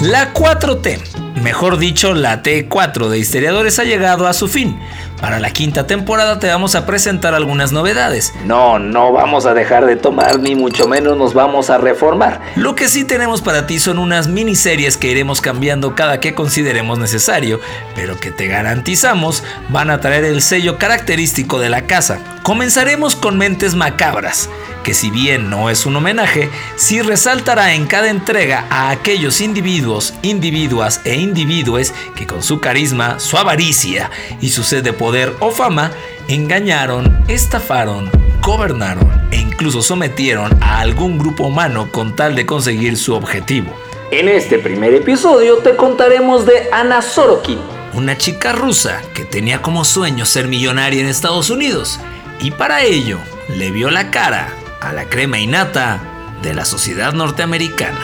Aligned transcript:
La 0.00 0.32
4T, 0.32 1.42
mejor 1.42 1.76
dicho 1.76 2.14
la 2.14 2.40
T4 2.44 3.08
de 3.08 3.18
Histeriadores 3.18 3.80
ha 3.80 3.84
llegado 3.84 4.28
a 4.28 4.32
su 4.32 4.46
fin. 4.46 4.78
Para 5.20 5.40
la 5.40 5.50
quinta 5.50 5.88
temporada 5.88 6.38
te 6.38 6.46
vamos 6.46 6.76
a 6.76 6.86
presentar 6.86 7.34
algunas 7.34 7.72
novedades. 7.72 8.32
No, 8.44 8.78
no 8.78 9.10
vamos 9.10 9.44
a 9.44 9.54
dejar 9.54 9.86
de 9.86 9.96
tomar 9.96 10.38
ni 10.38 10.54
mucho 10.54 10.86
menos 10.86 11.16
nos 11.16 11.34
vamos 11.34 11.68
a 11.68 11.78
reformar. 11.78 12.40
Lo 12.54 12.76
que 12.76 12.86
sí 12.86 13.02
tenemos 13.02 13.42
para 13.42 13.66
ti 13.66 13.80
son 13.80 13.98
unas 13.98 14.28
miniseries 14.28 14.96
que 14.96 15.10
iremos 15.10 15.40
cambiando 15.40 15.96
cada 15.96 16.20
que 16.20 16.32
consideremos 16.32 17.00
necesario, 17.00 17.58
pero 17.96 18.20
que 18.20 18.30
te 18.30 18.46
garantizamos 18.46 19.42
van 19.68 19.90
a 19.90 19.98
traer 20.00 20.22
el 20.22 20.42
sello 20.42 20.78
característico 20.78 21.58
de 21.58 21.70
la 21.70 21.88
casa. 21.88 22.20
Comenzaremos 22.44 23.16
con 23.16 23.36
Mentes 23.36 23.74
Macabras 23.74 24.48
que 24.82 24.94
si 24.94 25.10
bien 25.10 25.50
no 25.50 25.70
es 25.70 25.86
un 25.86 25.96
homenaje, 25.96 26.48
sí 26.76 27.02
resaltará 27.02 27.74
en 27.74 27.86
cada 27.86 28.10
entrega 28.10 28.66
a 28.70 28.90
aquellos 28.90 29.40
individuos, 29.40 30.14
individuas 30.22 31.00
e 31.04 31.16
individuos 31.16 31.92
que 32.14 32.26
con 32.26 32.42
su 32.42 32.60
carisma, 32.60 33.18
su 33.18 33.36
avaricia 33.36 34.10
y 34.40 34.50
su 34.50 34.62
sed 34.62 34.82
de 34.82 34.92
poder 34.92 35.34
o 35.40 35.50
fama 35.50 35.90
engañaron, 36.28 37.24
estafaron, 37.28 38.10
gobernaron 38.42 39.10
e 39.30 39.36
incluso 39.36 39.82
sometieron 39.82 40.56
a 40.62 40.80
algún 40.80 41.18
grupo 41.18 41.46
humano 41.46 41.90
con 41.90 42.14
tal 42.16 42.34
de 42.34 42.46
conseguir 42.46 42.96
su 42.96 43.14
objetivo. 43.14 43.72
En 44.10 44.28
este 44.28 44.58
primer 44.58 44.94
episodio 44.94 45.56
te 45.58 45.76
contaremos 45.76 46.46
de 46.46 46.68
Ana 46.72 47.02
Sorokin, 47.02 47.58
una 47.92 48.16
chica 48.16 48.52
rusa 48.52 49.02
que 49.12 49.24
tenía 49.24 49.60
como 49.60 49.84
sueño 49.84 50.24
ser 50.24 50.48
millonaria 50.48 51.00
en 51.00 51.08
Estados 51.08 51.50
Unidos 51.50 52.00
y 52.40 52.52
para 52.52 52.82
ello 52.84 53.18
le 53.48 53.70
vio 53.70 53.90
la 53.90 54.10
cara 54.10 54.54
a 54.88 54.92
la 54.94 55.04
crema 55.04 55.38
innata 55.38 56.00
de 56.42 56.54
la 56.54 56.64
sociedad 56.64 57.12
norteamericana. 57.12 57.98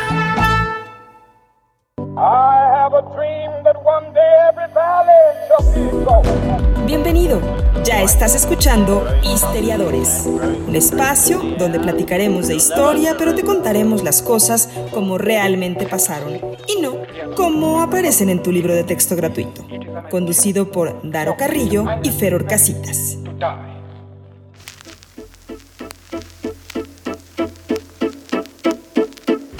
Bienvenido, 6.84 7.40
ya 7.84 8.02
estás 8.02 8.34
escuchando 8.34 9.02
Histeriadores, 9.22 10.26
un 10.26 10.76
espacio 10.76 11.40
donde 11.58 11.80
platicaremos 11.80 12.48
de 12.48 12.56
historia, 12.56 13.14
pero 13.16 13.34
te 13.34 13.44
contaremos 13.44 14.02
las 14.02 14.20
cosas 14.20 14.68
como 14.90 15.16
realmente 15.16 15.86
pasaron 15.86 16.38
y 16.68 16.82
no 16.82 16.98
como 17.34 17.80
aparecen 17.80 18.28
en 18.28 18.42
tu 18.42 18.52
libro 18.52 18.74
de 18.74 18.84
texto 18.84 19.16
gratuito, 19.16 19.64
conducido 20.10 20.70
por 20.70 21.00
Daro 21.02 21.34
Carrillo 21.38 21.86
y 22.02 22.10
Feror 22.10 22.44
Casitas. 22.46 23.16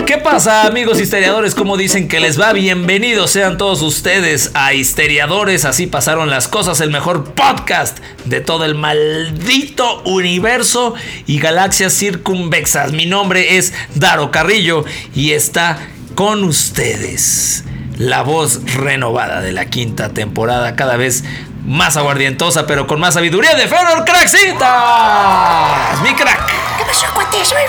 ¿Qué 0.07 0.19
pasa 0.19 0.67
amigos 0.67 1.01
historiadores? 1.01 1.55
¿Cómo 1.55 1.79
dicen 1.79 2.09
que 2.09 2.21
les 2.21 2.39
va? 2.39 2.53
Bienvenidos 2.53 3.31
sean 3.31 3.57
todos 3.57 3.81
ustedes 3.81 4.51
a 4.53 4.75
Histeriadores. 4.75 5.65
Así 5.65 5.87
pasaron 5.87 6.29
las 6.29 6.47
cosas, 6.47 6.83
el 6.83 6.91
mejor 6.91 7.33
podcast 7.33 8.01
de 8.27 8.43
todo 8.43 8.67
el 8.67 8.75
maldito 8.75 10.03
universo 10.03 10.95
y 11.27 11.39
galaxias 11.39 11.95
circunvexas. 11.95 12.93
Mi 12.93 13.07
nombre 13.07 13.57
es 13.57 13.73
Daro 13.95 14.31
Carrillo 14.31 14.85
y 15.15 15.33
está 15.33 15.79
con 16.15 16.45
ustedes 16.45 17.65
la 17.97 18.21
voz 18.23 18.61
renovada 18.75 19.41
de 19.41 19.53
la 19.53 19.67
quinta 19.67 20.11
temporada, 20.11 20.77
cada 20.77 20.97
vez 20.99 21.25
más 21.65 21.97
aguardientosa, 21.97 22.67
pero 22.67 22.87
con 22.87 23.01
más 23.01 23.15
sabiduría 23.15 23.55
de 23.55 23.69
Fedor 23.69 24.05
Crackcita. 24.05 26.03
¡Mi 26.03 26.13
crack! 26.13 26.74
¿Qué 26.95 27.01
pasó, 27.07 27.13
cuate? 27.15 27.45
Soy 27.45 27.63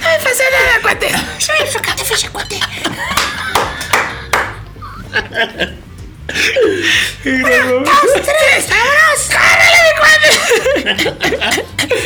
No 0.00 0.08
me 0.08 0.18
pasa 0.18 0.44
nada, 0.50 0.74
cuate. 0.82 1.08
Soy 1.38 1.56
el 2.22 2.30
cuate. 2.30 2.60
Uno, 7.24 7.84
dos, 7.84 8.12
tres, 8.14 8.68
vámonos. 8.70 9.20
¡Cárale, 9.28 9.76
mi 9.84 9.92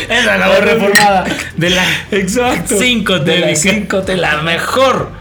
Esa 0.08 0.34
es 0.34 0.40
la 0.40 0.48
voz 0.48 0.60
reformada 0.60 1.24
de 1.56 1.70
la 1.70 1.84
Exacto. 2.10 2.76
5 2.78 3.18
de 3.20 3.38
la 3.38 3.54
5 3.54 4.00
de 4.00 4.16
la 4.16 4.38
mejor. 4.38 5.12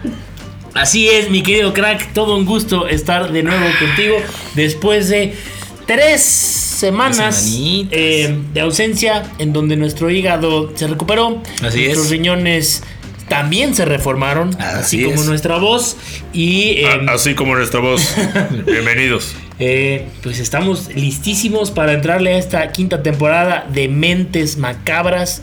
Así 0.73 1.09
es, 1.09 1.29
mi 1.29 1.43
querido 1.43 1.73
crack, 1.73 2.13
todo 2.13 2.35
un 2.35 2.45
gusto 2.45 2.87
estar 2.87 3.31
de 3.31 3.43
nuevo 3.43 3.65
contigo 3.77 4.17
después 4.55 5.09
de 5.09 5.37
tres 5.85 6.72
semanas 6.87 7.49
eh, 7.91 8.37
de 8.53 8.59
ausencia 8.59 9.23
en 9.39 9.53
donde 9.53 9.77
nuestro 9.77 10.09
hígado 10.09 10.71
se 10.75 10.85
recuperó, 10.87 11.41
Así 11.65 11.83
nuestros 11.85 12.05
es. 12.07 12.11
riñones 12.11 12.83
también 13.29 13.73
se 13.73 13.85
reformaron, 13.85 14.49
Así 14.59 14.97
así, 14.97 15.03
como 15.05 15.21
es. 15.21 15.27
nuestra 15.27 15.57
voz 15.59 15.95
y 16.33 16.79
eh, 16.79 16.87
Ah, 17.07 17.13
Así 17.13 17.35
como 17.35 17.55
nuestra 17.55 17.79
voz. 17.79 18.13
Bienvenidos. 18.65 19.33
eh, 19.59 20.07
pues 20.21 20.39
estamos 20.39 20.89
listísimos 20.93 21.71
para 21.71 21.93
entrarle 21.93 22.33
a 22.33 22.37
esta 22.37 22.71
quinta 22.73 23.01
temporada 23.01 23.65
de 23.71 23.87
Mentes 23.87 24.57
Macabras 24.57 25.41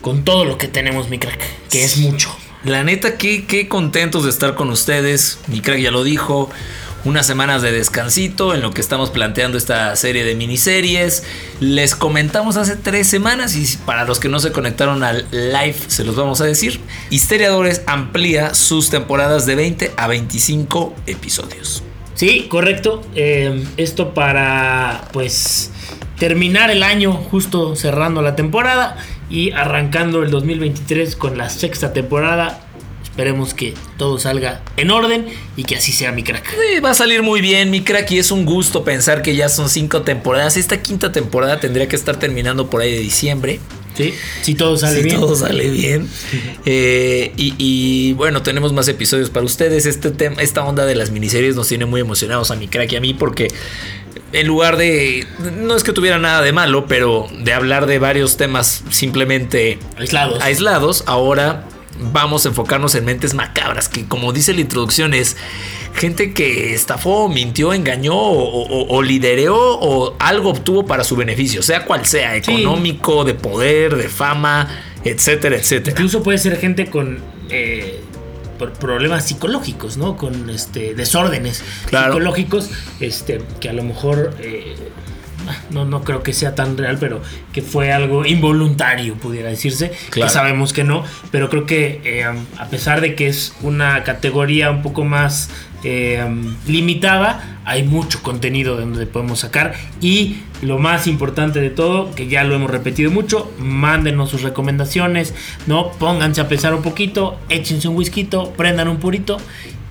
con 0.00 0.24
todo 0.24 0.44
lo 0.44 0.58
que 0.58 0.66
tenemos, 0.66 1.08
mi 1.08 1.18
crack, 1.18 1.38
que 1.70 1.84
es 1.84 1.98
mucho. 1.98 2.36
La 2.64 2.82
neta, 2.82 3.16
qué, 3.18 3.44
qué 3.44 3.68
contentos 3.68 4.24
de 4.24 4.30
estar 4.30 4.56
con 4.56 4.68
ustedes. 4.70 5.38
Mi 5.46 5.60
crack 5.60 5.78
ya 5.78 5.92
lo 5.92 6.02
dijo. 6.02 6.50
Unas 7.04 7.26
semanas 7.26 7.62
de 7.62 7.72
descansito 7.72 8.54
en 8.54 8.62
lo 8.62 8.70
que 8.70 8.80
estamos 8.80 9.10
planteando 9.10 9.58
esta 9.58 9.96
serie 9.96 10.22
de 10.22 10.36
miniseries. 10.36 11.24
Les 11.58 11.96
comentamos 11.96 12.56
hace 12.56 12.76
tres 12.76 13.08
semanas 13.08 13.56
y 13.56 13.76
para 13.78 14.04
los 14.04 14.20
que 14.20 14.28
no 14.28 14.38
se 14.38 14.52
conectaron 14.52 15.02
al 15.02 15.26
live 15.32 15.74
se 15.88 16.04
los 16.04 16.14
vamos 16.14 16.40
a 16.40 16.44
decir. 16.44 16.78
Histeriadores 17.10 17.82
amplía 17.86 18.54
sus 18.54 18.88
temporadas 18.88 19.46
de 19.46 19.56
20 19.56 19.92
a 19.96 20.06
25 20.06 20.94
episodios. 21.08 21.82
Sí, 22.14 22.46
correcto. 22.48 23.02
Eh, 23.16 23.64
esto 23.78 24.14
para, 24.14 25.08
pues, 25.12 25.72
terminar 26.18 26.70
el 26.70 26.84
año 26.84 27.14
justo 27.14 27.74
cerrando 27.74 28.22
la 28.22 28.36
temporada 28.36 28.96
y 29.28 29.50
arrancando 29.50 30.22
el 30.22 30.30
2023 30.30 31.16
con 31.16 31.36
la 31.36 31.50
sexta 31.50 31.92
temporada. 31.92 32.60
Esperemos 33.12 33.52
que 33.52 33.74
todo 33.98 34.18
salga 34.18 34.62
en 34.78 34.90
orden 34.90 35.26
y 35.54 35.64
que 35.64 35.76
así 35.76 35.92
sea 35.92 36.12
mi 36.12 36.22
crack. 36.22 36.50
Eh, 36.72 36.80
va 36.80 36.92
a 36.92 36.94
salir 36.94 37.22
muy 37.22 37.42
bien, 37.42 37.70
mi 37.70 37.82
crack, 37.82 38.10
y 38.10 38.18
es 38.18 38.30
un 38.30 38.46
gusto 38.46 38.84
pensar 38.84 39.20
que 39.20 39.36
ya 39.36 39.50
son 39.50 39.68
cinco 39.68 40.00
temporadas. 40.00 40.56
Esta 40.56 40.80
quinta 40.80 41.12
temporada 41.12 41.60
tendría 41.60 41.86
que 41.88 41.94
estar 41.94 42.18
terminando 42.18 42.70
por 42.70 42.80
ahí 42.80 42.90
de 42.90 43.00
diciembre. 43.00 43.60
Sí, 43.94 44.14
si 44.40 44.54
todo 44.54 44.78
sale 44.78 44.96
si 44.96 45.02
bien. 45.04 45.20
todo 45.20 45.36
sale 45.36 45.68
bien. 45.68 46.08
Eh, 46.64 47.32
y, 47.36 47.54
y, 47.58 48.14
bueno, 48.14 48.40
tenemos 48.40 48.72
más 48.72 48.88
episodios 48.88 49.28
para 49.28 49.44
ustedes. 49.44 49.84
Este 49.84 50.10
tema, 50.10 50.40
esta 50.40 50.64
onda 50.64 50.86
de 50.86 50.94
las 50.94 51.10
miniseries 51.10 51.54
nos 51.54 51.68
tiene 51.68 51.84
muy 51.84 52.00
emocionados 52.00 52.50
a 52.50 52.56
mi 52.56 52.66
crack 52.66 52.92
y 52.92 52.96
a 52.96 53.00
mí 53.02 53.12
porque 53.12 53.48
en 54.32 54.46
lugar 54.46 54.78
de, 54.78 55.26
no 55.58 55.76
es 55.76 55.82
que 55.82 55.92
tuviera 55.92 56.18
nada 56.18 56.40
de 56.40 56.52
malo, 56.52 56.86
pero 56.86 57.26
de 57.40 57.52
hablar 57.52 57.84
de 57.84 57.98
varios 57.98 58.38
temas 58.38 58.82
simplemente 58.88 59.78
Aislados. 59.98 60.42
aislados, 60.42 61.04
ahora 61.06 61.66
vamos 62.00 62.44
a 62.46 62.48
enfocarnos 62.48 62.94
en 62.94 63.04
mentes 63.04 63.34
macabras, 63.34 63.88
que 63.88 64.06
como 64.06 64.32
dice 64.32 64.52
la 64.54 64.60
introducción 64.60 65.14
es 65.14 65.36
gente 65.94 66.32
que 66.32 66.74
estafó, 66.74 67.28
mintió, 67.28 67.72
engañó 67.74 68.14
o, 68.16 68.62
o- 68.62 68.96
o 68.96 69.02
lidereó 69.02 69.56
o 69.56 70.16
algo 70.18 70.50
obtuvo 70.50 70.86
para 70.86 71.04
su 71.04 71.16
beneficio, 71.16 71.62
sea 71.62 71.84
cual 71.84 72.06
sea, 72.06 72.34
económico, 72.36 73.24
de 73.24 73.34
poder, 73.34 73.96
de 73.96 74.08
fama, 74.08 74.68
etcétera, 75.04 75.56
etcétera. 75.56 75.92
Incluso 75.92 76.22
puede 76.22 76.38
ser 76.38 76.58
gente 76.58 76.86
con 76.88 77.18
eh, 77.50 78.00
problemas 78.80 79.26
psicológicos, 79.26 79.96
¿no? 79.96 80.16
Con 80.16 80.48
este 80.48 80.94
desórdenes 80.94 81.62
Claro. 81.86 82.12
psicológicos, 82.14 82.70
este, 83.00 83.42
que 83.60 83.68
a 83.68 83.72
lo 83.72 83.82
mejor 83.82 84.34
eh, 84.40 84.76
no, 85.70 85.84
no 85.84 86.02
creo 86.04 86.22
que 86.22 86.32
sea 86.32 86.54
tan 86.54 86.76
real, 86.76 86.98
pero 86.98 87.22
que 87.52 87.62
fue 87.62 87.92
algo 87.92 88.24
involuntario, 88.26 89.14
pudiera 89.14 89.48
decirse. 89.48 89.92
Claro. 90.10 90.28
Que 90.28 90.32
sabemos 90.32 90.72
que 90.72 90.84
no, 90.84 91.04
pero 91.30 91.48
creo 91.48 91.66
que 91.66 92.00
eh, 92.04 92.24
a 92.24 92.66
pesar 92.68 93.00
de 93.00 93.14
que 93.14 93.28
es 93.28 93.54
una 93.62 94.02
categoría 94.04 94.70
un 94.70 94.82
poco 94.82 95.04
más 95.04 95.50
eh, 95.84 96.24
limitada, 96.66 97.58
hay 97.64 97.82
mucho 97.82 98.22
contenido 98.22 98.76
de 98.76 98.82
donde 98.82 99.06
podemos 99.06 99.40
sacar. 99.40 99.74
Y 100.00 100.38
lo 100.62 100.78
más 100.78 101.06
importante 101.06 101.60
de 101.60 101.70
todo, 101.70 102.14
que 102.14 102.28
ya 102.28 102.44
lo 102.44 102.54
hemos 102.54 102.70
repetido 102.70 103.10
mucho, 103.10 103.52
mándenos 103.58 104.30
sus 104.30 104.42
recomendaciones, 104.42 105.34
¿no? 105.66 105.90
Pónganse 105.92 106.40
a 106.40 106.48
pensar 106.48 106.74
un 106.74 106.82
poquito, 106.82 107.38
échense 107.48 107.88
un 107.88 107.96
whisky, 107.96 108.28
prendan 108.56 108.88
un 108.88 108.98
purito 108.98 109.38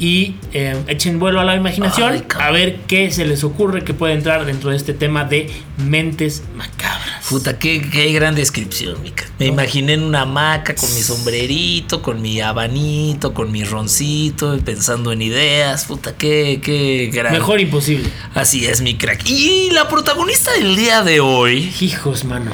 y 0.02 0.34
eh, 0.52 0.76
echen 0.88 1.20
vuelo 1.20 1.40
a 1.40 1.44
la 1.44 1.56
imaginación 1.56 2.12
Ay, 2.12 2.24
a 2.40 2.50
ver 2.50 2.80
qué 2.88 3.12
se 3.12 3.24
les 3.24 3.44
ocurre 3.44 3.84
que 3.84 3.94
puede 3.94 4.16
entrar 4.16 4.46
dentro 4.46 4.72
de 4.72 4.76
este 4.78 4.96
tema 4.96 5.26
de 5.26 5.48
mentes 5.78 6.42
macabras. 6.56 7.28
Puta, 7.30 7.60
qué, 7.60 7.88
qué 7.88 8.12
gran 8.12 8.34
descripción, 8.34 9.00
Mica. 9.04 9.26
Me 9.38 9.46
imaginé 9.46 9.94
en 9.94 10.02
una 10.02 10.22
hamaca 10.22 10.74
con 10.74 10.92
mi 10.96 11.02
sombrerito, 11.02 12.02
con 12.02 12.20
mi 12.20 12.42
abanito, 12.42 13.36
con 13.36 13.52
mi 13.52 13.64
roncito, 13.64 14.58
pensando 14.66 15.12
en 15.12 15.22
ideas. 15.22 15.86
Puta, 15.86 16.18
qué, 16.18 16.60
qué 16.64 17.12
gran. 17.14 17.32
Mejor 17.32 17.62
imposible. 17.62 18.10
Así 18.34 18.66
es, 18.66 18.82
mi 18.82 18.98
crack. 18.98 19.22
Y 19.30 19.70
la 19.72 19.88
protagonista 19.88 20.52
del 20.54 20.76
día 20.78 21.04
de 21.04 21.20
hoy 21.20 21.72
Hijos, 21.80 22.26
mano. 22.26 22.52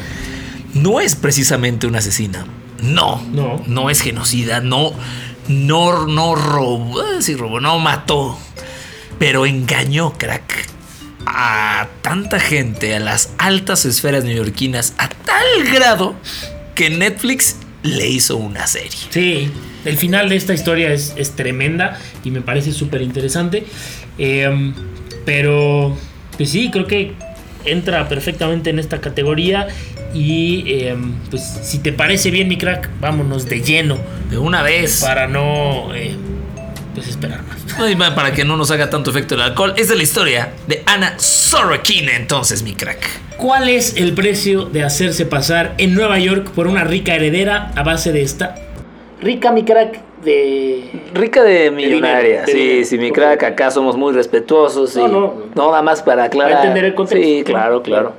no 0.73 0.99
es 0.99 1.15
precisamente 1.15 1.87
una 1.87 1.99
asesina, 1.99 2.45
No, 2.83 3.23
No. 3.31 3.63
no 3.67 3.89
es 3.89 4.01
genocida, 4.01 4.59
no, 4.59 4.91
no, 5.47 6.07
no 6.07 6.35
robó, 6.35 7.01
eh, 7.01 7.21
sí 7.21 7.35
robó, 7.35 7.59
no 7.59 7.79
mató, 7.79 8.37
pero 9.19 9.45
engañó, 9.45 10.13
crack, 10.13 10.67
a 11.25 11.87
tanta 12.01 12.39
gente, 12.39 12.95
a 12.95 12.99
las 12.99 13.31
altas 13.37 13.85
esferas 13.85 14.23
neoyorquinas, 14.23 14.93
a 14.97 15.09
tal 15.09 15.63
grado 15.73 16.15
que 16.75 16.89
Netflix 16.89 17.57
le 17.83 18.07
hizo 18.07 18.37
una 18.37 18.67
serie. 18.67 18.91
Sí, 19.09 19.51
el 19.85 19.97
final 19.97 20.29
de 20.29 20.35
esta 20.35 20.53
historia 20.53 20.91
es, 20.91 21.31
tremenda 21.35 21.99
y 22.23 22.31
me 22.31 22.41
parece 22.41 22.71
súper 22.71 23.01
interesante. 23.01 23.65
Eh, 24.17 24.73
pero, 25.25 25.97
pues 26.37 26.51
sí, 26.51 26.69
creo 26.71 26.87
que 26.87 27.13
entra 27.65 28.07
perfectamente 28.07 28.69
en 28.69 28.79
esta 28.79 29.01
categoría. 29.01 29.67
Y 30.19 30.63
eh, 30.67 30.95
pues 31.29 31.43
si 31.61 31.77
te 31.79 31.93
parece 31.93 32.31
bien, 32.31 32.47
mi 32.47 32.57
crack, 32.57 32.89
vámonos 32.99 33.45
de 33.45 33.61
lleno 33.61 33.97
De 34.31 34.39
una 34.39 34.63
vez. 34.63 35.01
para 35.01 35.27
no 35.27 35.93
eh, 35.93 36.15
pues 36.95 37.07
esperar 37.07 37.41
más. 37.43 38.13
Para 38.15 38.31
que 38.33 38.43
no 38.43 38.57
nos 38.57 38.71
haga 38.71 38.89
tanto 38.89 39.11
efecto 39.11 39.35
el 39.35 39.41
alcohol. 39.41 39.73
Esta 39.77 39.93
es 39.93 39.97
la 39.97 40.03
historia 40.03 40.53
de 40.67 40.81
Ana 40.87 41.13
Sorokin, 41.19 42.09
entonces, 42.09 42.63
mi 42.63 42.73
crack. 42.73 43.07
¿Cuál 43.37 43.69
es 43.69 43.95
el 43.97 44.13
precio 44.13 44.65
de 44.65 44.83
hacerse 44.83 45.27
pasar 45.27 45.75
en 45.77 45.93
Nueva 45.93 46.17
York 46.17 46.49
por 46.55 46.65
una 46.65 46.83
rica 46.83 47.13
heredera 47.13 47.71
a 47.75 47.83
base 47.83 48.11
de 48.11 48.23
esta? 48.23 48.55
Rica, 49.21 49.51
mi 49.51 49.63
crack, 49.63 49.99
de... 50.23 50.89
Rica 51.13 51.43
de 51.43 51.69
millonaria, 51.69 52.43
dinero, 52.43 52.45
de 52.47 52.51
sí, 52.51 52.57
dinero. 52.57 52.85
sí, 52.87 52.97
mi 52.97 53.11
crack, 53.11 53.43
acá 53.43 53.69
somos 53.69 53.95
muy 53.95 54.13
respetuosos 54.13 54.95
y 54.95 54.99
No, 54.99 55.07
no. 55.07 55.33
no, 55.53 55.69
nada 55.69 55.83
más 55.83 56.01
para 56.01 56.23
aclarar. 56.23 56.57
entender 56.57 56.85
el 56.85 56.95
contexto. 56.95 57.23
Sí, 57.27 57.43
claro, 57.45 57.83
claro. 57.83 58.13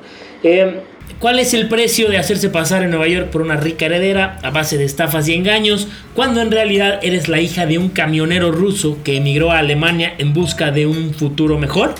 Eh, 0.44 0.81
¿Cuál 1.19 1.41
es 1.41 1.53
el 1.53 1.67
precio 1.67 2.09
de 2.09 2.17
hacerse 2.17 2.49
pasar 2.49 2.85
en 2.85 2.91
Nueva 2.91 3.09
York 3.09 3.31
por 3.31 3.43
una 3.43 3.56
rica 3.56 3.87
heredera 3.87 4.38
a 4.44 4.50
base 4.50 4.79
de 4.79 4.85
estafas 4.85 5.26
y 5.26 5.35
engaños 5.35 5.88
cuando 6.15 6.41
en 6.41 6.53
realidad 6.53 7.00
eres 7.03 7.26
la 7.26 7.41
hija 7.41 7.67
de 7.67 7.76
un 7.76 7.88
camionero 7.88 8.53
ruso 8.53 8.99
que 9.03 9.17
emigró 9.17 9.50
a 9.50 9.59
Alemania 9.59 10.15
en 10.19 10.32
busca 10.32 10.70
de 10.70 10.87
un 10.87 11.12
futuro 11.15 11.59
mejor? 11.59 11.97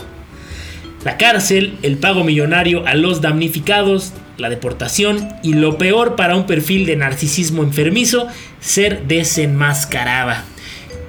La 1.05 1.17
cárcel, 1.17 1.79
el 1.82 1.97
pago 1.97 2.23
millonario 2.23 2.87
a 2.87 2.94
los 2.94 3.20
damnificados, 3.20 4.12
la 4.37 4.50
deportación 4.50 5.29
y 5.43 5.55
lo 5.55 5.79
peor 5.79 6.15
para 6.15 6.37
un 6.37 6.47
perfil 6.47 6.87
de 6.87 6.94
narcisismo 6.94 7.65
enfermizo, 7.65 8.29
ser 8.61 9.03
desenmascarada. 9.09 10.44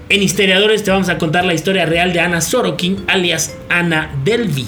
En 0.10 0.24
Historiadores 0.24 0.84
te 0.84 0.90
vamos 0.90 1.10
a 1.10 1.20
contar 1.20 1.46
la 1.46 1.54
historia 1.54 1.86
real 1.86 2.12
de 2.12 2.22
Ana 2.22 2.42
Sorokin, 2.42 3.04
alias 3.08 3.56
Ana 3.70 4.10
Delvey. 4.24 4.66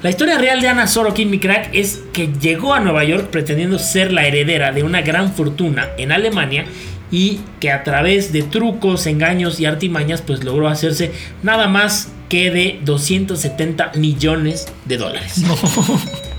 La 0.00 0.10
historia 0.10 0.38
real 0.38 0.60
de 0.60 0.68
Ana 0.68 0.86
Sorokin, 0.86 1.28
mi 1.28 1.40
crack, 1.40 1.70
es 1.72 2.04
que 2.12 2.28
llegó 2.40 2.72
a 2.72 2.78
Nueva 2.78 3.02
York 3.02 3.30
pretendiendo 3.30 3.80
ser 3.80 4.12
la 4.12 4.26
heredera 4.26 4.70
de 4.70 4.84
una 4.84 5.02
gran 5.02 5.32
fortuna 5.32 5.88
en 5.98 6.12
Alemania 6.12 6.66
y 7.10 7.40
que 7.58 7.72
a 7.72 7.82
través 7.82 8.32
de 8.32 8.44
trucos, 8.44 9.08
engaños 9.08 9.58
y 9.58 9.66
artimañas 9.66 10.22
pues 10.22 10.44
logró 10.44 10.68
hacerse 10.68 11.10
nada 11.42 11.66
más 11.66 12.12
que 12.28 12.52
de 12.52 12.78
270 12.84 13.92
millones 13.96 14.68
de 14.84 14.98
dólares. 14.98 15.42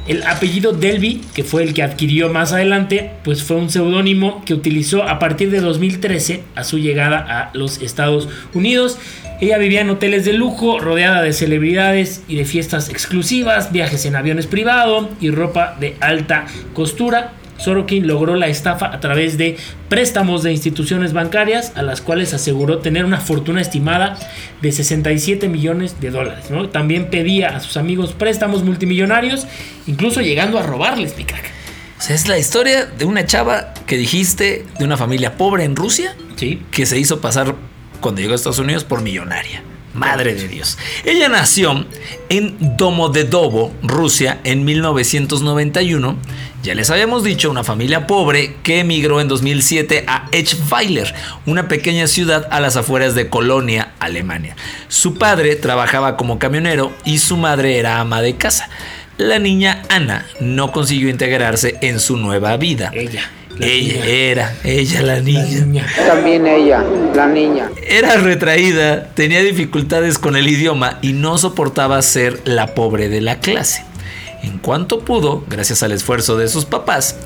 El 0.08 0.24
apellido 0.24 0.72
Delby, 0.72 1.22
que 1.34 1.44
fue 1.44 1.62
el 1.62 1.74
que 1.74 1.84
adquirió 1.84 2.30
más 2.30 2.54
adelante, 2.54 3.12
pues 3.24 3.44
fue 3.44 3.58
un 3.58 3.70
seudónimo 3.70 4.44
que 4.46 4.54
utilizó 4.54 5.04
a 5.04 5.20
partir 5.20 5.52
de 5.52 5.60
2013 5.60 6.44
a 6.56 6.64
su 6.64 6.80
llegada 6.80 7.20
a 7.20 7.52
los 7.54 7.82
Estados 7.82 8.30
Unidos. 8.54 8.98
Ella 9.42 9.58
vivía 9.58 9.82
en 9.82 9.90
hoteles 9.90 10.26
de 10.26 10.34
lujo, 10.34 10.80
rodeada 10.80 11.22
de 11.22 11.32
celebridades 11.32 12.24
y 12.28 12.36
de 12.36 12.46
fiestas 12.46 12.90
exclusivas, 12.90 13.72
viajes 13.72 14.06
en 14.06 14.16
aviones 14.18 14.48
privados 14.48 15.08
y 15.22 15.32
ropa 15.32 15.78
de 15.80 15.96
alta 16.02 16.46
costura. 16.74 17.34
Sorokin 17.58 18.08
logró 18.08 18.36
la 18.36 18.48
estafa 18.48 18.94
a 18.94 19.00
través 19.02 19.38
de 19.38 19.58
préstamos 19.90 20.44
de 20.44 20.52
instituciones 20.54 21.12
bancarias 21.12 21.74
a 21.76 21.82
las 21.84 22.00
cuales 22.02 22.34
aseguró 22.34 22.80
tener 22.80 23.04
una 23.06 23.20
fortuna 23.20 23.60
estimada 23.62 24.18
de 24.62 24.72
67 24.72 25.50
millones 25.50 26.00
de 26.00 26.10
dólares. 26.10 26.52
¿no? 26.52 26.70
También 26.70 27.10
pedía 27.10 27.50
a 27.56 27.60
sus 27.60 27.76
amigos 27.78 28.14
préstamos 28.14 28.64
multimillonarios, 28.64 29.46
incluso 29.88 30.22
llegando 30.22 30.58
a 30.58 30.64
robarles, 30.64 31.18
mi 31.18 31.26
crack. 31.26 31.52
O 31.98 32.02
sea, 32.02 32.16
es 32.16 32.30
la 32.30 32.38
historia 32.38 32.86
de 32.86 33.04
una 33.04 33.26
chava 33.26 33.74
que 33.86 33.98
dijiste 33.98 34.66
de 34.78 34.86
una 34.86 34.96
familia 34.96 35.36
pobre 35.36 35.66
en 35.66 35.76
Rusia 35.76 36.16
Sí. 36.38 36.62
que 36.72 36.86
se 36.86 36.98
hizo 36.98 37.20
pasar 37.20 37.56
cuando 38.00 38.22
llegó 38.22 38.34
a 38.34 38.36
Estados 38.36 38.60
Unidos 38.60 38.84
por 38.84 39.02
millonaria. 39.02 39.64
Madre 39.94 40.36
de 40.36 40.48
Dios. 40.48 40.78
Ella 41.04 41.30
nació 41.30 41.86
en 42.30 42.78
Domodedovo, 42.78 43.74
Rusia, 43.82 44.40
en 44.44 44.64
1991. 44.64 46.16
Ya 46.62 46.76
les 46.76 46.90
habíamos 46.90 47.24
dicho, 47.24 47.50
una 47.50 47.64
familia 47.64 48.06
pobre 48.06 48.56
que 48.62 48.80
emigró 48.80 49.20
en 49.20 49.28
2007 49.28 50.06
a 50.08 50.28
Echweiler, 50.32 51.14
una 51.46 51.68
pequeña 51.68 52.08
ciudad 52.08 52.48
a 52.52 52.60
las 52.60 52.78
afueras 52.78 53.16
de 53.16 53.30
Colonia, 53.30 53.94
Alemania. 54.00 54.56
Su 54.90 55.16
padre 55.16 55.56
trabajaba 55.56 56.18
como 56.18 56.38
camionero 56.38 56.94
y 57.04 57.18
su 57.18 57.36
madre 57.36 57.80
era 57.80 58.00
ama 58.00 58.22
de 58.22 58.36
casa. 58.36 58.70
La 59.18 59.40
niña 59.40 59.82
Ana 59.90 60.26
no 60.40 60.72
consiguió 60.72 61.10
integrarse 61.10 61.78
en 61.82 62.00
su 62.00 62.16
nueva 62.16 62.56
vida. 62.58 62.92
Ella. 62.94 63.30
La 63.60 63.66
Ella 63.68 63.94
niña, 63.94 64.06
era, 64.06 64.56
ella 64.64 65.02
la 65.02 65.16
la 65.16 65.22
niña. 65.22 65.86
También 66.08 66.48
ella, 66.48 66.84
la 67.16 67.28
niña. 67.28 67.70
Era 67.88 68.16
retraída, 68.16 69.10
tenía 69.14 69.42
dificultades 69.42 70.18
con 70.18 70.36
el 70.36 70.48
idioma 70.48 70.98
y 71.02 71.14
no 71.14 71.38
soportaba 71.38 72.02
ser 72.02 72.42
la 72.46 72.74
pobre 72.74 73.10
de 73.10 73.22
la 73.22 73.40
clase. 73.40 73.84
En 74.42 74.58
cuanto 74.60 75.02
pudo, 75.02 75.44
gracias 75.50 75.84
al 75.84 75.92
esfuerzo 75.92 76.38
de 76.38 76.48
sus 76.48 76.66
papás, 76.66 77.18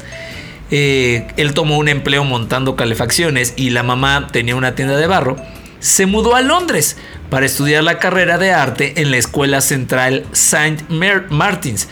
eh, 0.71 1.27
él 1.37 1.53
tomó 1.53 1.77
un 1.77 1.87
empleo 1.87 2.23
montando 2.23 2.75
calefacciones 2.75 3.53
y 3.55 3.69
la 3.69 3.83
mamá 3.83 4.27
tenía 4.31 4.55
una 4.55 4.73
tienda 4.75 4.97
de 4.97 5.05
barro, 5.07 5.35
se 5.79 6.05
mudó 6.05 6.35
a 6.35 6.41
Londres 6.41 6.97
para 7.29 7.45
estudiar 7.45 7.83
la 7.83 7.99
carrera 7.99 8.37
de 8.37 8.51
arte 8.51 9.01
en 9.01 9.11
la 9.11 9.17
Escuela 9.17 9.61
Central 9.61 10.25
Saint 10.31 10.89
Mar- 10.89 11.27
Martins, 11.29 11.89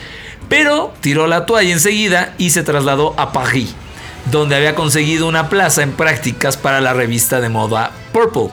pero 0.48 0.92
tiró 1.00 1.26
la 1.26 1.46
toalla 1.46 1.70
enseguida 1.72 2.34
y 2.38 2.50
se 2.50 2.62
trasladó 2.62 3.14
a 3.18 3.32
París, 3.32 3.74
donde 4.30 4.56
había 4.56 4.74
conseguido 4.74 5.26
una 5.26 5.48
plaza 5.48 5.82
en 5.82 5.92
prácticas 5.92 6.56
para 6.56 6.80
la 6.80 6.92
revista 6.92 7.40
de 7.40 7.48
moda 7.48 7.92
Purple. 8.12 8.50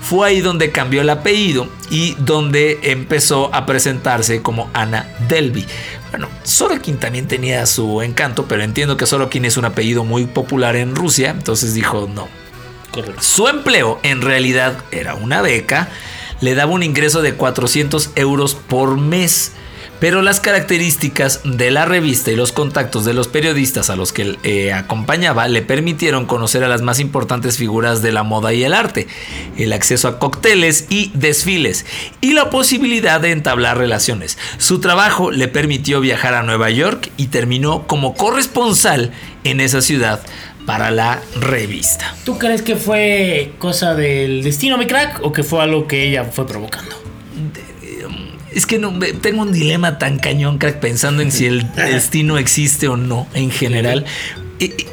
Fue 0.00 0.28
ahí 0.28 0.40
donde 0.40 0.70
cambió 0.70 1.00
el 1.00 1.10
apellido 1.10 1.68
y 1.90 2.14
donde 2.18 2.78
empezó 2.82 3.52
a 3.54 3.66
presentarse 3.66 4.40
como 4.42 4.70
Ana 4.72 5.08
Delby. 5.28 5.66
Bueno, 6.10 6.28
Sorokin 6.44 6.98
también 6.98 7.26
tenía 7.26 7.66
su 7.66 8.02
encanto, 8.02 8.46
pero 8.46 8.62
entiendo 8.62 8.96
que 8.96 9.06
Sorokin 9.06 9.44
es 9.44 9.56
un 9.56 9.64
apellido 9.64 10.04
muy 10.04 10.26
popular 10.26 10.76
en 10.76 10.94
Rusia, 10.94 11.30
entonces 11.30 11.74
dijo 11.74 12.08
no, 12.14 12.28
Correcto. 12.92 13.20
su 13.20 13.48
empleo 13.48 13.98
en 14.02 14.22
realidad 14.22 14.78
era 14.92 15.14
una 15.14 15.42
beca, 15.42 15.88
le 16.40 16.54
daba 16.54 16.72
un 16.72 16.82
ingreso 16.82 17.20
de 17.22 17.34
400 17.34 18.10
euros 18.14 18.54
por 18.54 18.98
mes. 18.98 19.52
Pero 20.00 20.22
las 20.22 20.40
características 20.40 21.40
de 21.44 21.70
la 21.70 21.84
revista 21.84 22.30
y 22.30 22.36
los 22.36 22.52
contactos 22.52 23.04
de 23.04 23.14
los 23.14 23.28
periodistas 23.28 23.90
a 23.90 23.96
los 23.96 24.12
que 24.12 24.36
eh, 24.42 24.72
acompañaba 24.72 25.48
le 25.48 25.62
permitieron 25.62 26.26
conocer 26.26 26.64
a 26.64 26.68
las 26.68 26.82
más 26.82 27.00
importantes 27.00 27.56
figuras 27.56 28.02
de 28.02 28.12
la 28.12 28.22
moda 28.22 28.52
y 28.52 28.64
el 28.64 28.74
arte, 28.74 29.06
el 29.56 29.72
acceso 29.72 30.08
a 30.08 30.18
cócteles 30.18 30.86
y 30.90 31.10
desfiles 31.14 31.86
y 32.20 32.32
la 32.32 32.50
posibilidad 32.50 33.20
de 33.20 33.32
entablar 33.32 33.78
relaciones. 33.78 34.38
Su 34.58 34.80
trabajo 34.80 35.30
le 35.30 35.48
permitió 35.48 36.00
viajar 36.00 36.34
a 36.34 36.42
Nueva 36.42 36.70
York 36.70 37.10
y 37.16 37.28
terminó 37.28 37.86
como 37.86 38.14
corresponsal 38.14 39.12
en 39.44 39.60
esa 39.60 39.80
ciudad 39.80 40.20
para 40.66 40.90
la 40.90 41.22
revista. 41.40 42.14
¿Tú 42.24 42.38
crees 42.38 42.60
que 42.60 42.76
fue 42.76 43.52
cosa 43.58 43.94
del 43.94 44.42
destino, 44.42 44.76
mi 44.76 44.86
crack, 44.86 45.20
o 45.22 45.32
que 45.32 45.44
fue 45.44 45.62
algo 45.62 45.86
que 45.86 46.08
ella 46.08 46.24
fue 46.24 46.46
provocando? 46.46 47.05
Es 48.56 48.66
que 48.66 48.78
no, 48.78 48.92
tengo 49.20 49.42
un 49.42 49.52
dilema 49.52 49.98
tan 49.98 50.18
cañón, 50.18 50.58
crack, 50.58 50.80
pensando 50.80 51.22
en 51.22 51.30
si 51.30 51.46
el 51.46 51.72
destino 51.76 52.38
existe 52.38 52.88
o 52.88 52.96
no 52.96 53.26
en 53.34 53.50
general. 53.50 54.04
E- 54.58 54.64
e- 54.64 54.86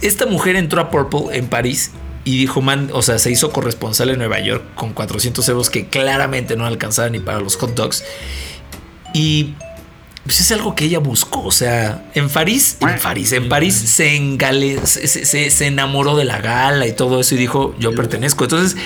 Esta 0.00 0.24
mujer 0.26 0.56
entró 0.56 0.80
a 0.80 0.88
Purple 0.90 1.36
en 1.36 1.48
París 1.48 1.90
y 2.24 2.38
dijo, 2.38 2.60
man, 2.62 2.90
o 2.92 3.02
sea, 3.02 3.18
se 3.18 3.30
hizo 3.32 3.50
corresponsal 3.50 4.08
en 4.10 4.18
Nueva 4.18 4.38
York 4.40 4.62
con 4.76 4.92
400 4.92 5.48
euros 5.48 5.68
que 5.70 5.88
claramente 5.88 6.56
no 6.56 6.64
alcanzaba 6.64 7.10
ni 7.10 7.18
para 7.18 7.40
los 7.40 7.56
hot 7.56 7.74
dogs. 7.74 8.04
Y 9.14 9.54
pues 10.24 10.40
es 10.40 10.52
algo 10.52 10.76
que 10.76 10.84
ella 10.84 11.00
buscó, 11.00 11.42
o 11.44 11.50
sea, 11.50 12.04
en 12.14 12.28
París, 12.28 12.76
en 12.80 13.00
París, 13.00 13.32
en 13.32 13.48
París 13.48 13.74
se 13.74 14.14
engale, 14.14 14.86
se, 14.86 15.08
se- 15.08 15.24
se- 15.24 15.50
se 15.50 15.66
enamoró 15.66 16.16
de 16.16 16.24
la 16.24 16.38
gala 16.40 16.86
y 16.86 16.92
todo 16.92 17.18
eso 17.20 17.34
y 17.34 17.38
dijo, 17.38 17.74
yo 17.80 17.92
pertenezco. 17.96 18.44
Entonces, 18.44 18.76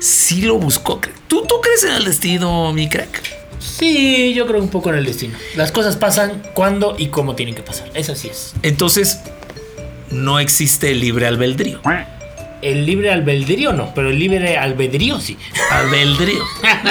sí 0.00 0.42
lo 0.42 0.58
buscó. 0.58 1.00
¿Tú, 1.28 1.46
tú 1.48 1.54
crees 1.62 1.84
en 1.84 1.92
el 1.92 2.04
destino, 2.04 2.74
mi 2.74 2.90
crack? 2.90 3.40
Sí, 3.62 4.34
yo 4.34 4.46
creo 4.46 4.60
un 4.60 4.68
poco 4.68 4.90
en 4.90 4.96
el 4.96 5.04
destino. 5.06 5.36
Las 5.56 5.72
cosas 5.72 5.96
pasan 5.96 6.42
cuando 6.54 6.94
y 6.98 7.06
cómo 7.08 7.34
tienen 7.34 7.54
que 7.54 7.62
pasar. 7.62 7.90
Eso 7.94 8.14
sí 8.14 8.28
es. 8.28 8.52
Entonces, 8.62 9.20
no 10.10 10.38
existe 10.40 10.90
el 10.90 11.00
libre 11.00 11.26
albedrío. 11.26 11.80
El 12.60 12.86
libre 12.86 13.10
albedrío 13.10 13.72
no, 13.72 13.92
pero 13.94 14.10
el 14.10 14.18
libre 14.18 14.56
albedrío 14.56 15.18
sí. 15.20 15.36
Albedrío. 15.70 16.42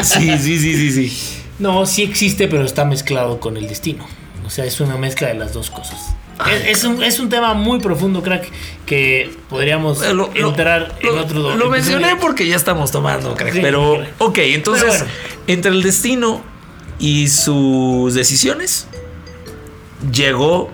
Sí, 0.03 0.37
sí, 0.37 0.59
sí, 0.59 0.75
sí, 0.75 1.09
sí. 1.09 1.37
No, 1.59 1.85
sí 1.85 2.03
existe, 2.03 2.47
pero 2.47 2.65
está 2.65 2.83
mezclado 2.85 3.39
con 3.39 3.55
el 3.57 3.67
destino. 3.67 4.05
O 4.45 4.49
sea, 4.49 4.65
es 4.65 4.79
una 4.81 4.97
mezcla 4.97 5.27
de 5.29 5.35
las 5.35 5.53
dos 5.53 5.69
cosas. 5.69 6.15
Es, 6.51 6.79
es 6.79 6.83
un, 6.83 7.03
es 7.03 7.19
un 7.19 7.29
tema 7.29 7.53
muy 7.53 7.79
profundo, 7.79 8.23
crack, 8.23 8.49
que 8.85 9.29
podríamos 9.47 9.99
lo- 10.07 10.31
lo- 10.33 10.49
entrar 10.49 10.97
en 11.01 11.09
otro 11.19 11.55
Lo 11.55 11.69
mencioné 11.69 12.15
porque 12.15 12.47
ya 12.47 12.55
estamos 12.55 12.91
tomando, 12.91 13.35
crack. 13.35 13.53
Sí, 13.53 13.59
pero, 13.61 14.03
ok, 14.17 14.37
entonces, 14.39 14.83
Pero 14.89 14.97
bueno. 15.05 15.11
entre 15.47 15.71
el 15.71 15.83
destino 15.83 16.41
y 17.01 17.27
sus 17.29 18.13
decisiones, 18.13 18.85
llegó 20.13 20.69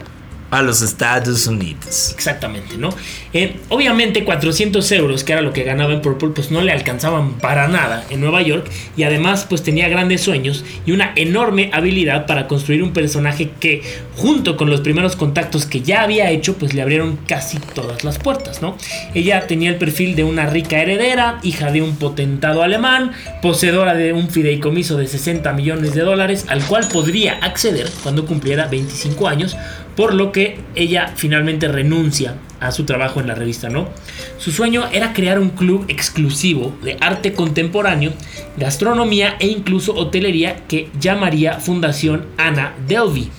a 0.49 0.61
los 0.61 0.81
Estados 0.81 1.47
Unidos. 1.47 2.13
Exactamente, 2.13 2.77
¿no? 2.77 2.89
Eh, 3.33 3.57
obviamente 3.69 4.23
400 4.23 4.89
euros, 4.93 5.23
que 5.23 5.33
era 5.33 5.41
lo 5.41 5.53
que 5.53 5.63
ganaba 5.63 5.93
en 5.93 6.01
Purple, 6.01 6.29
pues 6.29 6.51
no 6.51 6.61
le 6.61 6.71
alcanzaban 6.71 7.33
para 7.33 7.67
nada 7.67 8.05
en 8.09 8.21
Nueva 8.21 8.41
York 8.41 8.69
y 8.95 9.03
además 9.03 9.45
pues 9.47 9.63
tenía 9.63 9.89
grandes 9.89 10.21
sueños 10.21 10.63
y 10.85 10.91
una 10.91 11.11
enorme 11.15 11.69
habilidad 11.73 12.25
para 12.25 12.47
construir 12.47 12.81
un 12.81 12.93
personaje 12.93 13.51
que 13.59 13.81
junto 14.15 14.55
con 14.55 14.69
los 14.69 14.81
primeros 14.81 15.15
contactos 15.15 15.65
que 15.65 15.81
ya 15.81 16.01
había 16.01 16.31
hecho 16.31 16.57
pues 16.57 16.73
le 16.73 16.81
abrieron 16.81 17.19
casi 17.27 17.59
todas 17.59 18.03
las 18.03 18.17
puertas, 18.17 18.61
¿no? 18.61 18.77
Ella 19.13 19.47
tenía 19.47 19.69
el 19.69 19.75
perfil 19.75 20.15
de 20.15 20.23
una 20.23 20.45
rica 20.45 20.81
heredera, 20.81 21.39
hija 21.43 21.71
de 21.71 21.81
un 21.81 21.97
potentado 21.97 22.63
alemán, 22.63 23.11
poseedora 23.41 23.93
de 23.93 24.13
un 24.13 24.29
fideicomiso 24.29 24.97
de 24.97 25.07
60 25.07 25.51
millones 25.53 25.93
de 25.93 26.01
dólares 26.01 26.45
al 26.47 26.63
cual 26.63 26.87
podría 26.87 27.33
acceder 27.41 27.89
cuando 28.03 28.25
cumpliera 28.25 28.67
25 28.67 29.27
años 29.27 29.57
por 29.97 30.13
lo 30.13 30.31
que 30.31 30.59
ella 30.75 31.11
finalmente 31.15 31.67
renuncia 31.67 32.35
a 32.61 32.71
su 32.71 32.85
trabajo 32.85 33.19
en 33.19 33.27
la 33.27 33.35
revista, 33.35 33.67
¿no? 33.69 33.89
Su 34.37 34.51
sueño 34.51 34.85
era 34.93 35.11
crear 35.13 35.39
un 35.39 35.49
club 35.49 35.85
exclusivo 35.89 36.73
de 36.83 36.97
arte 37.01 37.33
contemporáneo, 37.33 38.13
gastronomía 38.57 39.35
e 39.39 39.47
incluso 39.47 39.93
hotelería 39.95 40.55
que 40.67 40.89
llamaría 40.99 41.53
Fundación 41.59 42.27
Ana 42.37 42.73
Delvey, 42.87 43.29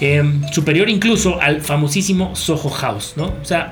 eh, 0.00 0.22
superior 0.50 0.88
incluso 0.90 1.40
al 1.40 1.60
famosísimo 1.60 2.34
Soho 2.34 2.70
House, 2.70 3.12
¿no? 3.16 3.26
O 3.40 3.44
sea, 3.44 3.70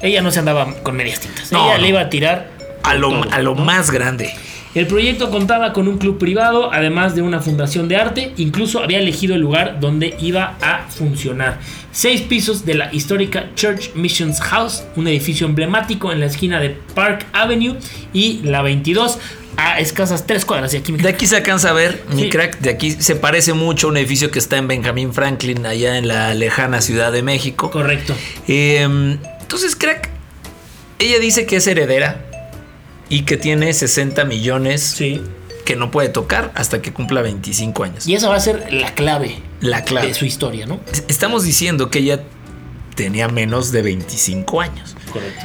ella 0.00 0.22
no 0.22 0.30
se 0.30 0.38
andaba 0.38 0.72
con 0.82 0.96
medias 0.96 1.20
tintas, 1.20 1.50
No, 1.52 1.64
ella 1.66 1.76
no. 1.76 1.82
le 1.82 1.88
iba 1.88 2.00
a 2.00 2.08
tirar 2.10 2.50
A 2.82 2.94
lo, 2.94 3.10
todo, 3.10 3.32
a 3.32 3.38
lo 3.42 3.54
¿no? 3.54 3.64
más 3.64 3.90
grande. 3.90 4.32
El 4.74 4.88
proyecto 4.88 5.30
contaba 5.30 5.72
con 5.72 5.86
un 5.86 5.98
club 5.98 6.18
privado, 6.18 6.72
además 6.72 7.14
de 7.14 7.22
una 7.22 7.40
fundación 7.40 7.86
de 7.86 7.96
arte. 7.96 8.32
Incluso 8.38 8.82
había 8.82 8.98
elegido 8.98 9.36
el 9.36 9.40
lugar 9.40 9.78
donde 9.78 10.16
iba 10.20 10.56
a 10.60 10.88
funcionar. 10.88 11.60
Seis 11.92 12.22
pisos 12.22 12.66
de 12.66 12.74
la 12.74 12.92
histórica 12.92 13.50
Church 13.54 13.94
Missions 13.94 14.40
House, 14.40 14.82
un 14.96 15.06
edificio 15.06 15.46
emblemático 15.46 16.10
en 16.10 16.18
la 16.18 16.26
esquina 16.26 16.58
de 16.58 16.70
Park 16.70 17.24
Avenue 17.32 17.76
y 18.12 18.40
la 18.42 18.62
22, 18.62 19.18
a 19.56 19.78
escasas 19.78 20.26
tres 20.26 20.44
cuadras 20.44 20.72
de 20.72 20.78
aquí. 20.78 20.90
mi 20.90 20.98
De 20.98 21.08
aquí 21.08 21.28
se 21.28 21.36
alcanza 21.36 21.70
a 21.70 21.72
ver, 21.72 22.02
mi 22.12 22.28
crack, 22.28 22.58
de 22.58 22.70
aquí 22.70 22.90
se 22.90 23.14
parece 23.14 23.52
mucho 23.52 23.86
a 23.86 23.90
un 23.90 23.96
edificio 23.96 24.32
que 24.32 24.40
está 24.40 24.56
en 24.56 24.66
Benjamin 24.66 25.12
Franklin, 25.12 25.64
allá 25.66 25.98
en 25.98 26.08
la 26.08 26.34
lejana 26.34 26.80
Ciudad 26.80 27.12
de 27.12 27.22
México. 27.22 27.70
Correcto. 27.70 28.12
Eh, 28.48 28.82
entonces, 29.40 29.76
crack, 29.76 30.10
ella 30.98 31.20
dice 31.20 31.46
que 31.46 31.56
es 31.56 31.66
heredera 31.68 32.24
y 33.14 33.22
que 33.22 33.36
tiene 33.36 33.72
60 33.72 34.24
millones 34.24 34.82
Sí. 34.82 35.20
que 35.64 35.76
no 35.76 35.90
puede 35.90 36.08
tocar 36.08 36.50
hasta 36.54 36.82
que 36.82 36.92
cumpla 36.92 37.22
25 37.22 37.84
años. 37.84 38.06
Y 38.08 38.14
esa 38.14 38.28
va 38.28 38.36
a 38.36 38.40
ser 38.40 38.66
la 38.72 38.94
clave, 38.94 39.36
La 39.60 39.82
clave. 39.84 40.08
de 40.08 40.14
su 40.14 40.24
historia, 40.24 40.66
¿no? 40.66 40.80
Estamos 41.08 41.44
diciendo 41.44 41.90
que 41.90 42.00
ella 42.00 42.22
tenía 42.96 43.28
menos 43.28 43.70
de 43.72 43.82
25 43.82 44.60
años. 44.60 44.96
Correcto. 45.12 45.44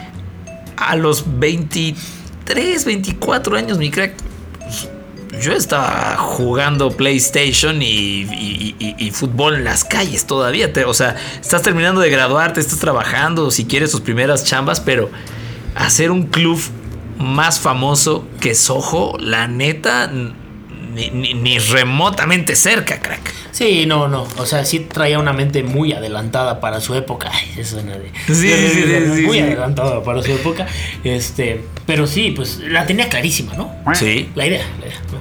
A 0.77 0.95
los 0.95 1.23
23, 1.39 2.85
24 2.85 3.55
años, 3.55 3.77
mi 3.77 3.91
crack, 3.91 4.13
pues, 4.59 4.89
yo 5.43 5.53
estaba 5.53 6.15
jugando 6.17 6.91
PlayStation 6.91 7.81
y, 7.81 7.85
y- 8.23 8.75
y- 8.79 8.95
y 8.97 9.11
fútbol 9.11 9.55
en 9.55 9.63
las 9.63 9.83
calles 9.83 10.25
todavía. 10.25 10.73
Te- 10.73 10.85
o 10.85 10.93
sea, 10.93 11.15
estás 11.39 11.61
terminando 11.61 12.01
de 12.01 12.09
graduarte, 12.09 12.59
estás 12.59 12.79
trabajando, 12.79 13.51
si 13.51 13.65
quieres 13.65 13.91
tus 13.91 14.01
primeras 14.01 14.43
chambas, 14.43 14.79
pero 14.79 15.09
hacer 15.75 16.11
un 16.11 16.23
club 16.23 16.59
más 17.19 17.59
famoso 17.59 18.25
que 18.41 18.55
Soho, 18.55 19.15
la 19.19 19.47
neta, 19.47 20.07
ni, 20.11 21.09
ni- 21.11 21.33
ni 21.35 21.59
remotamente 21.59 22.55
cerca, 22.55 22.99
crack. 22.99 23.31
Sí, 23.51 23.85
no, 23.85 24.07
no. 24.07 24.25
O 24.38 24.45
sea, 24.45 24.63
sí 24.65 24.79
traía 24.79 25.19
una 25.19 25.33
mente 25.33 25.61
muy 25.63 25.91
adelantada 25.93 26.59
para 26.61 26.79
su 26.81 26.95
época. 26.95 27.29
Ay, 27.33 27.55
eso. 27.57 27.79
Sí, 27.79 28.33
sí, 28.33 28.33
sí, 28.33 28.83
sí, 29.15 29.21
Muy 29.23 29.38
sí. 29.38 29.43
adelantada 29.43 30.01
para 30.03 30.23
su 30.23 30.31
época. 30.31 30.65
Este. 31.03 31.63
Pero 31.85 32.07
sí, 32.07 32.31
pues 32.35 32.59
la 32.59 32.85
tenía 32.85 33.09
clarísima, 33.09 33.53
¿no? 33.53 33.71
Sí. 33.93 34.29
La 34.35 34.47
idea, 34.47 34.65
la 34.79 34.88
idea, 34.88 35.01
¿no? 35.11 35.19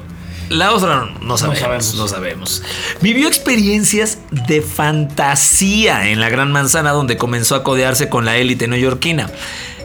La 0.56 0.72
otra 0.72 0.96
no, 0.96 1.06
no 1.20 1.36
sabemos, 1.36 1.58
sabemos. 1.60 1.94
no 1.96 2.08
sabemos. 2.08 2.62
Vivió 3.02 3.28
experiencias 3.28 4.18
de 4.30 4.62
fantasía 4.62 6.08
en 6.08 6.20
la 6.20 6.30
Gran 6.30 6.50
Manzana 6.52 6.92
donde 6.92 7.16
comenzó 7.18 7.54
a 7.54 7.62
codearse 7.62 8.08
con 8.08 8.24
la 8.24 8.36
élite 8.36 8.66
neoyorquina. 8.68 9.30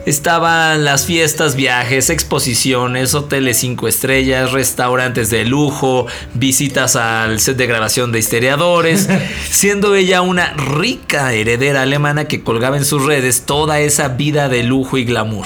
Estaban 0.05 0.83
las 0.83 1.05
fiestas, 1.05 1.55
viajes, 1.55 2.09
exposiciones, 2.09 3.15
hoteles 3.15 3.57
cinco 3.57 3.87
estrellas, 3.87 4.51
restaurantes 4.51 5.29
de 5.29 5.45
lujo, 5.45 6.07
visitas 6.33 6.97
al 6.97 7.39
set 7.39 7.55
de 7.55 7.67
grabación 7.67 8.11
de 8.11 8.19
historiadores, 8.19 9.07
siendo 9.49 9.95
ella 9.95 10.21
una 10.21 10.51
rica 10.55 11.31
heredera 11.31 11.83
alemana 11.83 12.25
que 12.25 12.43
colgaba 12.43 12.75
en 12.75 12.83
sus 12.83 13.05
redes 13.05 13.43
toda 13.45 13.79
esa 13.79 14.09
vida 14.09 14.49
de 14.49 14.63
lujo 14.63 14.97
y 14.97 15.05
glamour. 15.05 15.45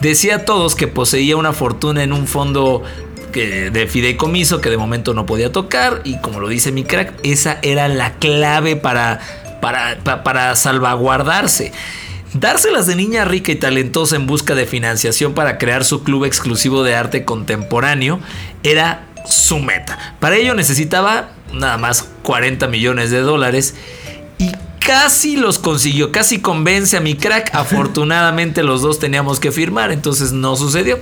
Decía 0.00 0.36
a 0.36 0.44
todos 0.44 0.76
que 0.76 0.86
poseía 0.86 1.36
una 1.36 1.52
fortuna 1.52 2.04
en 2.04 2.12
un 2.12 2.28
fondo 2.28 2.84
que- 3.32 3.70
de 3.72 3.88
fideicomiso 3.88 4.60
que 4.60 4.70
de 4.70 4.76
momento 4.76 5.12
no 5.12 5.26
podía 5.26 5.50
tocar 5.50 6.02
y 6.04 6.18
como 6.20 6.38
lo 6.38 6.46
dice 6.48 6.70
mi 6.70 6.84
crack, 6.84 7.14
esa 7.24 7.58
era 7.62 7.88
la 7.88 8.12
clave 8.14 8.76
para, 8.76 9.18
para, 9.60 9.98
pa- 10.04 10.22
para 10.22 10.54
salvaguardarse. 10.54 11.72
Dárselas 12.34 12.86
de 12.86 12.94
niña 12.94 13.24
rica 13.24 13.52
y 13.52 13.56
talentosa 13.56 14.16
en 14.16 14.26
busca 14.26 14.54
de 14.54 14.66
financiación 14.66 15.32
para 15.32 15.56
crear 15.56 15.84
su 15.84 16.02
club 16.02 16.24
exclusivo 16.24 16.82
de 16.82 16.94
arte 16.94 17.24
contemporáneo 17.24 18.20
era 18.62 19.06
su 19.26 19.58
meta. 19.58 20.16
Para 20.20 20.36
ello 20.36 20.54
necesitaba 20.54 21.30
nada 21.52 21.78
más 21.78 22.08
40 22.22 22.68
millones 22.68 23.10
de 23.10 23.20
dólares 23.20 23.74
y 24.36 24.52
casi 24.78 25.36
los 25.36 25.58
consiguió, 25.58 26.12
casi 26.12 26.40
convence 26.40 26.98
a 26.98 27.00
mi 27.00 27.14
crack. 27.14 27.50
Afortunadamente 27.54 28.62
los 28.62 28.82
dos 28.82 28.98
teníamos 28.98 29.40
que 29.40 29.50
firmar, 29.50 29.90
entonces 29.90 30.32
no 30.32 30.54
sucedió. 30.56 30.98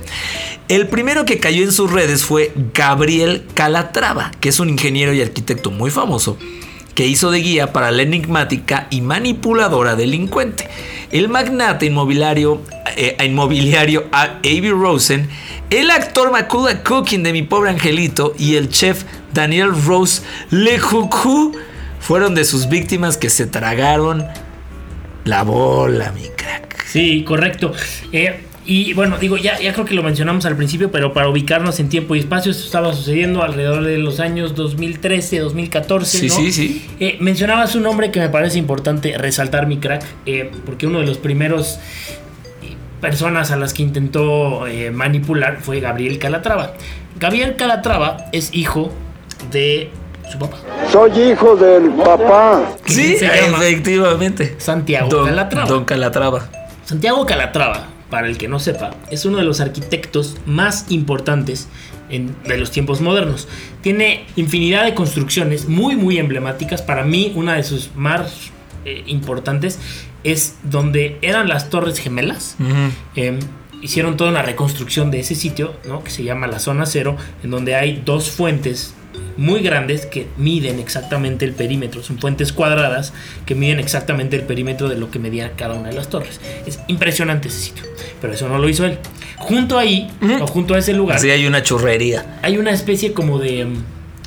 El 0.68 0.86
primero 0.88 1.24
que 1.24 1.40
cayó 1.40 1.64
en 1.64 1.72
sus 1.72 1.90
redes 1.90 2.24
fue 2.24 2.52
Gabriel 2.72 3.44
Calatrava, 3.54 4.30
que 4.40 4.48
es 4.48 4.60
un 4.60 4.68
ingeniero 4.68 5.12
y 5.12 5.22
arquitecto 5.22 5.72
muy 5.72 5.90
famoso 5.90 6.38
que 6.96 7.06
hizo 7.06 7.30
de 7.30 7.38
guía 7.38 7.72
para 7.72 7.92
la 7.92 8.02
enigmática 8.02 8.88
y 8.90 9.02
manipuladora 9.02 9.94
delincuente. 9.94 10.68
El 11.12 11.28
magnate 11.28 11.86
inmobiliario, 11.86 12.62
eh, 12.96 13.16
inmobiliario 13.24 14.06
A- 14.10 14.38
Avi 14.42 14.70
Rosen, 14.70 15.28
el 15.70 15.90
actor 15.92 16.32
Makula 16.32 16.82
Cooking 16.82 17.22
de 17.22 17.32
Mi 17.32 17.42
Pobre 17.42 17.70
Angelito 17.70 18.34
y 18.38 18.56
el 18.56 18.68
chef 18.70 19.04
Daniel 19.32 19.70
Rose 19.84 20.22
Lejucu 20.50 21.52
fueron 22.00 22.34
de 22.34 22.44
sus 22.44 22.68
víctimas 22.68 23.16
que 23.16 23.30
se 23.30 23.46
tragaron 23.46 24.24
la 25.24 25.42
bola, 25.42 26.12
mi 26.12 26.28
crack. 26.36 26.84
Sí, 26.86 27.24
correcto. 27.24 27.72
Eh, 28.12 28.45
y 28.66 28.94
bueno, 28.94 29.16
digo, 29.18 29.36
ya, 29.36 29.58
ya 29.60 29.72
creo 29.72 29.84
que 29.84 29.94
lo 29.94 30.02
mencionamos 30.02 30.44
al 30.44 30.56
principio, 30.56 30.90
pero 30.90 31.12
para 31.12 31.28
ubicarnos 31.28 31.78
en 31.78 31.88
tiempo 31.88 32.16
y 32.16 32.18
espacio, 32.18 32.50
esto 32.50 32.64
estaba 32.64 32.92
sucediendo 32.92 33.42
alrededor 33.42 33.84
de 33.84 33.96
los 33.98 34.18
años 34.18 34.56
2013, 34.56 35.38
2014. 35.38 36.18
Sí, 36.18 36.26
¿no? 36.26 36.34
sí, 36.34 36.52
sí. 36.52 36.86
Eh, 36.98 37.16
mencionabas 37.20 37.76
un 37.76 37.84
nombre 37.84 38.10
que 38.10 38.18
me 38.18 38.28
parece 38.28 38.58
importante 38.58 39.16
resaltar, 39.18 39.68
mi 39.68 39.78
crack, 39.78 40.04
eh, 40.26 40.50
porque 40.64 40.88
uno 40.88 40.98
de 40.98 41.06
los 41.06 41.18
primeros 41.18 41.78
eh, 42.62 42.74
personas 43.00 43.52
a 43.52 43.56
las 43.56 43.72
que 43.72 43.84
intentó 43.84 44.66
eh, 44.66 44.90
manipular 44.90 45.60
fue 45.60 45.78
Gabriel 45.78 46.18
Calatrava. 46.18 46.74
Gabriel 47.20 47.54
Calatrava 47.54 48.16
es 48.32 48.52
hijo 48.52 48.92
de 49.52 49.90
su 50.30 50.40
papá, 50.40 50.56
Soy 50.90 51.12
hijo 51.20 51.54
del 51.54 51.90
papá. 51.92 52.74
Sí, 52.84 53.16
efectivamente. 53.20 54.56
Santiago 54.58 55.08
Don 55.08 55.26
Calatrava. 55.26 55.68
Don 55.68 55.84
Calatrava. 55.84 56.48
Santiago 56.84 57.24
Calatrava, 57.24 57.86
para 58.16 58.28
el 58.28 58.38
que 58.38 58.48
no 58.48 58.58
sepa, 58.58 58.94
es 59.10 59.26
uno 59.26 59.36
de 59.36 59.44
los 59.44 59.60
arquitectos 59.60 60.36
más 60.46 60.86
importantes 60.88 61.68
en- 62.08 62.34
de 62.44 62.56
los 62.56 62.70
tiempos 62.70 63.02
modernos. 63.02 63.46
Tiene 63.82 64.24
infinidad 64.36 64.86
de 64.86 64.94
construcciones 64.94 65.68
muy, 65.68 65.96
muy 65.96 66.16
emblemáticas. 66.16 66.80
Para 66.80 67.04
mí, 67.04 67.32
una 67.34 67.56
de 67.56 67.62
sus 67.62 67.90
más 67.94 68.32
eh, 68.86 69.02
importantes 69.06 69.78
es 70.24 70.54
donde 70.62 71.18
eran 71.20 71.46
las 71.50 71.68
Torres 71.68 71.98
Gemelas. 71.98 72.56
Eh, 73.16 73.38
hicieron 73.82 74.16
toda 74.16 74.30
una 74.30 74.40
reconstrucción 74.40 75.10
de 75.10 75.20
ese 75.20 75.34
sitio, 75.34 75.74
¿no? 75.86 76.02
que 76.02 76.10
se 76.10 76.24
llama 76.24 76.46
la 76.46 76.58
Zona 76.58 76.86
Cero, 76.86 77.18
en 77.44 77.50
donde 77.50 77.74
hay 77.74 78.00
dos 78.02 78.30
fuentes 78.30 78.94
muy 79.36 79.60
grandes 79.60 80.06
que 80.06 80.26
miden 80.36 80.78
exactamente 80.78 81.44
el 81.44 81.52
perímetro. 81.52 82.02
Son 82.02 82.18
fuentes 82.18 82.52
cuadradas 82.52 83.12
que 83.44 83.54
miden 83.54 83.78
exactamente 83.80 84.36
el 84.36 84.42
perímetro 84.42 84.88
de 84.88 84.96
lo 84.96 85.10
que 85.10 85.18
medía 85.18 85.52
cada 85.52 85.74
una 85.74 85.88
de 85.88 85.94
las 85.94 86.08
torres. 86.08 86.40
Es 86.66 86.80
impresionante 86.88 87.48
ese 87.48 87.60
sitio, 87.60 87.84
pero 88.20 88.32
eso 88.32 88.48
no 88.48 88.58
lo 88.58 88.68
hizo 88.68 88.84
él. 88.84 88.98
Junto 89.38 89.78
ahí, 89.78 90.10
o 90.40 90.46
junto 90.46 90.74
a 90.74 90.78
ese 90.78 90.92
lugar, 90.92 91.18
Así 91.18 91.30
hay 91.30 91.46
una 91.46 91.62
churrería. 91.62 92.38
hay 92.42 92.56
una 92.56 92.70
especie 92.70 93.12
como 93.12 93.38
de, 93.38 93.66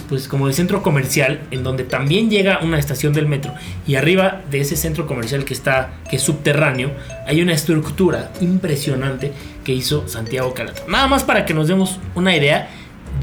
pues 0.07 0.27
como 0.27 0.47
de 0.47 0.53
centro 0.53 0.83
comercial, 0.83 1.41
en 1.51 1.63
donde 1.63 1.83
también 1.83 2.29
llega 2.29 2.59
una 2.61 2.77
estación 2.77 3.13
del 3.13 3.27
metro 3.27 3.53
y 3.87 3.95
arriba 3.95 4.41
de 4.49 4.61
ese 4.61 4.75
centro 4.75 5.07
comercial 5.07 5.45
que 5.45 5.53
está, 5.53 5.95
que 6.09 6.17
es 6.17 6.21
subterráneo, 6.21 6.91
hay 7.25 7.41
una 7.41 7.53
estructura 7.53 8.31
impresionante 8.39 9.31
que 9.63 9.73
hizo 9.73 10.07
Santiago 10.07 10.53
Calata. 10.53 10.83
Nada 10.87 11.07
más 11.07 11.23
para 11.23 11.45
que 11.45 11.53
nos 11.53 11.67
demos 11.67 11.99
una 12.15 12.35
idea 12.35 12.69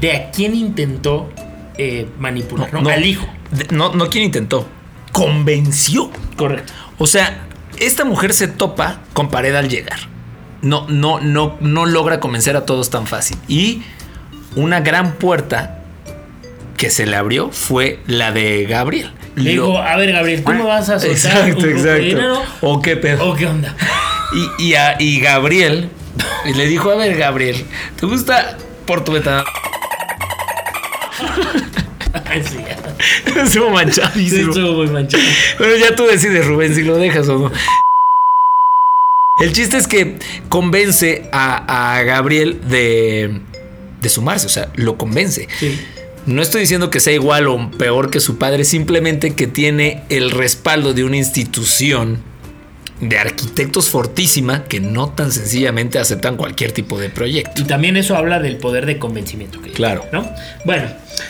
de 0.01 0.11
a 0.11 0.31
quién 0.31 0.53
intentó 0.55 1.29
eh, 1.77 2.07
manipular, 2.19 2.73
¿no? 2.73 2.87
Al 2.89 3.05
hijo. 3.05 3.27
No, 3.71 3.93
no 3.93 4.09
quien 4.09 4.25
intentó. 4.25 4.67
Convenció. 5.11 6.11
Correcto. 6.35 6.73
O 6.97 7.07
sea, 7.07 7.45
esta 7.79 8.05
mujer 8.05 8.33
se 8.33 8.47
topa 8.47 8.99
con 9.13 9.29
pared 9.29 9.55
al 9.55 9.69
llegar. 9.69 9.99
No, 10.61 10.85
no, 10.89 11.19
no, 11.19 11.55
no 11.59 11.85
logra 11.85 12.19
convencer 12.19 12.55
a 12.55 12.65
todos 12.65 12.89
tan 12.89 13.07
fácil. 13.07 13.37
Y 13.47 13.83
una 14.55 14.79
gran 14.81 15.13
puerta 15.13 15.79
que 16.77 16.89
se 16.89 17.05
le 17.05 17.15
abrió 17.15 17.51
fue 17.51 17.99
la 18.07 18.31
de 18.31 18.65
Gabriel. 18.65 19.11
Le 19.35 19.51
dijo, 19.51 19.77
a 19.77 19.95
ver, 19.97 20.11
Gabriel, 20.13 20.43
¿tú 20.43 20.51
me 20.51 20.63
vas 20.63 20.89
a 20.89 20.99
soltar 20.99 21.45
un 21.49 21.55
poco 21.55 21.67
de 21.67 21.99
dinero? 21.99 22.41
¿O 22.61 22.81
qué 22.81 22.97
pedo? 22.97 23.29
¿O 23.29 23.35
qué 23.35 23.45
onda? 23.47 23.75
Y, 24.59 24.65
y, 24.65 24.75
a- 24.75 24.97
y 24.99 25.21
Gabriel 25.21 25.89
y 26.43 26.53
le 26.53 26.67
dijo, 26.67 26.91
a 26.91 26.95
ver, 26.95 27.15
Gabriel, 27.15 27.63
¿te 27.97 28.05
gusta 28.07 28.57
por 28.85 29.05
tu 29.05 29.13
ventana? 29.13 29.45
Sí, 32.33 32.57
Estuvo 33.39 33.67
sí, 33.67 33.73
manchadísimo. 33.73 34.49
estuvo 34.51 34.73
muy 34.73 34.87
manchado. 34.87 35.23
Pero 35.57 35.75
ya 35.77 35.95
tú 35.95 36.03
decides, 36.05 36.45
Rubén, 36.45 36.73
si 36.75 36.83
lo 36.83 36.97
dejas 36.97 37.27
o 37.29 37.39
no. 37.39 37.51
El 39.39 39.53
chiste 39.53 39.77
es 39.77 39.87
que 39.87 40.17
convence 40.49 41.29
a, 41.31 41.95
a 41.97 42.03
Gabriel 42.03 42.59
de, 42.67 43.41
de 44.01 44.09
sumarse, 44.09 44.47
o 44.47 44.49
sea, 44.49 44.71
lo 44.75 44.97
convence. 44.97 45.47
Sí. 45.59 45.79
No 46.25 46.41
estoy 46.41 46.61
diciendo 46.61 46.89
que 46.89 46.99
sea 46.99 47.13
igual 47.13 47.47
o 47.47 47.71
peor 47.71 48.09
que 48.09 48.19
su 48.19 48.37
padre, 48.37 48.65
simplemente 48.65 49.35
que 49.35 49.47
tiene 49.47 50.03
el 50.09 50.31
respaldo 50.31 50.93
de 50.93 51.03
una 51.03 51.17
institución 51.17 52.21
de 53.01 53.17
arquitectos 53.17 53.89
fortísima 53.89 54.63
que 54.63 54.79
no 54.79 55.09
tan 55.09 55.31
sencillamente 55.31 55.99
aceptan 55.99 56.37
cualquier 56.37 56.71
tipo 56.71 56.99
de 56.99 57.09
proyecto. 57.09 57.61
Y 57.61 57.65
también 57.65 57.97
eso 57.97 58.15
habla 58.15 58.39
del 58.39 58.57
poder 58.57 58.85
de 58.85 58.97
convencimiento 58.97 59.61
que 59.61 59.71
Claro. 59.71 60.05
¿no? 60.11 60.27
Bueno, 60.65 60.87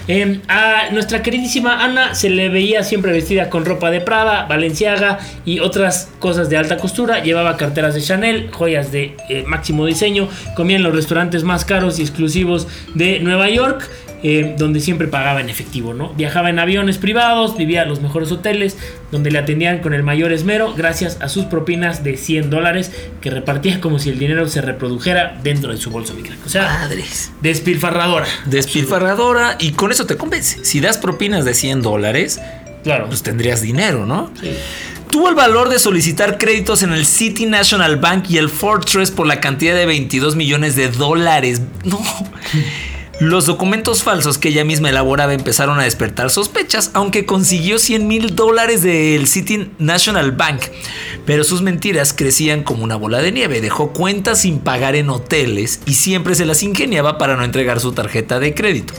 eh, 0.08 0.40
a 0.48 0.90
nuestra 0.92 1.22
queridísima 1.22 1.84
Ana 1.84 2.16
se 2.16 2.30
le 2.30 2.50
veía 2.50 2.84
siempre 2.84 3.12
vestida 3.12 3.50
con 3.50 3.66
ropa 3.66 3.92
de 3.92 4.02
Prada, 4.02 4.46
Valenciaga 4.46 5.20
y 5.46 5.60
otras 5.60 6.10
cosas 6.20 6.50
de 6.50 6.58
alta 6.58 6.78
costura. 6.78 7.24
Llevaba 7.24 7.58
carteras 7.58 7.94
de 7.94 8.02
Chanel, 8.02 8.50
joyas 8.52 8.92
de 8.92 9.16
eh, 9.30 9.44
máximo 9.46 9.86
diseño. 9.86 10.30
Comía 10.56 10.78
en 10.78 10.84
los 10.84 10.96
restaurantes 10.96 11.44
más 11.44 11.66
caros 11.66 12.00
y 12.00 12.04
exclusivos 12.04 12.68
de 12.94 13.20
Nueva 13.20 13.50
York. 13.50 13.90
Eh, 14.24 14.56
donde 14.58 14.80
siempre 14.80 15.08
pagaba 15.08 15.42
en 15.42 15.50
efectivo, 15.50 15.94
¿no? 15.94 16.10
Viajaba 16.14 16.50
en 16.50 16.58
aviones 16.60 16.98
privados, 16.98 17.56
vivía 17.58 17.84
en 17.84 17.90
los 17.90 18.02
mejores 18.02 18.32
hoteles, 18.32 18.76
donde 19.12 19.30
le 19.32 19.40
atendían 19.40 19.80
con 19.80 19.94
el 19.94 20.04
mayor 20.04 20.32
esmero, 20.32 20.74
gracias 20.76 21.18
a 21.22 21.30
sus 21.30 21.46
propinas 21.46 22.04
de 22.04 22.18
100 22.18 22.50
dólares 22.50 22.92
que 23.22 23.30
repartía 23.30 23.80
como 23.80 24.00
si 24.00 24.10
el 24.10 24.18
dinero 24.20 24.48
se 24.50 24.62
reprodujera 24.62 25.40
dentro 25.44 25.72
de 25.72 25.78
su 25.78 25.92
bolso, 25.92 26.14
mi 26.16 26.24
crack. 26.24 26.40
O 26.46 26.50
sea, 26.50 26.68
Padres. 26.82 27.32
despilfarradora. 27.42 28.26
Despilfarradora 28.46 29.56
y 29.60 29.72
con 29.72 29.92
eso 29.92 30.06
te 30.06 30.18
convence. 30.18 30.64
Si 30.66 30.80
das 30.80 30.98
propinas 30.98 31.46
de 31.46 31.54
100 31.54 31.82
dólares, 31.82 32.40
Claro. 32.84 33.08
pues 33.08 33.22
tendrías 33.24 33.62
dinero, 33.62 34.06
¿no? 34.06 34.32
Sí. 34.42 34.52
Tuvo 35.12 35.30
el 35.30 35.36
valor 35.36 35.70
de 35.70 35.80
solicitar 35.80 36.38
créditos 36.38 36.84
en 36.84 36.92
el 36.92 37.06
City 37.06 37.46
National 37.46 37.96
Bank 37.98 38.26
y 38.30 38.38
el 38.38 38.50
Fortress 38.50 39.10
por 39.10 39.26
la 39.26 39.40
cantidad 39.40 39.74
de 39.74 39.86
22 39.86 40.36
millones 40.36 40.76
de 40.76 40.90
dólares. 40.90 41.62
No. 41.86 42.00
Los 43.20 43.48
documentos 43.48 44.04
falsos 44.04 44.38
que 44.38 44.50
ella 44.50 44.64
misma 44.64 44.92
elaboraba 44.92 45.34
empezaron 45.34 45.80
a 45.80 45.86
despertar 45.86 46.30
sospechas, 46.30 46.92
aunque 46.94 47.26
consiguió 47.26 47.80
100 47.80 48.08
mil 48.08 48.36
dólares 48.36 48.84
del 48.84 49.28
City 49.28 49.72
National 49.80 50.34
Bank. 50.34 50.62
Pero 51.26 51.44
sus 51.44 51.64
mentiras 51.64 52.14
crecían 52.14 52.62
como 52.62 52.84
una 52.84 52.96
bola 52.96 53.20
de 53.20 53.32
nieve. 53.32 53.60
Dejó 53.60 53.92
cuentas 53.92 54.42
sin 54.42 54.60
pagar 54.60 54.96
en 54.96 55.10
hoteles 55.10 55.80
y 55.88 55.96
siempre 55.96 56.36
se 56.36 56.46
las 56.46 56.62
ingeniaba 56.62 57.18
para 57.18 57.36
no 57.36 57.44
entregar 57.44 57.80
su 57.80 57.92
tarjeta 57.92 58.40
de 58.40 58.54
crédito. 58.54 58.94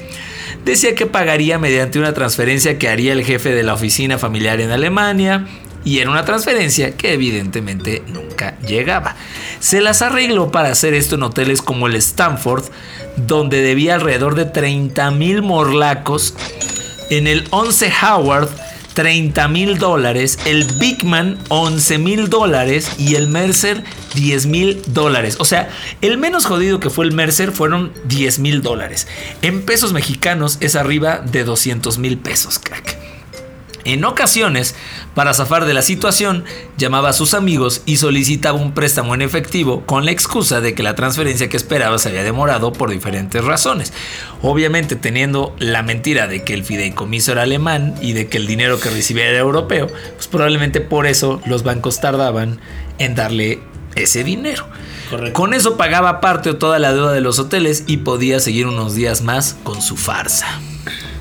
Decía 0.65 0.97
que 0.97 1.07
pagaría 1.07 1.61
mediante 1.61 2.01
una 2.01 2.13
transferencia 2.13 2.77
que 2.77 2.89
haría 2.89 3.13
el 3.13 3.25
jefe 3.25 3.55
de 3.55 3.63
la 3.63 3.75
oficina 3.75 4.19
familiar 4.19 4.61
en 4.61 4.73
Alemania 4.73 5.47
y 5.85 5.99
era 5.99 6.11
una 6.11 6.25
transferencia 6.25 6.97
que 6.97 7.13
evidentemente 7.13 8.03
nunca 8.09 8.59
llegaba. 8.61 9.17
Se 9.61 9.81
las 9.81 10.03
arregló 10.03 10.51
para 10.51 10.71
hacer 10.71 10.95
esto 10.95 11.15
en 11.15 11.23
hoteles 11.23 11.63
como 11.63 11.87
el 11.87 11.95
Stanford, 11.97 12.65
donde 13.17 13.63
debía 13.63 13.95
alrededor 13.95 14.35
de 14.35 14.45
30 14.45 15.11
mil 15.13 15.43
morlacos, 15.43 16.35
en 17.11 17.27
el 17.27 17.47
11 17.51 17.93
Howard 18.03 18.49
30 18.99 19.47
mil 19.47 19.79
dólares, 19.79 20.41
el 20.45 20.65
Bigman 20.65 21.39
11 21.51 21.99
mil 21.99 22.29
dólares 22.29 22.91
y 22.99 23.15
el 23.15 23.29
Mercer 23.29 23.85
10 24.17 24.47
mil 24.47 24.83
dólares. 24.89 25.37
O 25.39 25.45
sea, 25.45 25.71
el 26.01 26.19
menos 26.19 26.47
jodido 26.47 26.81
que 26.81 26.91
fue 26.91 27.05
el 27.05 27.13
Mercer 27.13 27.53
fueron 27.53 27.93
10 28.07 28.41
mil 28.41 28.61
dólares. 28.61 29.07
En 29.41 29.63
pesos 29.63 29.93
mexicanos 29.93 30.59
es 30.61 30.75
arriba 30.75 31.19
de 31.19 31.45
200 31.45 31.97
mil 31.99 32.19
pesos, 32.19 32.59
crack. 32.59 33.08
En 33.89 34.05
ocasiones, 34.05 34.75
para 35.15 35.33
zafar 35.33 35.65
de 35.65 35.73
la 35.73 35.81
situación, 35.81 36.45
llamaba 36.77 37.09
a 37.09 37.15
sus 37.15 37.33
amigos 37.33 37.81
y 37.87 37.97
solicitaba 37.97 38.59
un 38.59 38.73
préstamo 38.73 39.15
en 39.15 39.23
efectivo 39.23 39.81
con 39.87 40.05
la 40.05 40.11
excusa 40.11 40.61
de 40.61 40.75
que 40.75 40.83
la 40.83 40.95
transferencia 40.95 41.49
que 41.49 41.57
esperaba 41.57 41.97
se 41.97 42.11
había 42.11 42.23
demorado 42.23 42.71
por 42.75 42.91
diferentes 42.91 43.43
razones. 43.43 43.95
Obviamente 44.43 44.95
teniendo 44.95 45.57
la 45.59 45.83
mentira 45.83 46.27
de 46.27 46.45
que 46.45 46.53
el 46.53 46.65
fideicomiso 46.65 47.33
era 47.33 47.45
alemán 47.45 47.95
y 48.03 48.13
de 48.13 48.29
que 48.29 48.37
el 48.37 48.47
dinero 48.47 48.79
que 48.79 48.91
recibía 48.91 49.25
era 49.25 49.39
europeo, 49.39 49.87
pues 49.87 50.27
probablemente 50.27 50.83
por 50.83 51.07
eso 51.07 51.41
los 51.47 51.63
bancos 51.63 51.99
tardaban 51.99 52.61
en 52.99 53.15
darle 53.15 53.61
ese 53.95 54.23
dinero. 54.23 54.67
Correcto. 55.09 55.33
Con 55.33 55.55
eso 55.55 55.79
pagaba 55.79 56.21
parte 56.21 56.51
o 56.51 56.57
toda 56.57 56.79
la 56.79 56.93
deuda 56.93 57.13
de 57.13 57.23
los 57.23 57.39
hoteles 57.39 57.85
y 57.87 57.97
podía 57.97 58.39
seguir 58.39 58.67
unos 58.67 58.95
días 58.95 59.23
más 59.23 59.57
con 59.65 59.81
su 59.81 59.97
farsa. 59.97 60.61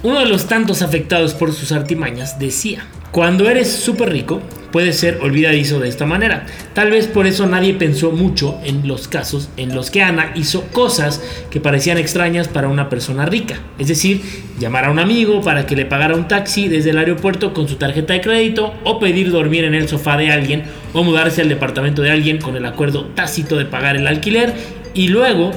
Uno 0.04 0.20
de 0.20 0.28
los 0.28 0.46
tantos 0.46 0.84
afectados 0.84 1.34
por 1.34 1.52
sus 1.54 1.72
artimañas 1.72 2.38
decía, 2.38 2.86
cuando 3.12 3.50
eres 3.50 3.72
súper 3.72 4.12
rico, 4.12 4.42
puedes 4.72 4.96
ser 4.98 5.20
olvidadizo 5.24 5.80
de 5.80 5.90
esta 5.90 6.06
manera. 6.06 6.46
Tal 6.76 6.92
vez 6.92 7.08
por 7.08 7.26
eso 7.26 7.48
nadie 7.48 7.74
pensó 7.74 8.12
mucho 8.12 8.60
en 8.64 8.88
los 8.88 9.08
casos 9.08 9.50
en 9.58 9.74
los 9.74 9.90
que 9.90 10.04
Ana 10.04 10.34
hizo 10.36 10.66
cosas 10.68 11.24
que 11.50 11.60
parecían 11.60 11.98
extrañas 11.98 12.48
para 12.48 12.68
una 12.68 12.90
persona 12.90 13.26
rica. 13.26 13.56
Es 13.80 13.88
decir, 13.88 14.22
llamar 14.60 14.86
a 14.86 14.92
un 14.92 15.00
amigo 15.00 15.42
para 15.42 15.66
que 15.66 15.76
le 15.76 15.86
pagara 15.86 16.16
un 16.16 16.28
taxi 16.28 16.68
desde 16.68 16.92
el 16.92 17.00
aeropuerto 17.00 17.52
con 17.54 17.68
su 17.68 17.78
tarjeta 17.78 18.14
de 18.14 18.22
crédito, 18.22 18.76
o 18.84 19.00
pedir 19.00 19.32
dormir 19.32 19.64
en 19.64 19.74
el 19.74 19.88
sofá 19.88 20.16
de 20.16 20.30
alguien, 20.30 20.64
o 20.94 21.04
mudarse 21.04 21.42
al 21.42 21.50
departamento 21.50 22.04
de 22.04 22.12
alguien 22.12 22.40
con 22.40 22.56
el 22.56 22.68
acuerdo 22.68 23.06
tácito 23.16 23.58
de 23.58 23.66
pagar 23.66 23.96
el 23.96 24.06
alquiler, 24.06 24.54
y 24.94 25.08
luego 25.08 25.54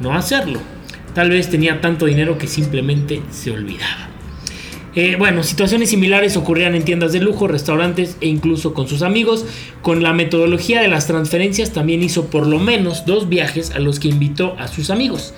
no 0.00 0.14
hacerlo. 0.14 0.73
Tal 1.14 1.30
vez 1.30 1.48
tenía 1.48 1.80
tanto 1.80 2.06
dinero 2.06 2.38
que 2.38 2.46
simplemente 2.46 3.22
se 3.30 3.50
olvidaba. 3.50 4.10
Eh, 4.96 5.16
bueno, 5.18 5.42
situaciones 5.42 5.90
similares 5.90 6.36
ocurrían 6.36 6.76
en 6.76 6.84
tiendas 6.84 7.12
de 7.12 7.18
lujo, 7.18 7.48
restaurantes 7.48 8.16
e 8.20 8.28
incluso 8.28 8.74
con 8.74 8.86
sus 8.86 9.02
amigos. 9.02 9.44
Con 9.82 10.04
la 10.04 10.12
metodología 10.12 10.80
de 10.80 10.88
las 10.88 11.08
transferencias 11.08 11.72
también 11.72 12.02
hizo 12.02 12.26
por 12.26 12.46
lo 12.46 12.60
menos 12.60 13.04
dos 13.04 13.28
viajes 13.28 13.72
a 13.72 13.80
los 13.80 13.98
que 13.98 14.08
invitó 14.08 14.54
a 14.58 14.68
sus 14.68 14.90
amigos. 14.90 15.34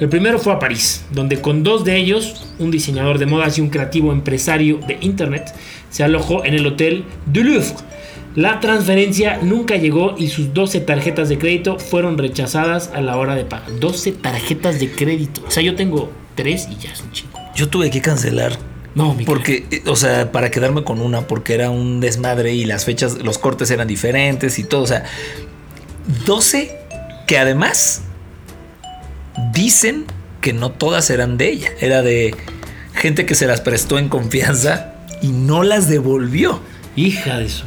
El 0.00 0.08
primero 0.08 0.40
fue 0.40 0.52
a 0.52 0.58
París, 0.58 1.04
donde 1.12 1.40
con 1.40 1.62
dos 1.62 1.84
de 1.84 1.96
ellos, 1.96 2.46
un 2.58 2.72
diseñador 2.72 3.18
de 3.18 3.26
modas 3.26 3.58
y 3.58 3.60
un 3.60 3.70
creativo 3.70 4.12
empresario 4.12 4.80
de 4.88 4.98
internet, 5.00 5.54
se 5.88 6.02
alojó 6.02 6.44
en 6.44 6.54
el 6.54 6.66
hotel 6.66 7.04
du 7.32 7.44
Louvre. 7.44 7.74
La 8.36 8.60
transferencia 8.60 9.38
nunca 9.40 9.76
llegó 9.76 10.14
y 10.18 10.28
sus 10.28 10.52
12 10.52 10.80
tarjetas 10.80 11.30
de 11.30 11.38
crédito 11.38 11.78
fueron 11.78 12.18
rechazadas 12.18 12.90
a 12.94 13.00
la 13.00 13.16
hora 13.16 13.34
de 13.34 13.46
pagar. 13.46 13.80
12 13.80 14.12
tarjetas 14.12 14.78
de 14.78 14.92
crédito. 14.92 15.42
O 15.48 15.50
sea, 15.50 15.62
yo 15.62 15.74
tengo 15.74 16.12
3 16.34 16.68
y 16.70 16.76
ya 16.76 16.92
es 16.92 17.00
un 17.00 17.12
chingo. 17.12 17.32
Yo 17.54 17.70
tuve 17.70 17.90
que 17.90 18.02
cancelar 18.02 18.58
No, 18.94 19.14
mi 19.14 19.24
Porque, 19.24 19.64
eh, 19.70 19.82
o 19.86 19.96
sea, 19.96 20.32
para 20.32 20.50
quedarme 20.50 20.84
con 20.84 21.00
una, 21.00 21.26
porque 21.26 21.54
era 21.54 21.70
un 21.70 22.00
desmadre 22.00 22.52
y 22.52 22.66
las 22.66 22.84
fechas, 22.84 23.22
los 23.22 23.38
cortes 23.38 23.70
eran 23.70 23.88
diferentes 23.88 24.58
y 24.58 24.64
todo. 24.64 24.82
O 24.82 24.86
sea, 24.86 25.04
12 26.26 26.78
que 27.26 27.38
además 27.38 28.02
dicen 29.54 30.04
que 30.42 30.52
no 30.52 30.72
todas 30.72 31.08
eran 31.08 31.38
de 31.38 31.48
ella. 31.48 31.70
Era 31.80 32.02
de 32.02 32.36
gente 32.92 33.24
que 33.24 33.34
se 33.34 33.46
las 33.46 33.62
prestó 33.62 33.98
en 33.98 34.10
confianza 34.10 34.92
y 35.22 35.28
no 35.28 35.62
las 35.62 35.88
devolvió. 35.88 36.60
Hija 36.96 37.38
de 37.38 37.46
eso. 37.46 37.64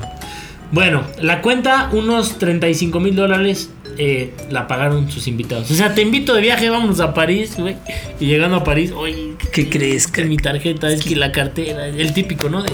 Bueno, 0.72 1.04
la 1.20 1.42
cuenta, 1.42 1.90
unos 1.94 2.38
35 2.38 3.00
mil 3.00 3.16
dólares, 3.16 3.70
eh, 3.98 4.34
la 4.52 4.68
pagaron 4.68 5.10
sus 5.10 5.28
invitados. 5.28 5.70
O 5.72 5.74
sea, 5.74 5.96
te 5.96 6.02
invito 6.04 6.34
de 6.36 6.42
viaje, 6.42 6.70
vámonos 6.70 7.00
a 7.00 7.14
París, 7.14 7.56
güey. 7.58 7.76
Y 8.20 8.28
llegando 8.28 8.58
a 8.58 8.64
París, 8.64 8.92
oye, 8.96 9.34
¿Qué 9.52 9.68
crees, 9.70 10.06
que 10.08 10.26
mi 10.26 10.38
tarjeta, 10.38 10.92
es 10.92 11.04
que 11.04 11.16
la 11.16 11.32
cartera, 11.32 11.88
el 11.88 12.14
típico, 12.14 12.50
¿no? 12.50 12.62
De, 12.62 12.72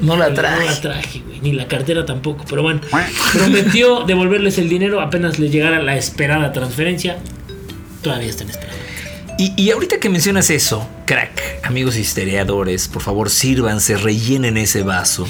No 0.00 0.16
la 0.16 0.28
No 0.30 0.34
traje. 0.34 0.64
la 0.66 0.80
traje, 0.80 1.20
güey, 1.20 1.40
ni 1.40 1.52
la 1.52 1.68
cartera 1.68 2.04
tampoco. 2.04 2.44
Pero 2.48 2.62
bueno, 2.62 2.80
prometió 3.32 4.02
devolverles 4.04 4.58
el 4.58 4.68
dinero 4.68 5.00
apenas 5.00 5.38
les 5.38 5.52
llegara 5.52 5.80
la 5.80 5.96
esperada 5.96 6.52
transferencia. 6.52 7.18
Todavía 8.02 8.28
están 8.28 8.50
esperando. 8.50 8.76
Y, 9.38 9.52
y 9.56 9.70
ahorita 9.70 10.00
que 10.00 10.08
mencionas 10.10 10.50
eso, 10.50 10.86
crack, 11.06 11.40
amigos 11.62 11.96
historiadores, 11.96 12.88
por 12.88 13.02
favor 13.02 13.30
sírvanse, 13.30 13.96
rellenen 13.96 14.56
ese 14.56 14.82
vaso. 14.82 15.26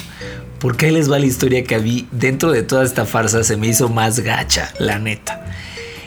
Porque 0.60 0.86
ahí 0.86 0.92
les 0.92 1.10
va 1.10 1.18
la 1.18 1.26
historia 1.26 1.64
que 1.64 1.78
vi 1.78 2.06
dentro 2.12 2.52
de 2.52 2.62
toda 2.62 2.84
esta 2.84 3.06
farsa, 3.06 3.42
se 3.42 3.56
me 3.56 3.66
hizo 3.66 3.88
más 3.88 4.20
gacha, 4.20 4.72
la 4.78 4.98
neta. 4.98 5.44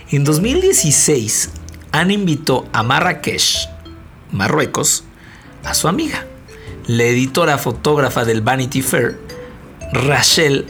En 0.10 0.24
2016, 0.24 1.50
Ana 1.92 2.14
invitó 2.14 2.68
a 2.72 2.84
Marrakech, 2.84 3.68
Marruecos, 4.32 5.04
a 5.64 5.74
su 5.74 5.88
amiga, 5.88 6.26
la 6.88 7.04
editora 7.04 7.58
fotógrafa 7.58 8.26
del 8.26 8.42
Vanity 8.42 8.82
Fair, 8.82 9.20
Rachel. 9.92 10.68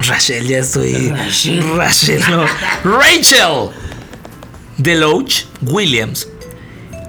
Rachel, 0.00 0.46
ya 0.48 0.58
estoy. 0.58 1.10
Rachel. 1.10 1.76
Rachel, 1.76 2.22
no. 2.30 2.44
Rachel 2.84 3.70
Deloach 4.78 5.44
Williams 5.60 6.26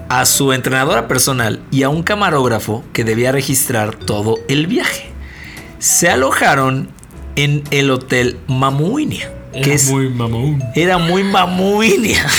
a 0.09 0.25
su 0.25 0.51
entrenadora 0.51 1.07
personal 1.07 1.61
y 1.71 1.83
a 1.83 1.89
un 1.89 2.03
camarógrafo 2.03 2.83
que 2.91 3.05
debía 3.05 3.31
registrar 3.31 3.95
todo 3.95 4.39
el 4.49 4.67
viaje. 4.67 5.10
Se 5.81 6.09
alojaron 6.09 6.89
en 7.35 7.63
el 7.71 7.89
hotel 7.89 8.37
Mamuinia, 8.47 9.33
que 9.51 9.59
Era 9.61 9.73
es 9.73 9.89
muy 9.89 10.09
mamón. 10.09 10.63
era 10.75 10.97
muy 10.97 11.23
Mamuinia. 11.23 12.25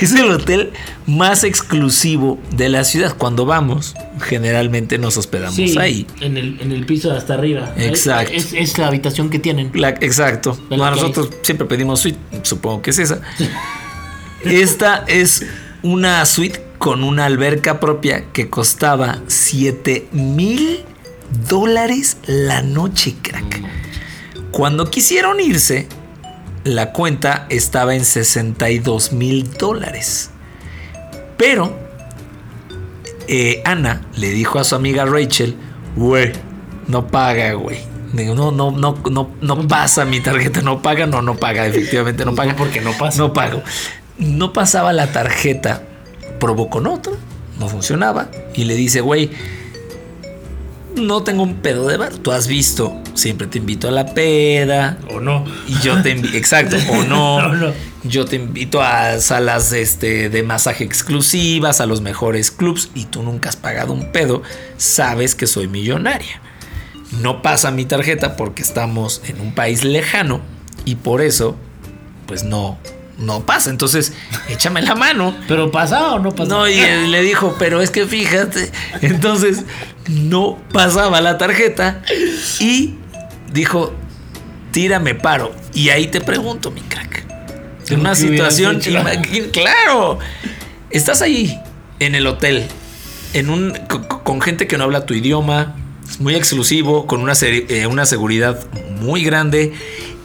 Es 0.00 0.14
el 0.14 0.30
hotel 0.30 0.72
más 1.06 1.44
exclusivo 1.44 2.38
de 2.50 2.70
la 2.70 2.82
ciudad. 2.82 3.14
Cuando 3.14 3.44
vamos, 3.44 3.94
generalmente 4.22 4.96
nos 4.96 5.18
hospedamos 5.18 5.54
Sí, 5.54 5.76
ahí. 5.78 6.06
En 6.22 6.38
el, 6.38 6.58
en 6.62 6.72
el 6.72 6.86
piso 6.86 7.10
de 7.10 7.18
hasta 7.18 7.34
arriba. 7.34 7.74
Exacto. 7.76 8.32
Es, 8.32 8.54
es 8.54 8.78
la 8.78 8.86
habitación 8.86 9.28
que 9.28 9.38
tienen. 9.38 9.70
La- 9.74 9.90
exacto. 9.90 10.58
La 10.70 10.76
que 10.76 10.96
Nosotros 10.96 11.28
siempre 11.42 11.66
pedimos 11.66 12.00
suite, 12.00 12.18
supongo 12.42 12.80
que 12.80 12.88
es 12.90 12.98
esa. 13.00 13.20
Esta 14.44 15.04
es 15.08 15.44
una 15.82 16.24
suite 16.24 16.64
con 16.78 17.04
una 17.04 17.26
alberca 17.26 17.78
propia 17.78 18.24
que 18.32 18.48
costaba 18.48 19.20
7 19.26 20.08
mil 20.12 20.84
dólares 21.48 22.18
la 22.26 22.62
noche, 22.62 23.14
crack. 23.22 23.62
Cuando 24.50 24.90
quisieron 24.90 25.40
irse, 25.40 25.86
la 26.64 26.92
cuenta 26.92 27.46
estaba 27.48 27.94
en 27.94 28.04
62 28.04 29.12
mil 29.12 29.52
dólares. 29.54 30.30
Pero 31.36 31.78
eh, 33.28 33.62
Ana 33.64 34.02
le 34.16 34.30
dijo 34.30 34.58
a 34.58 34.64
su 34.64 34.74
amiga 34.74 35.04
Rachel, 35.04 35.56
güey, 35.96 36.32
no 36.88 37.06
paga, 37.08 37.52
güey. 37.54 37.78
Digo, 38.12 38.34
No, 38.34 38.50
no, 38.52 38.70
no, 38.70 38.98
no, 39.10 39.30
no 39.40 39.68
pasa 39.68 40.04
mi 40.04 40.20
tarjeta, 40.20 40.62
no 40.62 40.80
paga, 40.80 41.06
no, 41.06 41.20
no 41.22 41.36
paga, 41.36 41.66
efectivamente 41.66 42.24
no 42.24 42.34
paga. 42.36 42.56
porque 42.56 42.80
no 42.80 42.92
pasa. 42.92 43.18
No 43.18 43.32
pago. 43.32 43.62
No 44.18 44.52
pasaba 44.54 44.92
la 44.94 45.12
tarjeta, 45.12 45.82
probó 46.40 46.70
con 46.70 46.86
otra, 46.86 47.12
no 47.58 47.68
funcionaba. 47.68 48.30
Y 48.54 48.64
le 48.64 48.74
dice, 48.74 49.02
güey, 49.02 49.30
no 50.96 51.22
tengo 51.22 51.42
un 51.42 51.56
pedo 51.56 51.86
de 51.86 51.96
bar. 51.96 52.12
Tú 52.14 52.32
has 52.32 52.46
visto, 52.46 53.00
siempre 53.14 53.46
te 53.46 53.58
invito 53.58 53.88
a 53.88 53.90
la 53.90 54.06
peda. 54.14 54.98
O 55.10 55.20
no. 55.20 55.44
Y 55.68 55.78
yo 55.80 56.00
te 56.02 56.10
invito, 56.10 56.36
exacto, 56.36 56.76
o 56.90 57.02
no. 57.04 57.36
No, 57.46 57.54
no. 57.54 57.72
Yo 58.04 58.24
te 58.24 58.36
invito 58.36 58.80
a 58.82 59.18
salas 59.18 59.72
este, 59.72 60.28
de 60.28 60.42
masaje 60.42 60.84
exclusivas, 60.84 61.80
a 61.80 61.86
los 61.86 62.00
mejores 62.00 62.50
clubs, 62.50 62.90
y 62.94 63.06
tú 63.06 63.22
nunca 63.22 63.48
has 63.48 63.56
pagado 63.56 63.92
un 63.92 64.12
pedo. 64.12 64.42
Sabes 64.76 65.34
que 65.34 65.46
soy 65.46 65.68
millonaria. 65.68 66.40
No 67.20 67.42
pasa 67.42 67.70
mi 67.70 67.84
tarjeta 67.84 68.36
porque 68.36 68.62
estamos 68.62 69.22
en 69.26 69.40
un 69.40 69.54
país 69.54 69.84
lejano 69.84 70.40
y 70.84 70.96
por 70.96 71.20
eso, 71.20 71.56
pues 72.26 72.44
no, 72.44 72.78
no 73.18 73.44
pasa. 73.44 73.70
Entonces, 73.70 74.12
échame 74.48 74.82
la 74.82 74.94
mano. 74.94 75.36
¿Pero 75.48 75.70
pasa 75.70 76.12
o 76.12 76.18
no 76.18 76.34
pasa? 76.34 76.50
No, 76.50 76.68
y 76.68 76.78
él 76.78 77.10
le 77.10 77.22
dijo, 77.22 77.56
pero 77.58 77.80
es 77.80 77.90
que 77.90 78.06
fíjate. 78.06 78.70
Entonces, 79.02 79.64
no 80.08 80.58
pasaba 80.72 81.20
la 81.20 81.38
tarjeta 81.38 82.02
y 82.60 82.94
dijo, 83.52 83.92
tírame 84.72 85.14
paro. 85.14 85.54
Y 85.74 85.90
ahí 85.90 86.06
te 86.08 86.20
pregunto, 86.20 86.70
mi 86.70 86.80
crack. 86.82 87.24
En 87.88 88.00
una 88.00 88.14
¿Qué 88.14 88.24
hubieras 88.26 88.54
situación, 88.56 88.80
claro, 89.52 90.18
estás 90.90 91.22
ahí 91.22 91.56
en 92.00 92.14
el 92.14 92.26
hotel, 92.26 92.66
en 93.32 93.48
un, 93.50 93.72
co- 93.88 94.06
co- 94.08 94.22
con 94.24 94.40
gente 94.40 94.66
que 94.66 94.76
no 94.76 94.84
habla 94.84 95.06
tu 95.06 95.14
idioma, 95.14 95.76
es 96.08 96.18
muy 96.20 96.34
exclusivo, 96.34 97.06
con 97.06 97.20
una, 97.20 97.34
eh, 97.42 97.86
una 97.86 98.06
seguridad 98.06 98.58
muy 99.00 99.22
grande. 99.24 99.72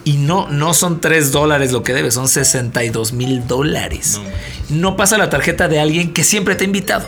Y 0.04 0.14
no, 0.14 0.48
no 0.48 0.74
son 0.74 1.00
3 1.00 1.30
dólares 1.30 1.70
lo 1.70 1.84
que 1.84 1.92
debes, 1.94 2.14
son 2.14 2.26
62 2.28 3.12
mil 3.12 3.46
dólares. 3.46 4.20
No 4.68 4.96
pasa 4.96 5.16
la 5.16 5.30
tarjeta 5.30 5.68
de 5.68 5.78
alguien 5.78 6.12
que 6.12 6.24
siempre 6.24 6.56
te 6.56 6.64
ha 6.64 6.66
invitado. 6.66 7.06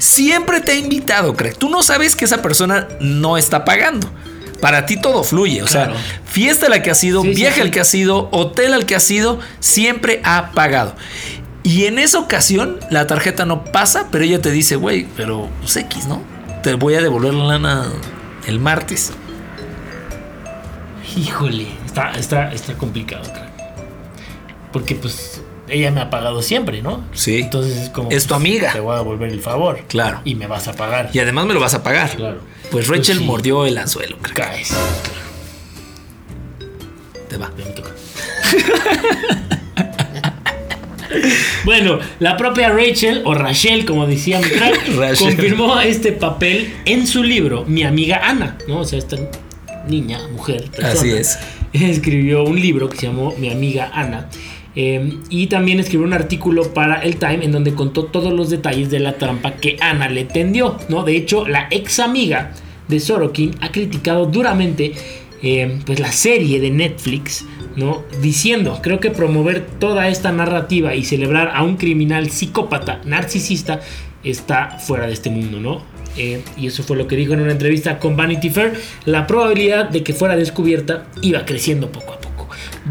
Siempre 0.00 0.60
te 0.60 0.72
ha 0.72 0.74
invitado, 0.74 1.34
crack. 1.36 1.56
Tú 1.58 1.68
no 1.70 1.82
sabes 1.84 2.16
que 2.16 2.24
esa 2.24 2.42
persona 2.42 2.88
no 3.00 3.36
está 3.36 3.64
pagando. 3.64 4.10
Para 4.60 4.84
ti 4.86 5.00
todo 5.00 5.22
fluye. 5.24 5.62
O 5.62 5.66
Claro. 5.66 5.92
sea, 5.94 6.02
fiesta 6.24 6.68
la 6.68 6.82
que 6.82 6.90
has 6.90 7.02
ido, 7.04 7.22
Sí, 7.22 7.28
sí, 7.28 7.34
viaje 7.34 7.56
sí. 7.56 7.60
al 7.62 7.70
que 7.70 7.80
has 7.80 7.94
ido, 7.94 8.28
hotel 8.32 8.72
al 8.74 8.86
que 8.86 8.94
has 8.96 9.10
ido, 9.10 9.38
siempre 9.60 10.20
ha 10.24 10.50
pagado. 10.52 10.94
Y 11.62 11.84
en 11.84 11.98
esa 11.98 12.18
ocasión 12.18 12.78
la 12.90 13.06
tarjeta 13.06 13.44
no 13.46 13.64
pasa, 13.64 14.08
pero 14.10 14.24
ella 14.24 14.40
te 14.40 14.50
dice, 14.50 14.76
güey, 14.76 15.06
pero 15.16 15.48
pues 15.60 15.76
X, 15.76 16.06
¿no? 16.06 16.22
Te 16.62 16.74
voy 16.74 16.94
a 16.94 17.00
devolver 17.02 17.34
la 17.34 17.44
lana 17.44 17.86
el 18.46 18.58
martes. 18.58 19.12
Híjole, 21.16 21.66
está, 21.84 22.12
está, 22.12 22.52
está 22.52 22.74
complicado, 22.74 23.22
crack. 23.24 23.50
Porque 24.72 24.94
pues 24.94 25.40
ella 25.70 25.90
me 25.90 26.00
ha 26.00 26.10
pagado 26.10 26.42
siempre, 26.42 26.82
¿no? 26.82 27.04
Sí. 27.12 27.40
Entonces 27.42 27.76
es 27.76 27.88
como... 27.90 28.10
Es 28.10 28.24
tu 28.24 28.30
pues, 28.30 28.40
amiga. 28.40 28.72
Te 28.72 28.80
voy 28.80 28.94
a 28.94 28.98
devolver 28.98 29.30
el 29.30 29.40
favor. 29.40 29.80
Claro. 29.88 30.20
Y 30.24 30.34
me 30.34 30.46
vas 30.46 30.68
a 30.68 30.72
pagar. 30.74 31.10
Y 31.12 31.18
además 31.18 31.46
me 31.46 31.54
lo 31.54 31.60
vas 31.60 31.74
a 31.74 31.82
pagar. 31.82 32.10
Claro. 32.16 32.40
Pues 32.70 32.88
Rachel 32.88 33.04
Pues 33.16 33.18
sí. 33.18 33.24
mordió 33.24 33.66
el 33.66 33.78
anzuelo, 33.78 34.16
crack. 34.18 34.36
Caes. 34.36 34.74
Te 37.28 37.36
va. 37.36 37.50
Ya 37.58 37.64
me 37.64 37.70
toca. 37.72 37.90
Bueno, 41.64 41.98
la 42.20 42.36
propia 42.36 42.70
Rachel, 42.70 43.22
o 43.24 43.34
Rachel, 43.34 43.84
como 43.84 44.06
decía 44.06 44.38
mi 44.40 44.48
crack, 44.48 44.88
Rachel. 44.96 45.28
confirmó 45.34 45.80
este 45.80 46.12
papel 46.12 46.72
en 46.84 47.06
su 47.06 47.22
libro, 47.22 47.64
Mi 47.66 47.82
amiga 47.82 48.20
Ana, 48.22 48.56
¿no? 48.66 48.78
O 48.80 48.84
sea, 48.84 48.98
esta 48.98 49.16
niña, 49.86 50.20
mujer, 50.32 50.70
persona, 50.70 50.92
Así 50.92 51.10
es. 51.10 51.38
escribió 51.72 52.44
un 52.44 52.60
libro 52.60 52.88
que 52.88 52.96
se 52.96 53.06
llamó 53.06 53.34
Mi 53.38 53.50
amiga 53.50 53.90
Ana. 53.92 54.28
Eh, 54.76 55.18
y 55.28 55.48
también 55.48 55.80
escribió 55.80 56.06
un 56.06 56.12
artículo 56.12 56.72
para 56.72 57.02
el 57.02 57.16
Time 57.16 57.44
en 57.44 57.52
donde 57.52 57.74
contó 57.74 58.04
todos 58.04 58.32
los 58.32 58.50
detalles 58.50 58.90
de 58.90 59.00
la 59.00 59.18
trampa 59.18 59.56
que 59.56 59.76
Ana 59.80 60.08
le 60.08 60.24
tendió, 60.24 60.76
¿no? 60.88 61.02
De 61.02 61.16
hecho, 61.16 61.46
la 61.48 61.66
ex 61.70 61.98
amiga 61.98 62.52
de 62.88 63.00
Sorokin 63.00 63.54
ha 63.60 63.72
criticado 63.72 64.26
duramente 64.26 64.92
eh, 65.42 65.80
pues 65.86 65.98
la 65.98 66.12
serie 66.12 66.60
de 66.60 66.70
Netflix, 66.70 67.44
¿no? 67.74 68.04
Diciendo, 68.20 68.78
creo 68.82 69.00
que 69.00 69.10
promover 69.10 69.66
toda 69.66 70.08
esta 70.08 70.30
narrativa 70.32 70.94
y 70.94 71.04
celebrar 71.04 71.50
a 71.54 71.62
un 71.62 71.76
criminal 71.76 72.30
psicópata, 72.30 73.00
narcisista, 73.04 73.80
está 74.22 74.78
fuera 74.78 75.06
de 75.06 75.14
este 75.14 75.30
mundo, 75.30 75.58
¿no? 75.60 75.82
Eh, 76.16 76.42
y 76.56 76.66
eso 76.66 76.82
fue 76.82 76.96
lo 76.96 77.06
que 77.06 77.16
dijo 77.16 77.32
en 77.32 77.40
una 77.40 77.52
entrevista 77.52 77.98
con 77.98 78.16
Vanity 78.16 78.50
Fair. 78.50 78.74
La 79.04 79.26
probabilidad 79.26 79.88
de 79.88 80.02
que 80.02 80.12
fuera 80.12 80.36
descubierta 80.36 81.06
iba 81.22 81.44
creciendo 81.44 81.90
poco 81.90 82.12
a 82.12 82.16
poco. 82.16 82.19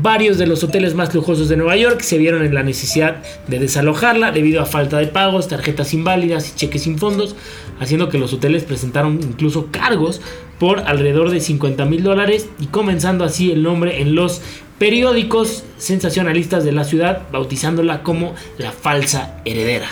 Varios 0.01 0.37
de 0.37 0.47
los 0.47 0.63
hoteles 0.63 0.93
más 0.93 1.13
lujosos 1.13 1.49
de 1.49 1.57
Nueva 1.57 1.75
York 1.75 1.99
se 2.01 2.17
vieron 2.17 2.45
en 2.45 2.53
la 2.53 2.63
necesidad 2.63 3.17
de 3.47 3.59
desalojarla 3.59 4.31
debido 4.31 4.61
a 4.61 4.65
falta 4.65 4.97
de 4.97 5.07
pagos, 5.07 5.49
tarjetas 5.49 5.93
inválidas 5.93 6.49
y 6.49 6.55
cheques 6.55 6.83
sin 6.83 6.97
fondos, 6.97 7.35
haciendo 7.81 8.07
que 8.07 8.17
los 8.17 8.31
hoteles 8.31 8.63
presentaron 8.63 9.19
incluso 9.21 9.67
cargos 9.71 10.21
por 10.57 10.79
alrededor 10.81 11.31
de 11.31 11.41
50 11.41 11.83
mil 11.83 12.01
dólares 12.01 12.47
y 12.59 12.67
comenzando 12.67 13.25
así 13.25 13.51
el 13.51 13.61
nombre 13.61 14.01
en 14.01 14.15
los 14.15 14.41
periódicos 14.77 15.65
sensacionalistas 15.77 16.63
de 16.63 16.71
la 16.71 16.85
ciudad, 16.85 17.23
bautizándola 17.29 18.01
como 18.01 18.35
la 18.57 18.71
falsa 18.71 19.41
heredera. 19.43 19.89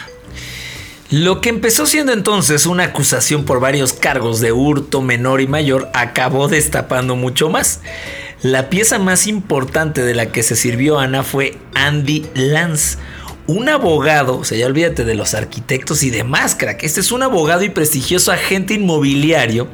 Lo 1.10 1.42
que 1.42 1.50
empezó 1.50 1.86
siendo 1.86 2.14
entonces 2.14 2.66
una 2.66 2.84
acusación 2.84 3.44
por 3.44 3.60
varios 3.60 3.92
cargos 3.92 4.40
de 4.40 4.54
hurto 4.54 5.02
menor 5.02 5.42
y 5.42 5.48
mayor 5.48 5.90
acabó 5.94 6.48
destapando 6.48 7.16
mucho 7.18 7.50
más. 7.50 7.82
La 8.44 8.70
pieza 8.70 9.00
más 9.00 9.26
importante 9.26 10.04
de 10.04 10.14
la 10.14 10.32
que 10.32 10.44
se 10.44 10.56
sirvió 10.56 11.00
Ana 11.00 11.24
fue 11.24 11.58
Andy 11.74 12.28
Lance, 12.36 12.98
un 13.48 13.68
abogado, 13.68 14.38
o 14.38 14.44
sea, 14.44 14.58
ya 14.58 14.68
olvídate 14.68 15.06
de 15.06 15.16
los 15.16 15.34
arquitectos 15.34 16.04
y 16.04 16.12
demás, 16.12 16.54
crack. 16.54 16.84
Este 16.84 17.00
es 17.00 17.12
un 17.12 17.24
abogado 17.24 17.64
y 17.64 17.70
prestigioso 17.70 18.32
agente 18.32 18.76
inmobiliario 18.76 19.68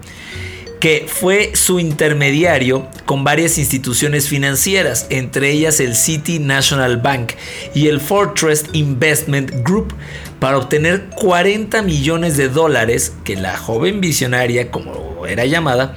que 0.79 1.05
fue 1.07 1.51
su 1.55 1.79
intermediario 1.79 2.87
con 3.05 3.23
varias 3.23 3.57
instituciones 3.57 4.27
financieras, 4.27 5.07
entre 5.09 5.51
ellas 5.51 5.79
el 5.79 5.95
City 5.95 6.39
National 6.39 6.97
Bank 6.97 7.33
y 7.73 7.87
el 7.87 7.99
Fortress 7.99 8.65
Investment 8.73 9.51
Group, 9.63 9.93
para 10.39 10.57
obtener 10.57 11.09
40 11.15 11.81
millones 11.83 12.37
de 12.37 12.49
dólares 12.49 13.13
que 13.23 13.35
la 13.35 13.57
joven 13.57 14.01
visionaria, 14.01 14.71
como 14.71 15.25
era 15.25 15.45
llamada, 15.45 15.95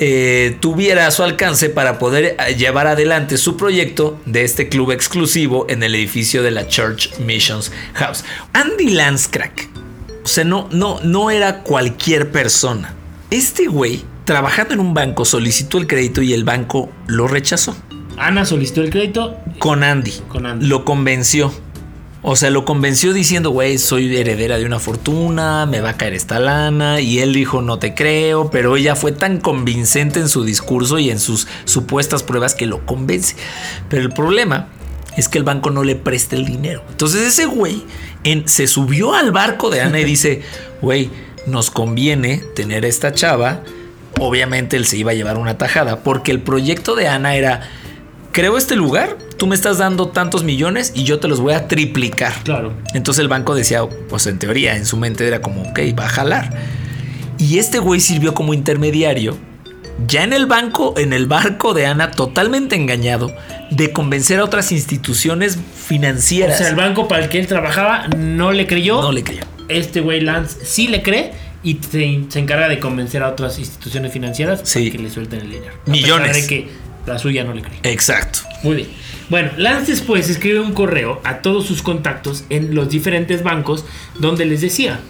eh, 0.00 0.56
tuviera 0.60 1.06
a 1.06 1.10
su 1.10 1.22
alcance 1.22 1.70
para 1.70 1.98
poder 1.98 2.36
eh, 2.38 2.54
llevar 2.56 2.86
adelante 2.86 3.36
su 3.36 3.56
proyecto 3.56 4.20
de 4.26 4.44
este 4.44 4.68
club 4.68 4.92
exclusivo 4.92 5.66
en 5.68 5.82
el 5.82 5.94
edificio 5.94 6.42
de 6.42 6.50
la 6.50 6.68
Church 6.68 7.18
Missions 7.18 7.72
House. 7.94 8.24
Andy 8.52 8.90
Lanscrack, 8.90 9.68
o 10.24 10.26
sea, 10.26 10.44
no, 10.44 10.68
no, 10.70 11.00
no 11.02 11.30
era 11.30 11.62
cualquier 11.62 12.30
persona. 12.30 12.94
Este 13.30 13.66
güey, 13.66 14.04
trabajando 14.24 14.74
en 14.74 14.80
un 14.80 14.94
banco, 14.94 15.24
solicitó 15.24 15.78
el 15.78 15.86
crédito 15.86 16.22
y 16.22 16.32
el 16.32 16.44
banco 16.44 16.90
lo 17.06 17.28
rechazó. 17.28 17.76
Ana 18.16 18.44
solicitó 18.44 18.82
el 18.82 18.90
crédito. 18.90 19.36
Con 19.58 19.84
Andy. 19.84 20.12
Con 20.28 20.46
Andy. 20.46 20.66
Lo 20.66 20.84
convenció. 20.84 21.52
O 22.20 22.34
sea, 22.34 22.50
lo 22.50 22.64
convenció 22.64 23.12
diciendo, 23.12 23.50
güey, 23.50 23.78
soy 23.78 24.16
heredera 24.16 24.58
de 24.58 24.64
una 24.66 24.80
fortuna, 24.80 25.66
me 25.66 25.80
va 25.80 25.90
a 25.90 25.96
caer 25.96 26.14
esta 26.14 26.40
lana. 26.40 27.00
Y 27.00 27.20
él 27.20 27.32
dijo, 27.32 27.62
no 27.62 27.78
te 27.78 27.94
creo, 27.94 28.50
pero 28.50 28.76
ella 28.76 28.96
fue 28.96 29.12
tan 29.12 29.38
convincente 29.40 30.18
en 30.18 30.28
su 30.28 30.42
discurso 30.44 30.98
y 30.98 31.10
en 31.10 31.20
sus 31.20 31.46
supuestas 31.64 32.24
pruebas 32.24 32.56
que 32.56 32.66
lo 32.66 32.84
convence. 32.84 33.36
Pero 33.88 34.02
el 34.02 34.10
problema 34.10 34.66
es 35.16 35.28
que 35.28 35.38
el 35.38 35.44
banco 35.44 35.70
no 35.70 35.84
le 35.84 35.94
presta 35.94 36.34
el 36.34 36.44
dinero. 36.44 36.82
Entonces 36.90 37.22
ese 37.22 37.46
güey 37.46 37.84
en- 38.24 38.48
se 38.48 38.66
subió 38.66 39.14
al 39.14 39.30
barco 39.30 39.70
de 39.70 39.80
Ana 39.80 40.00
y 40.00 40.04
dice, 40.16 40.42
güey, 40.82 41.10
nos 41.46 41.70
conviene 41.70 42.38
tener 42.56 42.84
a 42.84 42.88
esta 42.88 43.12
chava. 43.12 43.62
Obviamente 44.18 44.76
él 44.76 44.86
se 44.86 44.96
iba 44.96 45.12
a 45.12 45.14
llevar 45.14 45.36
una 45.38 45.56
tajada 45.56 46.00
porque 46.02 46.32
el 46.32 46.40
proyecto 46.42 46.96
de 46.96 47.06
Ana 47.06 47.36
era, 47.36 47.60
creo 48.32 48.58
este 48.58 48.74
lugar, 48.74 49.16
tú 49.38 49.46
me 49.46 49.54
estás 49.54 49.78
dando 49.78 50.08
tantos 50.08 50.44
millones 50.44 50.92
y 50.94 51.04
yo 51.04 51.18
te 51.20 51.28
los 51.28 51.40
voy 51.40 51.54
a 51.54 51.66
triplicar. 51.68 52.32
Claro. 52.44 52.72
Entonces 52.94 53.22
el 53.22 53.28
banco 53.28 53.54
decía, 53.54 53.82
pues 54.08 54.26
en 54.26 54.38
teoría, 54.38 54.76
en 54.76 54.84
su 54.84 54.96
mente 54.96 55.26
era 55.26 55.40
como, 55.40 55.62
ok, 55.62 55.78
va 55.98 56.04
a 56.06 56.08
jalar. 56.08 56.50
Y 57.38 57.58
este 57.58 57.78
güey 57.78 58.00
sirvió 58.00 58.34
como 58.34 58.52
intermediario, 58.52 59.38
ya 60.06 60.22
en 60.24 60.32
el 60.32 60.46
banco, 60.46 60.94
en 60.98 61.12
el 61.12 61.26
barco 61.26 61.72
de 61.74 61.86
Ana, 61.86 62.10
totalmente 62.10 62.76
engañado, 62.76 63.32
de 63.70 63.92
convencer 63.92 64.38
a 64.40 64.44
otras 64.44 64.70
instituciones 64.72 65.56
O 65.56 65.60
financieras. 65.88 66.58
sea, 66.58 66.68
el 66.68 66.76
banco 66.76 67.06
para 67.08 67.24
el 67.24 67.28
que 67.28 67.38
él 67.38 67.46
trabajaba 67.46 68.08
no 68.16 68.52
le 68.52 68.66
creyó. 68.66 69.00
no 69.02 69.12
le 69.12 69.22
creyó. 69.24 69.42
Este 69.68 70.00
güey 70.00 70.20
Lance 70.20 70.64
sí 70.64 70.88
le 70.88 71.02
cree 71.02 71.32
y 71.62 71.78
se, 71.90 72.20
se 72.28 72.38
encarga 72.38 72.68
de 72.68 72.78
convencer 72.80 73.22
a 73.22 73.28
otras 73.28 73.58
instituciones 73.58 74.12
financieras 74.12 74.60
Sí. 74.64 74.80
para 74.88 74.96
que 74.96 75.02
le 75.04 75.10
suelten 75.10 75.40
el 75.40 75.50
dinero. 75.50 75.74
A 75.86 75.90
Millones. 75.90 76.28
pesar 76.28 76.42
de 76.42 76.48
que 76.48 76.68
la 77.06 77.18
suya 77.18 77.44
no 77.44 77.52
le 77.54 77.62
cree. 77.62 77.78
Exacto. 77.82 78.40
Muy 78.62 78.76
bien. 78.76 78.88
Bueno, 79.30 79.50
Lance 79.58 79.92
después 79.92 80.30
escribe 80.30 80.60
un 80.60 80.72
correo 80.72 81.20
a 81.22 81.42
todos 81.42 81.66
sus 81.66 81.82
contactos 81.82 82.44
en 82.48 82.74
los 82.74 82.88
diferentes 82.88 83.42
bancos 83.42 83.84
donde 84.18 84.46
les 84.46 84.62
decía, 84.62 85.00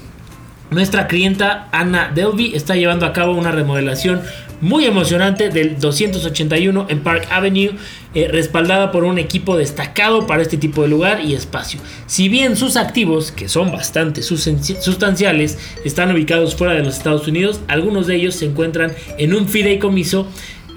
nuestra 0.70 1.06
clienta 1.06 1.68
Anna 1.70 2.10
Delby 2.12 2.56
está 2.56 2.74
llevando 2.74 3.06
a 3.06 3.12
cabo 3.12 3.34
una 3.34 3.52
remodelación 3.52 4.22
muy 4.60 4.86
emocionante 4.86 5.50
del 5.50 5.78
281 5.78 6.86
en 6.88 7.00
Park 7.00 7.28
Avenue, 7.30 7.76
eh, 8.14 8.28
respaldada 8.28 8.90
por 8.90 9.04
un 9.04 9.18
equipo 9.18 9.56
destacado 9.56 10.26
para 10.26 10.42
este 10.42 10.56
tipo 10.56 10.82
de 10.82 10.88
lugar 10.88 11.20
y 11.24 11.34
espacio. 11.34 11.80
Si 12.06 12.28
bien 12.28 12.56
sus 12.56 12.76
activos, 12.76 13.30
que 13.30 13.48
son 13.48 13.70
bastante 13.70 14.22
sustanciales, 14.22 15.58
están 15.84 16.10
ubicados 16.10 16.56
fuera 16.56 16.74
de 16.74 16.82
los 16.82 16.96
Estados 16.96 17.28
Unidos, 17.28 17.60
algunos 17.68 18.08
de 18.08 18.16
ellos 18.16 18.34
se 18.34 18.46
encuentran 18.46 18.92
en 19.16 19.32
un 19.32 19.48
fideicomiso 19.48 20.26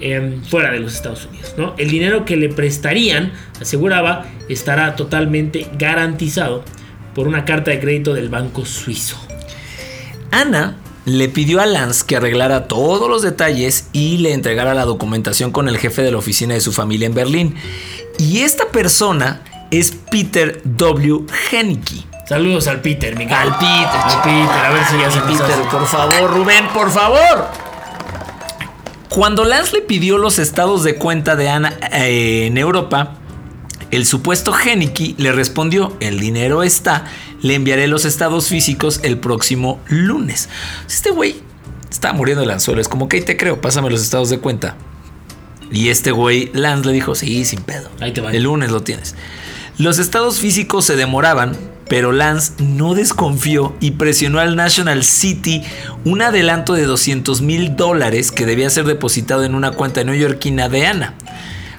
eh, 0.02 0.40
fuera 0.48 0.72
de 0.72 0.80
los 0.80 0.94
Estados 0.94 1.26
Unidos. 1.26 1.54
¿no? 1.56 1.74
El 1.78 1.90
dinero 1.90 2.24
que 2.24 2.36
le 2.36 2.48
prestarían, 2.48 3.32
aseguraba, 3.60 4.26
estará 4.48 4.96
totalmente 4.96 5.68
garantizado 5.78 6.64
por 7.14 7.28
una 7.28 7.44
carta 7.44 7.70
de 7.70 7.80
crédito 7.80 8.14
del 8.14 8.28
banco 8.28 8.64
suizo. 8.64 9.16
Ana 10.30 10.76
le 11.04 11.28
pidió 11.28 11.60
a 11.60 11.66
Lance 11.66 12.04
que 12.06 12.16
arreglara 12.16 12.68
todos 12.68 13.08
los 13.08 13.22
detalles 13.22 13.88
y 13.92 14.18
le 14.18 14.32
entregara 14.32 14.74
la 14.74 14.84
documentación 14.84 15.50
con 15.50 15.68
el 15.68 15.78
jefe 15.78 16.02
de 16.02 16.12
la 16.12 16.18
oficina 16.18 16.54
de 16.54 16.60
su 16.60 16.72
familia 16.72 17.06
en 17.06 17.14
Berlín. 17.14 17.54
Y 18.18 18.40
esta 18.40 18.68
persona 18.68 19.42
es 19.70 19.92
Peter 20.10 20.60
W. 20.64 21.26
Hennicky. 21.50 22.06
Saludos 22.28 22.68
al 22.68 22.80
Peter, 22.80 23.16
Miguel. 23.16 23.34
Al 23.34 23.58
Peter, 23.58 24.00
Al 24.04 24.22
Peter, 24.22 24.64
a 24.64 24.70
ver 24.70 24.84
si 24.84 24.98
ya 24.98 25.10
se 25.10 25.20
Peter, 25.20 25.62
por 25.70 25.86
favor, 25.86 26.30
Rubén, 26.30 26.66
por 26.72 26.90
favor. 26.90 27.48
Cuando 29.14 29.44
Lance 29.44 29.74
le 29.74 29.82
pidió 29.82 30.16
los 30.16 30.38
estados 30.38 30.84
de 30.84 30.94
cuenta 30.94 31.36
de 31.36 31.50
Ana 31.50 31.74
eh, 31.92 32.46
en 32.46 32.56
Europa, 32.56 33.12
el 33.90 34.06
supuesto 34.06 34.54
Hennicky 34.58 35.16
le 35.18 35.32
respondió, 35.32 35.94
el 36.00 36.18
dinero 36.18 36.62
está, 36.62 37.04
le 37.42 37.54
enviaré 37.54 37.88
los 37.88 38.06
estados 38.06 38.48
físicos 38.48 39.00
el 39.02 39.18
próximo 39.18 39.80
lunes. 39.86 40.48
Este 40.86 41.10
güey 41.10 41.42
estaba 41.90 42.14
muriendo 42.14 42.40
del 42.40 42.52
anzuelo, 42.52 42.80
es 42.80 42.88
como 42.88 43.06
que 43.06 43.20
te 43.20 43.36
creo, 43.36 43.60
pásame 43.60 43.90
los 43.90 44.00
estados 44.00 44.30
de 44.30 44.38
cuenta. 44.38 44.76
Y 45.70 45.90
este 45.90 46.10
güey, 46.10 46.50
Lance 46.54 46.86
le 46.86 46.94
dijo, 46.94 47.14
sí, 47.14 47.44
sin 47.44 47.60
pedo. 47.60 47.90
Ahí 48.00 48.12
te 48.14 48.22
va. 48.22 48.32
El 48.32 48.44
lunes 48.44 48.70
lo 48.70 48.82
tienes. 48.82 49.14
Los 49.76 49.98
estados 49.98 50.38
físicos 50.38 50.86
se 50.86 50.96
demoraban, 50.96 51.54
pero 51.88 52.12
Lance 52.12 52.52
no 52.58 52.94
desconfió 52.94 53.74
y 53.80 53.92
presionó 53.92 54.38
al 54.40 54.56
National 54.56 55.04
City 55.04 55.62
un 56.04 56.22
adelanto 56.22 56.72
de 56.74 56.84
200 56.84 57.42
mil 57.42 57.76
dólares 57.76 58.32
que 58.32 58.46
debía 58.46 58.70
ser 58.70 58.84
depositado 58.86 59.44
en 59.44 59.54
una 59.54 59.72
cuenta 59.72 60.02
neoyorquina 60.04 60.68
de 60.68 60.86
Ana. 60.86 61.14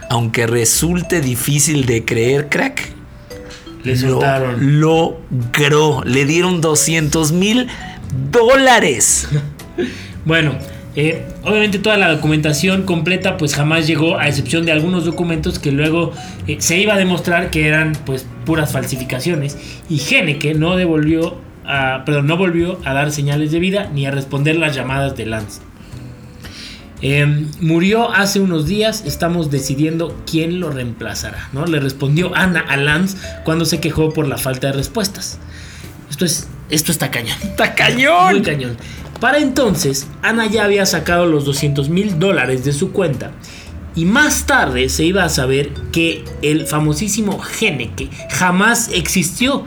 Aunque 0.10 0.46
resulte 0.46 1.22
difícil 1.22 1.86
de 1.86 2.06
creer, 2.06 2.50
crack, 2.50 2.89
Le 3.84 3.96
lo 3.96 4.10
soltaron. 4.12 4.80
logró. 4.80 6.04
Le 6.06 6.26
dieron 6.26 6.62
200 6.62 7.32
mil 7.32 7.68
dólares. 8.32 9.28
Bueno, 10.26 10.58
eh, 10.96 11.26
obviamente 11.44 11.80
toda 11.80 11.98
la 11.98 12.12
documentación 12.12 12.84
completa 12.84 13.38
pues 13.38 13.56
jamás 13.56 13.88
llegó 13.88 14.20
a 14.20 14.28
excepción 14.28 14.66
de 14.66 14.72
algunos 14.72 15.06
documentos 15.06 15.58
que 15.58 15.72
luego 15.72 16.12
eh, 16.48 16.58
se 16.60 16.78
iba 16.78 16.94
a 16.94 16.98
demostrar 16.98 17.50
que 17.50 17.68
eran 17.68 17.94
pues 18.06 18.28
puras 18.46 18.72
falsificaciones 18.72 19.58
y 19.90 19.98
Geneke 19.98 20.54
no 20.54 20.76
devolvió 20.76 21.38
a, 21.66 22.04
no 22.24 22.38
volvió 22.38 22.80
a 22.86 22.94
dar 22.94 23.12
señales 23.12 23.52
de 23.52 23.60
vida 23.60 23.90
ni 23.94 24.06
a 24.06 24.12
responder 24.12 24.56
las 24.56 24.76
llamadas 24.76 25.16
de 25.16 25.26
Lance. 25.26 25.62
Eh, 27.02 27.48
murió 27.60 28.14
hace 28.14 28.40
unos 28.40 28.66
días, 28.66 29.04
estamos 29.06 29.52
decidiendo 29.52 30.18
quién 30.30 30.62
lo 30.62 30.70
reemplazará, 30.70 31.50
¿no? 31.52 31.66
Le 31.66 31.82
respondió 31.82 32.34
Ana 32.34 32.62
a 32.62 32.78
Lance 32.78 33.18
cuando 33.44 33.66
se 33.66 33.82
quejó 33.82 34.14
por 34.14 34.28
la 34.28 34.38
falta 34.38 34.68
de 34.68 34.74
respuestas. 34.74 35.38
Esto 36.10 36.24
es, 36.24 36.48
esto 36.69 36.91
está 36.91 37.12
cañón. 37.12 37.38
¡Está 37.43 37.65
Muy 37.65 37.76
cañón! 37.76 38.43
cañón. 38.43 38.78
Para 39.19 39.39
entonces, 39.39 40.08
Ana 40.21 40.47
ya 40.47 40.65
había 40.65 40.86
sacado 40.86 41.26
los 41.26 41.45
200 41.45 41.89
mil 41.89 42.19
dólares 42.19 42.65
de 42.65 42.73
su 42.73 42.91
cuenta. 42.91 43.32
Y 43.95 44.06
más 44.06 44.45
tarde 44.45 44.89
se 44.89 45.04
iba 45.04 45.23
a 45.23 45.30
saber 45.30 45.69
que 45.91 46.26
el 46.41 46.65
famosísimo 46.65 47.39
Geneke 47.39 48.10
jamás 48.32 48.89
existió. 48.93 49.65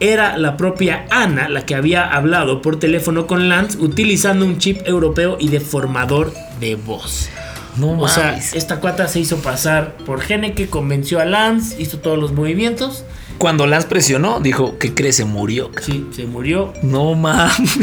Era 0.00 0.38
la 0.38 0.56
propia 0.56 1.06
Ana 1.10 1.48
la 1.48 1.66
que 1.66 1.74
había 1.74 2.08
hablado 2.08 2.62
por 2.62 2.78
teléfono 2.78 3.26
con 3.26 3.48
Lance 3.48 3.78
utilizando 3.78 4.44
un 4.44 4.58
chip 4.58 4.86
europeo 4.86 5.36
y 5.40 5.48
deformador 5.48 6.32
de 6.60 6.76
voz. 6.76 7.28
No 7.76 7.98
O 7.98 8.08
sea, 8.08 8.38
esta 8.38 8.80
cuata 8.80 9.08
se 9.08 9.20
hizo 9.20 9.38
pasar 9.38 9.96
por 10.06 10.20
Geneke, 10.20 10.68
convenció 10.68 11.20
a 11.20 11.24
Lance, 11.24 11.80
hizo 11.80 11.98
todos 11.98 12.18
los 12.18 12.32
movimientos. 12.32 13.04
Cuando 13.38 13.66
Lance 13.66 13.88
presionó, 13.88 14.40
dijo 14.40 14.78
que 14.78 14.94
cree 14.94 15.12
se 15.12 15.24
murió. 15.24 15.70
Sí, 15.82 16.06
se 16.14 16.26
murió. 16.26 16.72
No 16.82 17.14
mames. 17.14 17.78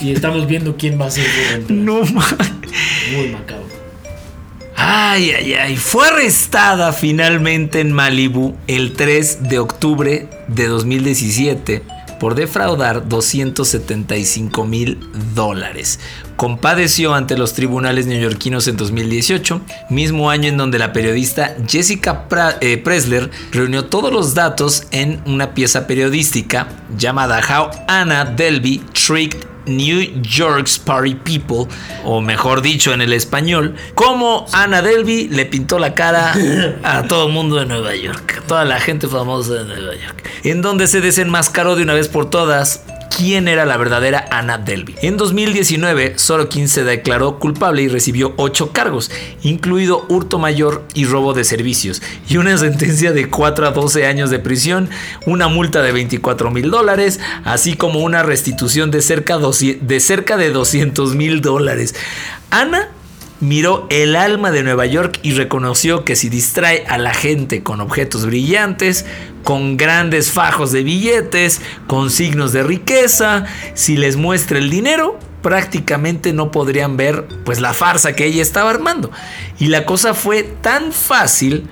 Y 0.00 0.12
estamos 0.12 0.46
viendo 0.46 0.76
quién 0.76 1.00
va 1.00 1.06
a 1.06 1.10
ser. 1.10 1.26
No 1.70 2.00
mames. 2.00 2.52
Muy 3.14 3.28
macabro. 3.28 3.66
Ay, 4.76 5.32
ay, 5.32 5.54
ay. 5.54 5.76
Fue 5.76 6.08
arrestada 6.08 6.92
finalmente 6.92 7.80
en 7.80 7.92
Malibu 7.92 8.56
el 8.66 8.94
3 8.94 9.48
de 9.48 9.58
octubre 9.58 10.28
de 10.48 10.66
2017 10.68 11.82
por 12.20 12.36
defraudar 12.36 13.08
275 13.08 14.64
mil 14.64 15.00
dólares. 15.34 15.98
Compadeció 16.36 17.14
ante 17.14 17.36
los 17.36 17.54
tribunales 17.54 18.06
neoyorquinos 18.06 18.68
en 18.68 18.76
2018, 18.76 19.60
mismo 19.90 20.30
año 20.30 20.48
en 20.48 20.56
donde 20.56 20.78
la 20.78 20.92
periodista 20.92 21.56
Jessica 21.66 22.26
eh, 22.60 22.76
Presler 22.78 23.30
reunió 23.50 23.86
todos 23.86 24.12
los 24.12 24.34
datos 24.34 24.84
en 24.92 25.20
una 25.26 25.54
pieza 25.54 25.86
periodística 25.86 26.68
llamada 26.96 27.40
How 27.40 27.70
Anna 27.88 28.24
Delvey 28.24 28.80
Tricked 28.92 29.49
New 29.66 30.22
York's 30.22 30.78
Party 30.78 31.14
People, 31.14 31.72
o 32.04 32.20
mejor 32.20 32.62
dicho 32.62 32.92
en 32.92 33.00
el 33.00 33.12
español, 33.12 33.74
cómo 33.94 34.46
Anna 34.52 34.82
Delvey 34.82 35.28
le 35.28 35.46
pintó 35.46 35.78
la 35.78 35.94
cara 35.94 36.34
a 36.82 37.02
todo 37.04 37.26
el 37.26 37.32
mundo 37.32 37.56
de 37.56 37.66
Nueva 37.66 37.94
York, 37.94 38.42
toda 38.46 38.64
la 38.64 38.80
gente 38.80 39.08
famosa 39.08 39.54
de 39.54 39.64
Nueva 39.64 39.94
York, 39.94 40.28
en 40.44 40.62
donde 40.62 40.86
se 40.86 41.00
desenmascaró 41.00 41.76
de 41.76 41.82
una 41.82 41.94
vez 41.94 42.08
por 42.08 42.30
todas 42.30 42.84
quién 43.14 43.48
era 43.48 43.66
la 43.66 43.76
verdadera 43.76 44.26
Anna 44.30 44.56
Delvey. 44.58 44.94
En 45.02 45.16
2019, 45.16 46.14
Sorokin 46.18 46.68
se 46.68 46.84
declaró 46.84 47.38
culpable 47.38 47.82
y 47.82 47.88
recibió 47.88 48.32
8 48.36 48.72
cargos, 48.72 49.10
incluido 49.42 50.06
hurto 50.08 50.38
mayor 50.38 50.84
y 50.94 51.04
robo 51.04 51.34
de 51.34 51.44
servicios, 51.44 52.00
y 52.28 52.38
una 52.38 52.56
sentencia 52.56 53.12
de 53.12 53.28
4 53.28 53.66
a 53.66 53.70
12 53.72 54.06
años 54.06 54.30
de 54.30 54.38
prisión, 54.38 54.88
una 55.26 55.48
multa 55.48 55.82
de 55.82 55.92
24 55.92 56.50
mil 56.50 56.70
dólares, 56.70 57.20
así 57.44 57.76
como 57.76 58.00
una 58.00 58.22
restitución 58.22 58.90
de 58.90 59.02
cerca, 59.02 59.38
de 59.38 60.00
cerca 60.00 60.36
de 60.36 60.50
200 60.50 61.14
mil 61.14 61.40
dólares. 61.40 61.94
Ana 62.50 62.88
miró 63.40 63.86
el 63.90 64.16
alma 64.16 64.50
de 64.50 64.62
Nueva 64.62 64.86
York 64.86 65.18
y 65.22 65.32
reconoció 65.32 66.04
que 66.04 66.16
si 66.16 66.28
distrae 66.28 66.84
a 66.88 66.98
la 66.98 67.14
gente 67.14 67.62
con 67.62 67.80
objetos 67.80 68.26
brillantes, 68.26 69.06
con 69.44 69.76
grandes 69.76 70.30
fajos 70.30 70.72
de 70.72 70.82
billetes, 70.82 71.60
con 71.86 72.10
signos 72.10 72.52
de 72.52 72.62
riqueza, 72.62 73.46
si 73.74 73.96
les 73.96 74.16
muestra 74.16 74.58
el 74.58 74.70
dinero, 74.70 75.18
prácticamente 75.42 76.32
no 76.32 76.50
podrían 76.50 76.96
ver 76.96 77.26
pues 77.44 77.60
la 77.60 77.72
farsa 77.72 78.14
que 78.14 78.26
ella 78.26 78.42
estaba 78.42 78.70
armando. 78.70 79.10
Y 79.58 79.68
la 79.68 79.86
cosa 79.86 80.14
fue 80.14 80.42
tan 80.42 80.92
fácil 80.92 81.68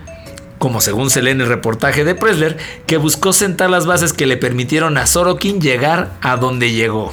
como 0.58 0.80
según 0.80 1.08
se 1.10 1.22
lee 1.22 1.30
en 1.30 1.40
el 1.40 1.46
reportaje 1.46 2.04
de 2.04 2.16
Presler, 2.16 2.56
que 2.86 2.96
buscó 2.96 3.32
sentar 3.32 3.70
las 3.70 3.86
bases 3.86 4.12
que 4.12 4.26
le 4.26 4.36
permitieron 4.36 4.96
a 4.98 5.06
Sorokin 5.06 5.60
llegar 5.60 6.10
a 6.20 6.36
donde 6.36 6.72
llegó. 6.72 7.12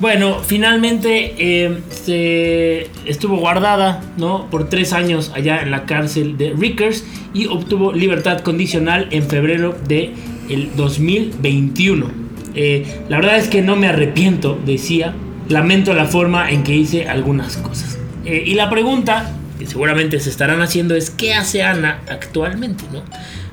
Bueno, 0.00 0.40
finalmente 0.40 1.34
eh, 1.38 2.90
estuvo 3.06 3.36
guardada 3.36 4.02
¿no? 4.16 4.50
por 4.50 4.68
tres 4.68 4.92
años 4.92 5.30
allá 5.34 5.62
en 5.62 5.70
la 5.70 5.86
cárcel 5.86 6.36
de 6.36 6.52
Rickers 6.52 7.04
y 7.32 7.46
obtuvo 7.46 7.92
libertad 7.92 8.40
condicional 8.40 9.08
en 9.12 9.28
febrero 9.28 9.76
de 9.86 10.12
el 10.50 10.74
2021. 10.76 12.24
Eh, 12.54 13.02
la 13.08 13.16
verdad 13.16 13.36
es 13.36 13.48
que 13.48 13.62
no 13.62 13.76
me 13.76 13.86
arrepiento, 13.86 14.58
decía. 14.64 15.14
Lamento 15.48 15.92
la 15.92 16.06
forma 16.06 16.50
en 16.50 16.62
que 16.62 16.74
hice 16.74 17.06
algunas 17.06 17.58
cosas. 17.58 17.98
Eh, 18.24 18.44
y 18.46 18.54
la 18.54 18.70
pregunta 18.70 19.30
que 19.58 19.66
seguramente 19.66 20.18
se 20.18 20.30
estarán 20.30 20.62
haciendo 20.62 20.94
es 20.94 21.10
¿qué 21.10 21.34
hace 21.34 21.62
Ana 21.62 22.00
actualmente? 22.08 22.84
¿no? 22.90 23.02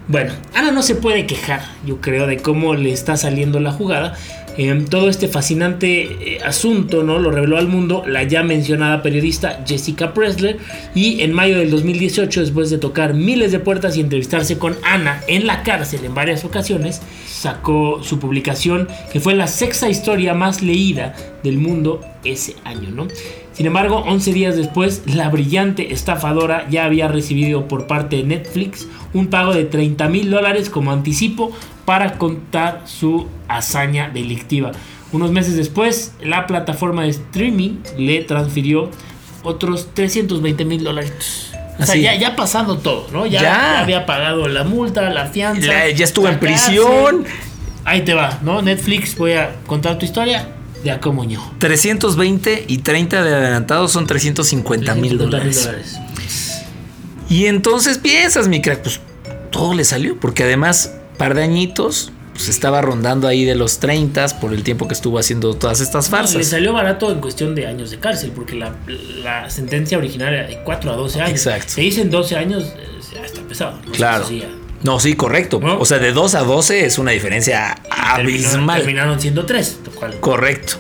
Bueno, 0.08 0.34
Ana 0.54 0.72
no 0.72 0.82
se 0.84 0.96
puede 0.96 1.26
quejar, 1.26 1.62
yo 1.86 2.02
creo, 2.02 2.28
de 2.28 2.38
cómo 2.38 2.76
le 2.76 2.92
está 2.92 3.18
saliendo 3.18 3.60
la 3.60 3.72
jugada. 3.72 4.16
Eh, 4.58 4.86
todo 4.90 5.08
este 5.08 5.28
fascinante 5.28 6.36
eh, 6.36 6.40
asunto 6.44 7.04
¿no? 7.04 7.20
lo 7.20 7.32
reveló 7.32 7.58
al 7.58 7.68
mundo 7.68 8.04
la 8.06 8.24
ya 8.24 8.44
mencionada 8.44 9.02
periodista 9.02 9.64
Jessica 9.66 10.14
Presler 10.14 10.58
y 10.94 11.22
en 11.22 11.32
mayo 11.32 11.58
del 11.58 11.72
2018, 11.72 12.42
después 12.42 12.70
de 12.70 12.78
tocar 12.78 13.14
miles 13.14 13.52
de 13.52 13.60
puertas 13.60 13.96
y 13.96 14.02
entrevistarse 14.02 14.58
con 14.58 14.76
Ana 14.84 15.22
en 15.28 15.48
la 15.48 15.64
cárcel 15.64 16.04
en 16.04 16.14
varias 16.14 16.44
ocasiones, 16.44 17.02
sacó 17.26 18.04
su 18.04 18.20
publicación 18.20 18.88
que 19.12 19.20
fue 19.20 19.36
la 19.36 19.48
sexta 19.48 19.90
historia 19.90 20.34
más 20.34 20.62
leída 20.62 21.16
del 21.44 21.58
mundo 21.58 22.02
ese 22.24 22.56
año. 22.66 22.90
¿no? 22.92 23.08
Sin 23.54 23.66
embargo, 23.66 24.04
11 24.08 24.34
días 24.34 24.56
después, 24.56 25.04
la 25.06 25.30
brillante 25.30 25.94
estafadora 25.94 26.68
ya 26.70 26.86
había 26.86 27.08
recibido 27.08 27.68
por 27.68 27.86
parte 27.86 28.18
de 28.18 28.24
Netflix 28.24 28.88
un 29.14 29.28
pago 29.28 29.54
de 29.54 29.66
30 29.66 30.08
mil 30.08 30.30
dólares 30.30 30.70
como 30.70 30.92
anticipo 30.92 31.52
para 31.86 32.18
contar 32.18 32.84
su 32.86 33.28
hazaña 33.48 34.10
delictiva. 34.10 34.72
Unos 35.12 35.32
meses 35.32 35.56
después, 35.56 36.14
la 36.24 36.48
plataforma 36.48 37.04
de 37.04 37.10
streaming 37.10 37.78
le 37.98 38.24
transfirió 38.24 38.90
otros 39.44 39.90
320 39.94 40.64
mil 40.66 40.84
dólares. 40.84 41.52
O 41.80 41.86
sea, 41.86 41.96
ya, 41.96 42.16
ya 42.16 42.36
pasando 42.36 42.78
todo, 42.78 43.08
¿no? 43.12 43.26
Ya, 43.26 43.42
Ya. 43.42 43.42
ya 43.42 43.80
había 43.82 44.06
pagado 44.06 44.48
la 44.48 44.64
multa, 44.64 45.10
la 45.10 45.26
fianza. 45.28 45.66
La- 45.68 45.90
ya 45.90 46.06
estuvo 46.06 46.28
en 46.30 46.40
prisión. 46.40 47.26
Ahí 47.84 48.04
te 48.04 48.14
va, 48.14 48.38
¿no? 48.44 48.62
Netflix, 48.62 49.18
voy 49.18 49.34
a 49.34 49.56
contar 49.66 49.98
tu 49.98 50.06
historia 50.06 50.48
de 50.84 50.92
Acomuñó. 50.92 51.42
320 51.58 52.66
y 52.68 52.78
30 52.80 53.24
de 53.24 53.34
adelantado 53.36 53.88
son 53.88 54.06
350 54.06 54.94
mil 54.96 55.18
350,000 55.18 55.64
dólares. 55.66 56.00
Y 57.30 57.46
entonces 57.48 57.98
piensas, 57.98 58.48
mi 58.48 58.62
crack, 58.62 58.82
pues 58.84 59.00
todo 59.52 59.74
le 59.74 59.84
salió, 59.84 60.20
porque 60.20 60.44
además, 60.44 60.94
par 61.18 61.34
de 61.36 61.44
añitos, 61.44 62.12
pues 62.34 62.48
estaba 62.50 62.82
rondando 62.82 63.28
ahí 63.28 63.46
de 63.46 63.56
los 63.56 63.80
30 63.80 64.40
por 64.40 64.54
el 64.54 64.64
tiempo 64.64 64.88
que 64.88 64.94
estuvo 64.94 65.20
haciendo 65.20 65.54
todas 65.56 65.82
estas 65.82 66.10
No, 66.10 66.18
le 66.18 66.24
farsas. 66.24 66.48
salió 66.48 66.74
barato 66.74 67.12
en 67.12 67.20
cuestión 67.20 67.54
de 67.56 67.68
años 67.68 67.92
de 67.92 68.00
cárcel, 68.00 68.32
porque 68.34 68.56
la, 68.56 68.76
la 69.24 69.50
sentencia 69.50 69.98
original 69.98 70.34
era 70.34 70.48
de 70.48 70.64
4 70.64 70.92
a 70.92 70.96
12 70.96 71.22
años. 71.22 71.32
Exacto. 71.46 71.74
Se 71.74 71.82
dicen 71.82 72.10
12 72.10 72.36
años, 72.38 72.64
eh, 72.78 73.22
está 73.26 73.42
pesado. 73.42 73.80
¿no? 73.86 73.92
Claro. 73.92 74.26
No, 74.84 75.00
sí, 75.00 75.14
correcto. 75.16 75.60
¿No? 75.62 75.78
O 75.80 75.86
sea, 75.86 76.00
de 76.00 76.12
2 76.12 76.34
a 76.36 76.40
12 76.40 76.86
es 76.86 76.98
una 76.98 77.12
diferencia 77.12 77.76
abismal. 77.92 78.80
terminaron 78.80 79.20
siendo 79.22 79.46
3, 79.46 79.80
lo 79.86 79.92
cual. 79.92 80.20
Correcto. 80.20 80.74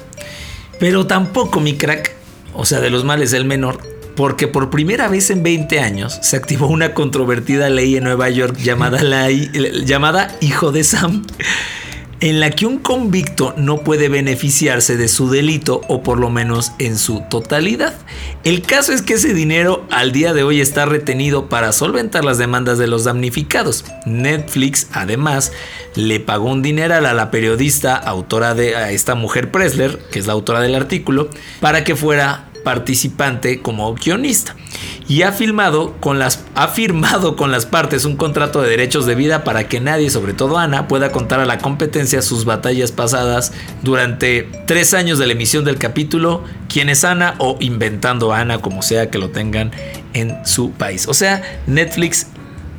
Pero 0.79 1.05
tampoco, 1.05 1.59
mi 1.59 1.75
crack, 1.77 2.11
o 2.55 2.65
sea, 2.65 2.79
de 2.79 2.89
los 2.89 3.03
males 3.03 3.33
el 3.33 3.45
menor, 3.45 3.79
porque 4.21 4.47
por 4.47 4.69
primera 4.69 5.07
vez 5.07 5.31
en 5.31 5.41
20 5.41 5.79
años 5.79 6.19
se 6.21 6.37
activó 6.37 6.67
una 6.67 6.93
controvertida 6.93 7.71
ley 7.71 7.95
en 7.95 8.03
Nueva 8.03 8.29
York 8.29 8.55
llamada, 8.55 9.01
la, 9.01 9.31
llamada 9.31 10.37
Hijo 10.41 10.71
de 10.71 10.83
Sam, 10.83 11.25
en 12.19 12.39
la 12.39 12.51
que 12.51 12.67
un 12.67 12.77
convicto 12.77 13.55
no 13.57 13.79
puede 13.79 14.09
beneficiarse 14.09 14.95
de 14.95 15.07
su 15.07 15.31
delito 15.31 15.81
o 15.87 16.03
por 16.03 16.19
lo 16.19 16.29
menos 16.29 16.71
en 16.77 16.99
su 16.99 17.23
totalidad. 17.31 17.95
El 18.43 18.61
caso 18.61 18.93
es 18.93 19.01
que 19.01 19.15
ese 19.15 19.33
dinero 19.33 19.87
al 19.89 20.11
día 20.11 20.33
de 20.33 20.43
hoy 20.43 20.61
está 20.61 20.85
retenido 20.85 21.49
para 21.49 21.71
solventar 21.71 22.23
las 22.23 22.37
demandas 22.37 22.77
de 22.77 22.85
los 22.85 23.05
damnificados. 23.05 23.85
Netflix 24.05 24.87
además 24.91 25.51
le 25.95 26.19
pagó 26.19 26.51
un 26.51 26.61
dineral 26.61 27.07
a 27.07 27.15
la 27.15 27.31
periodista 27.31 27.95
autora 27.95 28.53
de 28.53 28.75
a 28.75 28.91
esta 28.91 29.15
mujer 29.15 29.49
Presler, 29.49 29.97
que 30.11 30.19
es 30.19 30.27
la 30.27 30.33
autora 30.33 30.61
del 30.61 30.75
artículo, 30.75 31.27
para 31.59 31.83
que 31.83 31.95
fuera 31.95 32.50
participante 32.63 33.61
como 33.61 33.93
guionista 33.95 34.55
y 35.07 35.23
ha 35.23 35.33
con 35.99 36.19
las 36.19 36.45
ha 36.55 36.67
firmado 36.69 37.35
con 37.35 37.51
las 37.51 37.65
partes 37.65 38.05
un 38.05 38.15
contrato 38.15 38.61
de 38.61 38.69
derechos 38.69 39.05
de 39.05 39.15
vida 39.15 39.43
para 39.43 39.67
que 39.67 39.79
nadie, 39.79 40.09
sobre 40.09 40.33
todo 40.33 40.57
Ana, 40.57 40.87
pueda 40.87 41.11
contar 41.11 41.39
a 41.39 41.45
la 41.45 41.57
competencia 41.57 42.21
sus 42.21 42.45
batallas 42.45 42.91
pasadas 42.91 43.51
durante 43.81 44.49
tres 44.67 44.93
años 44.93 45.19
de 45.19 45.27
la 45.27 45.33
emisión 45.33 45.65
del 45.65 45.77
capítulo 45.77 46.43
quién 46.69 46.89
es 46.89 47.03
Ana 47.03 47.35
o 47.39 47.57
inventando 47.59 48.33
a 48.33 48.39
Ana 48.39 48.59
como 48.59 48.81
sea 48.81 49.09
que 49.09 49.17
lo 49.17 49.31
tengan 49.31 49.71
en 50.13 50.45
su 50.45 50.71
país. 50.71 51.07
O 51.07 51.13
sea, 51.13 51.41
Netflix, 51.67 52.27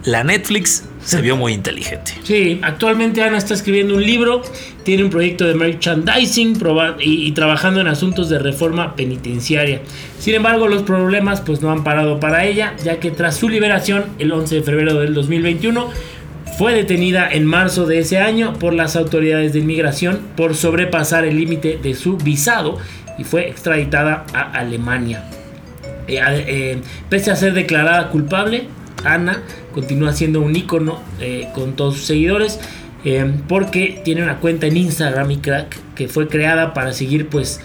la 0.04 0.24
Netflix 0.24 0.84
se 1.04 1.20
vio 1.20 1.36
muy 1.36 1.52
inteligente. 1.52 2.12
Sí, 2.22 2.60
actualmente 2.62 3.22
Ana 3.22 3.38
está 3.38 3.54
escribiendo 3.54 3.94
un 3.94 4.04
libro, 4.04 4.42
tiene 4.84 5.04
un 5.04 5.10
proyecto 5.10 5.44
de 5.44 5.54
merchandising 5.54 6.58
y, 7.00 7.32
trabajando 7.32 7.80
en 7.80 7.88
asuntos 7.88 8.28
de 8.28 8.38
reforma 8.38 8.94
penitenciaria. 8.94 9.82
Sin 10.18 10.34
embargo, 10.34 10.68
los 10.68 10.82
problemas 10.82 11.40
pues 11.40 11.60
no 11.60 11.70
han 11.70 11.82
parado 11.82 12.20
para 12.20 12.44
ella, 12.44 12.74
ya 12.84 13.00
que 13.00 13.10
tras 13.10 13.36
su 13.36 13.48
liberación 13.48 14.04
el 14.18 14.32
11 14.32 14.56
de 14.56 14.62
febrero 14.62 15.00
del 15.00 15.14
2021 15.14 15.90
fue 16.58 16.74
detenida 16.74 17.28
en 17.30 17.46
marzo 17.46 17.86
de 17.86 17.98
ese 17.98 18.18
año 18.18 18.54
por 18.54 18.74
las 18.74 18.94
autoridades 18.94 19.52
de 19.52 19.60
inmigración 19.60 20.20
por 20.36 20.54
sobrepasar 20.54 21.24
el 21.24 21.36
límite 21.36 21.78
de 21.82 21.94
su 21.94 22.16
visado 22.16 22.78
y 23.18 23.24
fue 23.24 23.48
extraditada 23.48 24.24
a 24.34 24.52
Alemania. 24.52 25.24
Eh, 26.06 26.20
eh, 26.20 26.78
pese 27.08 27.30
a 27.30 27.36
ser 27.36 27.54
declarada 27.54 28.08
culpable, 28.08 28.66
Ana 29.04 29.42
continúa 29.72 30.12
siendo 30.12 30.40
un 30.40 30.54
ícono 30.54 31.00
eh, 31.20 31.48
con 31.54 31.74
todos 31.74 31.96
sus 31.96 32.06
seguidores 32.06 32.60
eh, 33.04 33.30
porque 33.48 34.00
tiene 34.04 34.22
una 34.22 34.38
cuenta 34.38 34.66
en 34.66 34.76
Instagram 34.76 35.30
y 35.30 35.36
crack 35.38 35.76
que 35.94 36.08
fue 36.08 36.28
creada 36.28 36.74
para 36.74 36.92
seguir 36.92 37.28
pues 37.28 37.60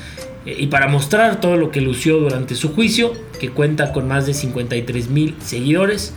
eh, 0.45 0.56
y 0.60 0.67
para 0.67 0.88
mostrar 0.88 1.39
todo 1.39 1.58
lo 1.58 1.71
que 1.71 1.82
lució 1.82 2.17
durante 2.17 2.56
su 2.56 2.73
juicio 2.73 3.13
que 3.39 3.50
cuenta 3.50 3.93
con 3.93 4.08
más 4.08 4.26
de 4.26 4.34
53 4.34 5.10
mil 5.10 5.36
seguidores 5.39 6.13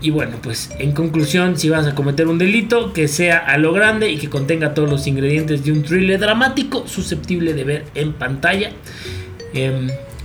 y 0.00 0.10
bueno, 0.10 0.38
pues 0.42 0.70
en 0.80 0.90
conclusión, 0.90 1.56
si 1.56 1.68
vas 1.68 1.86
a 1.86 1.94
cometer 1.94 2.26
un 2.26 2.38
delito, 2.38 2.92
que 2.92 3.06
sea 3.06 3.38
a 3.38 3.56
lo 3.56 3.72
grande 3.72 4.10
y 4.10 4.18
que 4.18 4.28
contenga 4.28 4.74
todos 4.74 4.90
los 4.90 5.06
ingredientes 5.06 5.64
de 5.64 5.70
un 5.70 5.84
thriller 5.84 6.18
dramático 6.18 6.88
susceptible 6.88 7.54
de 7.54 7.62
ver 7.62 7.84
en 7.94 8.14
pantalla. 8.14 8.72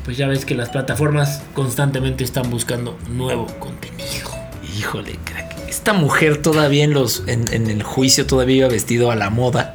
Pues 0.09 0.17
ya 0.17 0.25
ves 0.25 0.43
que 0.43 0.55
las 0.55 0.69
plataformas 0.69 1.43
constantemente 1.53 2.23
están 2.23 2.49
buscando 2.49 2.97
nuevo 3.11 3.45
contenido. 3.59 4.31
Híjole, 4.75 5.19
crack. 5.23 5.55
Esta 5.69 5.93
mujer 5.93 6.37
todavía 6.37 6.83
en 6.83 6.95
los 6.95 7.21
en, 7.27 7.45
en 7.53 7.69
el 7.69 7.83
juicio 7.83 8.25
todavía 8.25 8.55
iba 8.55 8.67
vestido 8.69 9.11
a 9.11 9.15
la 9.15 9.29
moda 9.29 9.73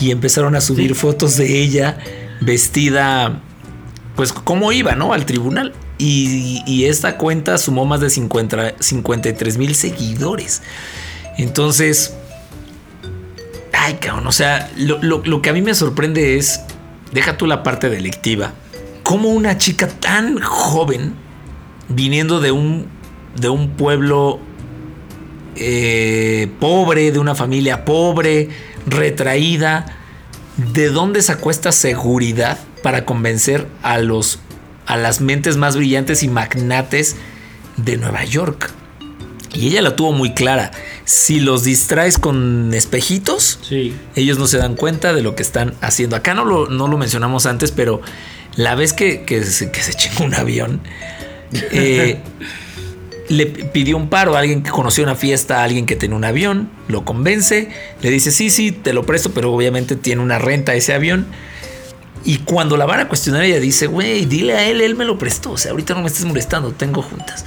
y 0.00 0.12
empezaron 0.12 0.54
a 0.56 0.62
subir 0.62 0.88
Sí. 0.88 0.94
fotos 0.94 1.36
de 1.36 1.60
ella 1.60 1.98
vestida 2.40 3.42
pues 4.16 4.32
como 4.32 4.72
iba, 4.72 4.94
¿no? 4.94 5.12
Al 5.12 5.26
tribunal. 5.26 5.74
Y, 5.98 6.62
y 6.66 6.86
esta 6.86 7.18
cuenta 7.18 7.58
sumó 7.58 7.84
más 7.84 8.00
de 8.00 8.08
50 8.08 8.76
53 8.80 9.58
mil 9.58 9.74
seguidores. 9.74 10.62
Entonces, 11.36 12.14
ay, 13.74 13.92
cabrón, 14.00 14.26
o 14.26 14.32
sea, 14.32 14.70
lo, 14.78 15.02
lo- 15.02 15.22
lo 15.22 15.42
que 15.42 15.50
a 15.50 15.52
mí 15.52 15.60
me 15.60 15.74
sorprende 15.74 16.38
es, 16.38 16.60
deja 17.12 17.36
tú 17.36 17.46
la 17.46 17.62
parte 17.62 17.90
delictiva, 17.90 18.54
cómo 19.08 19.30
una 19.30 19.56
chica 19.56 19.88
tan 19.88 20.38
joven, 20.38 21.14
viniendo 21.88 22.40
de 22.40 22.52
un, 22.52 22.88
de 23.40 23.48
un 23.48 23.70
pueblo 23.70 24.38
eh, 25.56 26.50
pobre, 26.60 27.10
de 27.10 27.18
una 27.18 27.34
familia 27.34 27.86
pobre, 27.86 28.50
retraída, 28.86 29.86
¿de 30.74 30.90
dónde 30.90 31.22
sacó 31.22 31.50
esta 31.50 31.72
seguridad 31.72 32.58
para 32.82 33.06
convencer 33.06 33.66
a 33.82 33.96
los 33.96 34.40
a 34.84 34.98
las 34.98 35.22
mentes 35.22 35.56
más 35.56 35.74
brillantes 35.74 36.22
y 36.22 36.28
magnates 36.28 37.16
de 37.78 37.96
Nueva 37.96 38.26
York? 38.26 38.70
Y 39.54 39.68
ella 39.68 39.80
la 39.80 39.96
tuvo 39.96 40.12
muy 40.12 40.34
clara. 40.34 40.70
Si 41.06 41.40
los 41.40 41.64
distraes 41.64 42.18
con 42.18 42.74
espejitos, 42.74 43.58
Sí. 43.62 43.94
ellos 44.16 44.38
no 44.38 44.46
se 44.46 44.58
dan 44.58 44.74
cuenta 44.76 45.14
de 45.14 45.22
lo 45.22 45.34
que 45.34 45.42
están 45.42 45.72
haciendo. 45.80 46.14
Acá 46.14 46.34
no 46.34 46.44
lo, 46.44 46.68
no 46.68 46.88
lo 46.88 46.98
mencionamos 46.98 47.46
antes, 47.46 47.72
pero 47.72 48.02
la 48.58 48.74
vez 48.74 48.92
que, 48.92 49.22
que 49.22 49.44
se, 49.44 49.70
que 49.70 49.80
se 49.80 49.94
chingó 49.94 50.24
un 50.24 50.34
avión, 50.34 50.80
eh, 51.52 52.18
le 53.28 53.46
pidió 53.46 53.96
un 53.96 54.08
paro 54.08 54.34
a 54.34 54.40
alguien 54.40 54.64
que 54.64 54.70
conoció 54.70 55.04
una 55.04 55.14
fiesta, 55.14 55.60
a 55.60 55.62
alguien 55.62 55.86
que 55.86 55.94
tenía 55.94 56.16
un 56.16 56.24
avión, 56.24 56.68
lo 56.88 57.04
convence, 57.04 57.68
le 58.02 58.10
dice, 58.10 58.32
sí, 58.32 58.50
sí, 58.50 58.72
te 58.72 58.92
lo 58.92 59.06
presto, 59.06 59.30
pero 59.30 59.52
obviamente 59.52 59.94
tiene 59.94 60.22
una 60.22 60.40
renta 60.40 60.74
ese 60.74 60.92
avión. 60.92 61.26
Y 62.24 62.38
cuando 62.38 62.76
la 62.76 62.84
van 62.84 62.98
a 62.98 63.06
cuestionar, 63.06 63.44
ella 63.44 63.60
dice, 63.60 63.86
güey, 63.86 64.24
dile 64.24 64.54
a 64.54 64.68
él, 64.68 64.80
él 64.80 64.96
me 64.96 65.04
lo 65.04 65.18
prestó. 65.18 65.52
O 65.52 65.56
sea, 65.56 65.70
ahorita 65.70 65.94
no 65.94 66.00
me 66.00 66.08
estés 66.08 66.24
molestando, 66.24 66.72
tengo 66.72 67.00
juntas. 67.00 67.44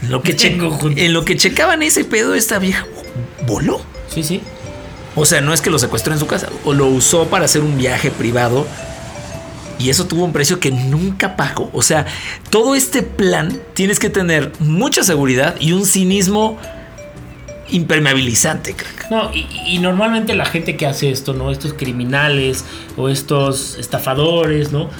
En 0.00 0.12
lo 0.12 0.22
que, 0.22 0.34
Tengo 0.34 0.70
juntas. 0.70 1.02
en 1.02 1.12
lo 1.12 1.24
que 1.24 1.36
checaban 1.36 1.82
ese 1.82 2.04
pedo, 2.04 2.36
esta 2.36 2.60
vieja 2.60 2.86
voló. 3.48 3.82
Sí, 4.14 4.22
sí. 4.22 4.40
O 5.16 5.26
sea, 5.26 5.40
no 5.40 5.52
es 5.52 5.60
que 5.60 5.70
lo 5.70 5.80
secuestró 5.80 6.12
en 6.12 6.20
su 6.20 6.28
casa, 6.28 6.48
o 6.64 6.72
lo 6.72 6.86
usó 6.86 7.26
para 7.26 7.46
hacer 7.46 7.62
un 7.62 7.76
viaje 7.76 8.12
privado. 8.12 8.64
Y 9.82 9.90
eso 9.90 10.06
tuvo 10.06 10.24
un 10.24 10.32
precio 10.32 10.60
que 10.60 10.70
nunca 10.70 11.34
pagó. 11.36 11.68
O 11.72 11.82
sea, 11.82 12.06
todo 12.50 12.74
este 12.74 13.02
plan 13.02 13.58
tienes 13.74 13.98
que 13.98 14.10
tener 14.10 14.52
mucha 14.60 15.02
seguridad 15.02 15.56
y 15.60 15.72
un 15.72 15.84
cinismo 15.86 16.56
impermeabilizante, 17.70 18.74
crack. 18.74 19.10
No, 19.10 19.30
y, 19.34 19.46
y 19.66 19.78
normalmente 19.78 20.34
la 20.34 20.44
gente 20.44 20.76
que 20.76 20.86
hace 20.86 21.10
esto, 21.10 21.32
¿no? 21.32 21.50
Estos 21.50 21.74
criminales 21.74 22.64
o 22.96 23.08
estos 23.08 23.76
estafadores, 23.78 24.72
¿no? 24.72 24.90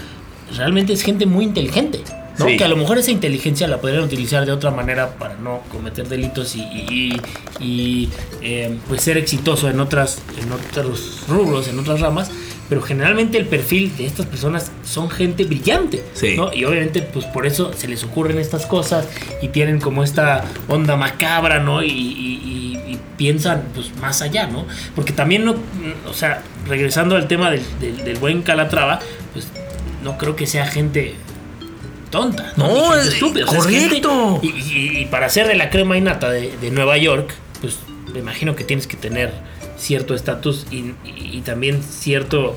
Realmente 0.57 0.93
es 0.93 1.03
gente 1.03 1.27
muy 1.27 1.45
inteligente. 1.45 2.01
¿no? 2.39 2.47
Sí. 2.47 2.57
Que 2.57 2.65
a 2.65 2.69
lo 2.69 2.77
mejor 2.77 2.97
esa 2.97 3.11
inteligencia 3.11 3.69
la 3.69 3.79
podrían 3.79 4.05
utilizar 4.05 4.47
de 4.47 4.53
otra 4.53 4.71
manera 4.71 5.19
para 5.19 5.35
no 5.37 5.61
cometer 5.71 6.09
delitos 6.09 6.57
y, 6.57 6.61
y- 6.63 7.21
y- 7.61 7.65
y, 7.65 8.09
eh, 8.41 8.75
pues 8.89 9.03
ser 9.03 9.19
exitoso 9.19 9.69
en 9.69 9.79
otras 9.81 10.23
en 10.43 10.51
otros 10.51 11.25
rubros, 11.29 11.69
en 11.69 11.79
otras 11.79 12.01
ramas. 12.01 12.31
Pero 12.69 12.81
generalmente 12.81 13.37
el 13.37 13.47
perfil 13.47 13.95
de 13.99 14.07
estas 14.07 14.25
personas 14.27 14.71
son 14.85 15.11
gente 15.11 15.45
brillante. 15.45 16.03
Sí. 16.15 16.37
¿no? 16.37 16.53
Y 16.55 16.65
obviamente, 16.65 17.03
pues 17.03 17.27
por 17.27 17.47
eso 17.47 17.73
se 17.75 17.87
les 17.89 18.03
ocurren 18.05 18.39
estas 18.39 18.65
cosas 18.67 19.07
y 19.43 19.49
tienen 19.49 19.79
como 19.81 20.03
esta 20.03 20.45
onda 20.69 20.97
macabra, 20.97 21.59
¿no? 21.59 21.83
Y, 21.83 21.89
y- 21.91 22.41
y- 22.45 22.93
y 22.93 22.99
piensan, 23.19 23.65
pues, 23.75 23.95
más 24.01 24.23
allá, 24.23 24.47
¿no? 24.47 24.65
Porque 24.95 25.13
también, 25.13 25.45
no, 25.45 25.55
mm, 25.55 26.09
o 26.09 26.15
sea, 26.15 26.43
regresando 26.67 27.17
al 27.17 27.29
tema 27.29 27.51
del, 27.51 27.63
del- 27.81 28.05
del 28.05 28.17
buen 28.19 28.43
Calatrava, 28.43 29.01
pues 29.35 29.49
no 30.03 30.17
creo 30.17 30.35
que 30.35 30.47
sea 30.47 30.67
gente 30.67 31.15
tonta. 32.11 32.53
No, 32.57 32.95
es- 32.95 33.09
estúpida, 33.15 33.45
o 33.47 33.51
sea, 33.51 33.59
es 33.61 33.67
gente- 33.67 34.01
correcto. 34.03 34.41
y 34.43 35.07
para 35.11 35.29
ser 35.29 35.47
de 35.47 35.55
la 35.57 35.71
crema 35.71 35.97
innata 35.97 36.31
de, 36.31 36.57
de 36.59 36.71
Nueva 36.71 36.97
York, 36.99 37.35
pues 37.61 37.79
me 38.13 38.19
imagino 38.21 38.55
que 38.57 38.65
tienes 38.65 38.87
que 38.87 38.97
tener 38.97 39.33
cierto 39.83 40.15
estatus 40.15 40.67
y, 40.71 40.77
y- 40.77 40.95
y 41.39 41.41
también 41.43 41.83
cierto 41.83 42.57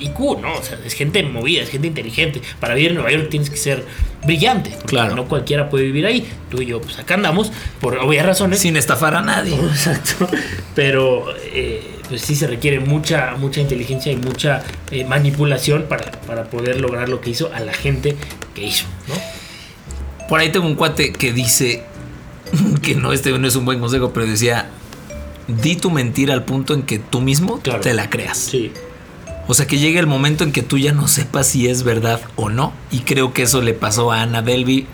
IQ, 0.00 0.18
¿no? 0.40 0.54
O 0.54 0.62
sea, 0.62 0.78
es 0.84 0.92
gente 0.94 1.22
movida, 1.24 1.62
es 1.62 1.70
gente 1.70 1.88
inteligente. 1.88 2.40
Para 2.60 2.74
vivir 2.74 2.90
en 2.90 2.96
Nueva 2.96 3.10
York 3.10 3.28
tienes 3.30 3.50
que 3.50 3.56
ser 3.56 3.84
brillante. 4.24 4.76
Claro. 4.86 5.16
No 5.16 5.26
cualquiera 5.26 5.68
puede 5.70 5.84
vivir 5.86 6.06
ahí. 6.06 6.28
Tú 6.50 6.60
y 6.62 6.66
yo, 6.66 6.80
pues 6.80 6.98
acá 6.98 7.14
andamos, 7.14 7.50
por 7.80 7.96
obvias 7.98 8.24
razones. 8.26 8.60
Sin 8.60 8.76
estafar 8.76 9.14
a 9.16 9.22
nadie. 9.22 9.54
Exacto. 9.70 10.28
Pero 10.76 11.24
eh, 11.52 11.82
pues 12.08 12.20
sí 12.22 12.36
se 12.36 12.46
requiere 12.46 12.78
mucha, 12.80 13.34
mucha 13.36 13.60
inteligencia 13.60 14.12
y 14.12 14.16
mucha 14.16 14.62
eh, 14.92 15.04
manipulación 15.04 15.84
para, 15.88 16.12
para 16.12 16.44
poder 16.44 16.80
lograr 16.80 17.08
lo 17.08 17.20
que 17.20 17.30
hizo 17.30 17.50
a 17.52 17.58
la 17.60 17.72
gente 17.72 18.14
que 18.54 18.64
hizo, 18.66 18.84
¿no? 19.08 19.14
Por 20.28 20.38
ahí 20.40 20.50
tengo 20.50 20.66
un 20.66 20.74
cuate 20.76 21.12
que 21.12 21.32
dice 21.32 21.82
que 22.82 22.94
no, 22.94 23.12
este 23.12 23.36
no 23.36 23.48
es 23.48 23.56
un 23.56 23.64
buen 23.64 23.80
consejo, 23.80 24.12
pero 24.12 24.26
decía, 24.26 24.68
di 25.48 25.76
tu 25.76 25.90
mentira 25.90 26.34
al 26.34 26.44
punto 26.44 26.74
en 26.74 26.82
que 26.82 26.98
tú 26.98 27.20
mismo 27.20 27.58
Claro. 27.60 27.80
te 27.80 27.94
la 27.94 28.08
creas. 28.10 28.38
Sí. 28.38 28.70
O 29.46 29.54
sea, 29.54 29.66
que 29.66 29.78
llegue 29.78 29.98
el 29.98 30.06
momento 30.06 30.44
en 30.44 30.52
que 30.52 30.62
tú 30.62 30.76
ya 30.78 30.92
no 30.92 31.08
sepas 31.08 31.46
si 31.48 31.68
es 31.68 31.82
verdad 31.82 32.20
o 32.36 32.50
no. 32.50 32.72
Y 32.90 33.00
creo 33.00 33.32
que 33.32 33.42
eso 33.42 33.62
le 33.62 33.72
pasó 33.72 34.12
a 34.12 34.20
Ana 34.22 34.42
Delvey, 34.42 34.86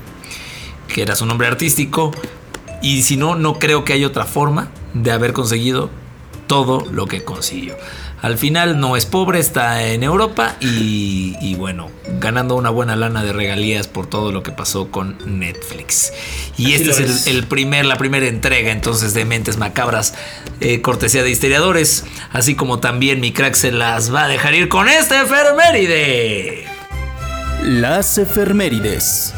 que 0.87 1.03
era 1.03 1.17
su 1.17 1.27
nombre 1.27 1.49
artístico. 1.49 2.13
Y 2.81 3.03
si 3.03 3.17
no, 3.17 3.35
no 3.35 3.59
creo 3.59 3.85
que 3.85 3.93
haya 3.95 4.07
otra 4.07 4.25
forma 4.27 4.71
de 4.93 5.11
haber 5.11 5.33
conseguido 5.33 5.91
todo 6.47 6.87
lo 6.93 7.07
que 7.07 7.25
consiguió. 7.25 7.75
Al 8.25 8.39
final 8.39 8.81
no 8.81 8.97
es 8.97 9.05
pobre, 9.05 9.39
está 9.39 9.85
en 9.85 10.03
Europa 10.03 10.57
y, 10.59 11.37
y 11.43 11.57
bueno, 11.57 11.91
ganando 12.21 12.55
una 12.55 12.71
buena 12.71 12.97
lana 12.97 13.23
de 13.23 13.35
regalías 13.35 13.87
por 13.87 14.07
todo 14.07 14.33
lo 14.33 14.43
que 14.43 14.51
pasó 14.51 14.91
con 14.91 15.19
Netflix. 15.27 16.11
Y 16.57 16.73
Así 16.73 16.75
este 16.77 17.03
lo 17.03 17.07
es 17.07 17.27
el, 17.27 17.47
primer, 17.47 17.85
la 17.85 17.97
primera 17.97 18.27
entrega 18.27 18.73
entonces 18.73 19.13
de 19.13 19.27
Mentes 19.27 19.59
Macabras, 19.59 20.15
eh, 20.63 20.81
cortesía 20.81 21.23
de 21.23 21.29
historiadores, 21.29 22.07
así 22.33 22.55
como 22.55 22.81
también 22.81 23.21
mi 23.21 23.31
crack 23.31 23.57
se 23.57 23.73
las 23.73 24.11
va 24.15 24.25
a 24.25 24.29
dejar 24.29 24.55
ir 24.55 24.71
con 24.71 24.89
este 24.89 25.21
efeméride. 25.21 26.65
Las 27.63 28.17
efemérides. 28.17 29.35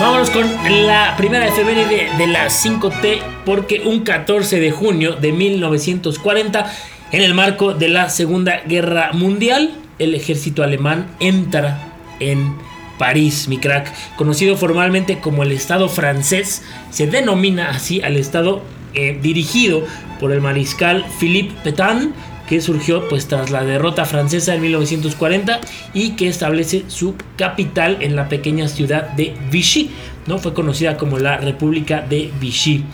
Vámonos 0.00 0.30
con 0.30 0.46
la 0.86 1.16
primera 1.16 1.48
efeméride 1.48 2.08
de 2.16 2.28
las 2.28 2.64
5T, 2.64 3.20
porque 3.44 3.82
un 3.84 4.04
14 4.04 4.60
de 4.60 4.70
junio 4.70 5.16
de 5.16 5.32
1940, 5.32 6.72
en 7.10 7.22
el 7.22 7.34
marco 7.34 7.74
de 7.74 7.88
la 7.88 8.08
Segunda 8.08 8.60
Guerra 8.60 9.10
Mundial, 9.12 9.74
el 9.98 10.14
ejército 10.14 10.62
alemán 10.62 11.08
entra 11.18 11.94
en 12.20 12.54
París, 12.96 13.48
mi 13.48 13.58
crack. 13.58 13.92
Conocido 14.14 14.56
formalmente 14.56 15.18
como 15.18 15.42
el 15.42 15.50
Estado 15.50 15.88
francés, 15.88 16.62
se 16.90 17.08
denomina 17.08 17.70
así 17.70 18.00
al 18.00 18.16
Estado 18.16 18.62
eh, 18.94 19.18
dirigido 19.20 19.82
por 20.20 20.30
el 20.30 20.40
mariscal 20.40 21.06
Philippe 21.18 21.54
Pétain, 21.64 22.14
que 22.48 22.60
surgió 22.60 23.08
pues 23.08 23.28
tras 23.28 23.50
la 23.50 23.64
derrota 23.64 24.04
francesa 24.04 24.54
en 24.54 24.62
1940 24.62 25.60
y 25.94 26.10
que 26.10 26.28
establece 26.28 26.84
su 26.88 27.14
capital 27.36 27.98
en 28.00 28.16
la 28.16 28.28
pequeña 28.28 28.68
ciudad 28.68 29.10
de 29.10 29.34
Vichy, 29.50 29.90
¿no? 30.26 30.38
Fue 30.38 30.54
conocida 30.54 30.96
como 30.96 31.18
la 31.18 31.36
República 31.36 32.00
de 32.00 32.30
Vichy. 32.40 32.84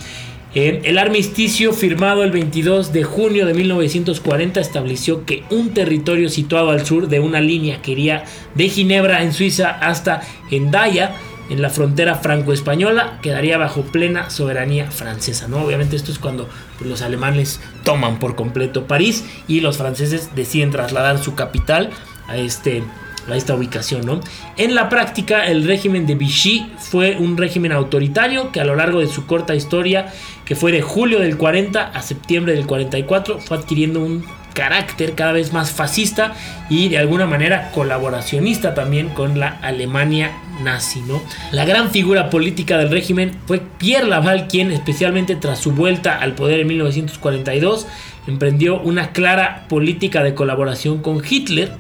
El 0.55 0.99
armisticio 0.99 1.73
firmado 1.73 2.23
el 2.23 2.31
22 2.31 2.93
de 2.93 3.03
junio 3.03 3.45
de 3.45 3.55
1940 3.55 4.61
estableció 4.61 5.25
que 5.27 5.43
un 5.51 5.75
territorio 5.75 6.29
situado 6.29 6.71
al 6.71 6.87
sur 6.87 7.09
de 7.09 7.19
una 7.19 7.41
línea 7.41 7.83
que 7.83 7.91
iría 7.91 8.25
de 8.55 8.69
Ginebra 8.69 9.25
en 9.25 9.33
Suiza 9.33 9.71
hasta 9.71 10.21
Hendaya 10.53 11.17
en 11.51 11.63
la 11.63 11.71
frontera 11.71 12.17
franco-española 12.17 13.19
quedaría 13.23 13.59
bajo 13.59 13.83
plena 13.83 14.31
soberanía 14.31 14.91
francesa. 14.91 15.49
¿no? 15.49 15.63
Obviamente 15.63 15.97
esto 15.97 16.13
es 16.13 16.19
cuando 16.19 16.49
los 16.81 17.03
alemanes 17.03 17.61
toman 17.85 18.19
por 18.19 18.35
completo 18.35 18.87
París 18.87 19.25
y 19.49 19.61
los 19.61 19.79
franceses 19.79 20.35
deciden 20.35 20.71
trasladar 20.71 21.19
su 21.19 21.35
capital 21.35 21.91
a 22.29 22.37
este 22.37 22.83
a 23.31 23.37
esta 23.37 23.55
ubicación, 23.55 24.05
¿no? 24.05 24.21
En 24.59 24.75
la 24.75 24.91
práctica, 24.91 25.47
el 25.47 25.65
régimen 25.65 26.07
de 26.07 26.15
Vichy 26.15 26.71
fue 26.79 27.17
un 27.17 27.39
régimen 27.39 27.73
autoritario 27.73 28.53
que 28.53 28.61
a 28.61 28.67
lo 28.67 28.77
largo 28.77 29.01
de 29.01 29.07
su 29.07 29.25
corta 29.27 29.55
historia, 29.55 30.13
que 30.45 30.55
fue 30.55 30.73
de 30.73 30.83
julio 30.83 31.21
del 31.21 31.39
40 31.39 31.83
a 31.89 32.03
septiembre 32.03 32.53
del 32.53 32.67
44, 32.67 33.41
fue 33.41 33.57
adquiriendo 33.57 34.01
un 34.01 34.25
carácter 34.55 35.15
cada 35.15 35.33
vez 35.33 35.53
más 35.53 35.73
fascista 35.73 36.33
y 36.71 36.89
de 36.89 36.99
alguna 36.99 37.27
manera 37.27 37.71
colaboracionista 37.73 38.75
también 38.75 39.09
con 39.09 39.41
la 39.41 39.49
Alemania 39.49 40.33
nazi, 40.63 41.01
¿no? 41.03 41.23
La 41.53 41.65
gran 41.65 41.91
figura 41.91 42.31
política 42.31 42.79
del 42.79 42.91
régimen 42.91 43.33
fue 43.47 43.63
Pierre 43.79 44.07
Laval, 44.07 44.49
quien 44.49 44.71
especialmente 44.73 45.37
tras 45.37 45.59
su 45.59 45.73
vuelta 45.73 46.19
al 46.19 46.35
poder 46.35 46.61
en 46.61 46.69
1942 46.69 47.87
emprendió 48.27 48.81
una 48.81 49.13
clara 49.13 49.67
política 49.69 50.23
de 50.23 50.35
colaboración 50.35 51.03
con 51.03 51.23
Hitler. 51.29 51.73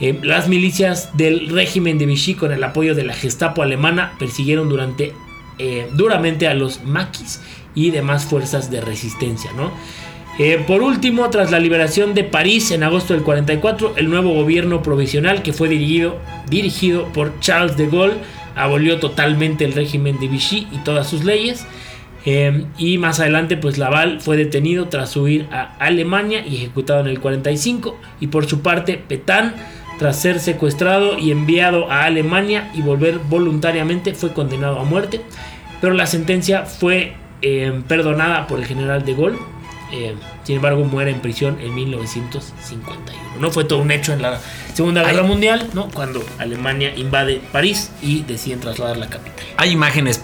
Eh, 0.00 0.18
las 0.22 0.48
milicias 0.48 1.16
del 1.16 1.48
régimen 1.48 1.98
de 1.98 2.06
Vichy 2.06 2.34
con 2.34 2.52
el 2.52 2.64
apoyo 2.64 2.94
de 2.94 3.04
la 3.04 3.14
Gestapo 3.14 3.62
alemana 3.62 4.12
persiguieron 4.18 4.68
durante 4.68 5.12
eh, 5.58 5.88
duramente 5.92 6.48
a 6.48 6.54
los 6.54 6.82
maquis 6.82 7.40
y 7.76 7.90
demás 7.90 8.24
fuerzas 8.24 8.70
de 8.70 8.80
resistencia, 8.80 9.52
¿no? 9.52 9.72
Eh, 10.38 10.62
por 10.66 10.82
último, 10.82 11.30
tras 11.30 11.50
la 11.52 11.60
liberación 11.60 12.12
de 12.12 12.24
París 12.24 12.72
en 12.72 12.82
agosto 12.82 13.14
del 13.14 13.22
44, 13.22 13.94
el 13.96 14.10
nuevo 14.10 14.34
gobierno 14.34 14.82
provisional 14.82 15.42
que 15.42 15.52
fue 15.52 15.68
dirigido, 15.68 16.18
dirigido 16.48 17.06
por 17.12 17.38
Charles 17.40 17.76
de 17.76 17.86
Gaulle 17.86 18.16
abolió 18.56 18.98
totalmente 18.98 19.64
el 19.64 19.72
régimen 19.72 20.18
de 20.18 20.28
Vichy 20.28 20.66
y 20.72 20.78
todas 20.78 21.08
sus 21.08 21.24
leyes. 21.24 21.66
Eh, 22.26 22.64
y 22.78 22.98
más 22.98 23.20
adelante, 23.20 23.56
pues 23.56 23.76
Laval 23.78 24.20
fue 24.20 24.36
detenido 24.36 24.88
tras 24.88 25.16
huir 25.16 25.46
a 25.52 25.76
Alemania 25.78 26.44
y 26.46 26.56
ejecutado 26.56 27.00
en 27.00 27.08
el 27.08 27.20
45. 27.20 27.98
Y 28.20 28.28
por 28.28 28.46
su 28.46 28.60
parte, 28.60 28.96
Petain, 28.96 29.52
tras 29.98 30.20
ser 30.20 30.40
secuestrado 30.40 31.18
y 31.18 31.30
enviado 31.30 31.90
a 31.90 32.04
Alemania 32.04 32.70
y 32.74 32.80
volver 32.80 33.18
voluntariamente, 33.18 34.14
fue 34.14 34.32
condenado 34.32 34.78
a 34.78 34.84
muerte. 34.84 35.20
Pero 35.80 35.92
la 35.92 36.06
sentencia 36.06 36.62
fue 36.62 37.12
eh, 37.42 37.82
perdonada 37.86 38.46
por 38.46 38.58
el 38.58 38.64
general 38.64 39.04
de 39.04 39.14
Gaulle. 39.14 39.53
Eh, 39.96 40.16
sin 40.42 40.56
embargo, 40.56 40.82
muere 40.84 41.12
en 41.12 41.20
prisión 41.20 41.58
en 41.60 41.72
1951. 41.72 43.20
No 43.38 43.50
fue 43.52 43.64
todo 43.64 43.78
un 43.78 43.90
hecho 43.92 44.12
en 44.12 44.22
la 44.22 44.40
Segunda 44.74 45.04
Guerra 45.04 45.22
Mundial, 45.22 45.68
¿no? 45.72 45.88
Cuando 45.90 46.24
Alemania 46.38 46.92
invade 46.96 47.40
París 47.52 47.90
y 48.02 48.22
deciden 48.22 48.58
trasladar 48.60 48.96
la 48.96 49.08
capital. 49.08 49.44
Hay 49.56 49.70
imágenes 49.70 50.22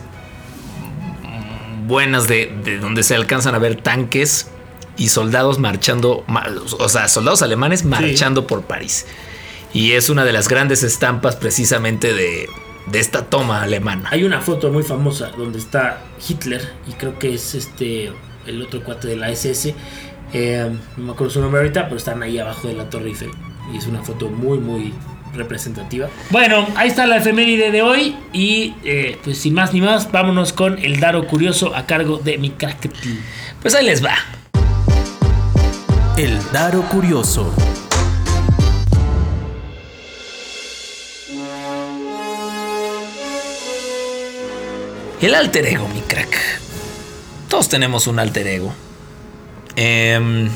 buenas 1.87 2.29
de, 2.29 2.53
de 2.64 2.79
donde 2.79 3.03
se 3.03 3.14
alcanzan 3.14 3.55
a 3.55 3.59
ver 3.59 3.77
tanques 3.77 4.49
y 4.97 5.09
soldados 5.09 5.59
marchando, 5.59 6.25
ma- 6.27 6.47
o 6.79 6.89
sea, 6.89 7.09
soldados 7.09 7.43
alemanes 7.43 7.85
marchando 7.85 8.47
por 8.47 8.62
París. 8.62 9.07
Y 9.73 9.93
es 9.93 10.09
una 10.11 10.25
de 10.25 10.33
las 10.33 10.49
grandes 10.49 10.83
estampas 10.83 11.37
precisamente 11.37 12.12
de, 12.12 12.49
de 12.87 12.99
esta 12.99 13.27
toma 13.27 13.62
alemana. 13.62 14.09
Hay 14.11 14.25
una 14.25 14.41
foto 14.41 14.71
muy 14.71 14.83
famosa 14.83 15.31
donde 15.37 15.59
está 15.59 16.03
Hitler 16.29 16.73
y 16.89 16.93
creo 16.93 17.18
que 17.18 17.35
es 17.35 17.55
este 17.55 18.12
el 18.47 18.62
otro 18.62 18.82
cuate 18.82 19.09
de 19.09 19.16
la 19.16 19.30
SS. 19.30 19.74
eh, 20.32 20.70
no 20.97 21.05
me 21.05 21.12
acuerdo 21.12 21.32
su 21.32 21.41
nombre 21.41 21.61
ahorita, 21.61 21.84
pero 21.84 21.97
están 21.97 22.22
ahí 22.22 22.38
abajo 22.38 22.68
de 22.68 22.74
la 22.74 22.88
Torre 22.88 23.09
Eiffel. 23.09 23.30
Y 23.72 23.76
es 23.78 23.86
una 23.86 24.03
foto 24.03 24.28
muy, 24.28 24.59
muy 24.59 24.93
representativa. 25.34 26.09
Bueno, 26.30 26.66
ahí 26.76 26.88
está 26.88 27.07
la 27.07 27.16
efeméride 27.18 27.70
de 27.70 27.82
hoy. 27.82 28.16
Y 28.32 28.74
eh, 28.84 29.18
pues 29.22 29.38
sin 29.38 29.55
más 29.55 29.72
ni 29.72 29.80
más, 29.80 30.11
vámonos 30.11 30.53
con 30.53 30.78
el 30.78 31.01
Daro 31.01 31.26
Curioso 31.26 31.74
a 31.74 31.86
cargo 31.86 32.18
de 32.18 32.38
mi 32.38 32.51
crackety. 32.51 33.18
Pues 33.62 33.74
ahí 33.74 33.84
les 33.86 34.05
va. 34.05 34.14
El 36.16 36.38
Daro 36.53 36.82
Curioso. 36.82 37.53
El 45.20 45.34
alter 45.34 45.66
ego, 45.66 45.86
mi 45.88 46.01
crack. 46.01 46.61
Todos 47.51 47.68
tenemos 47.68 48.07
un 48.07 48.18
alter 48.20 48.46
ego. 48.46 48.72
Em, 49.74 50.48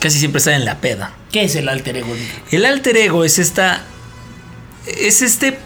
casi 0.00 0.18
siempre 0.18 0.38
está 0.38 0.54
en 0.54 0.64
la 0.64 0.80
peda. 0.80 1.12
¿Qué 1.32 1.42
es 1.42 1.56
el 1.56 1.68
alter 1.68 1.98
ego? 1.98 2.14
El 2.50 2.64
alter 2.64 2.96
ego 2.96 3.24
es 3.24 3.38
esta. 3.38 3.82
Es 4.86 5.20
este. 5.20 5.58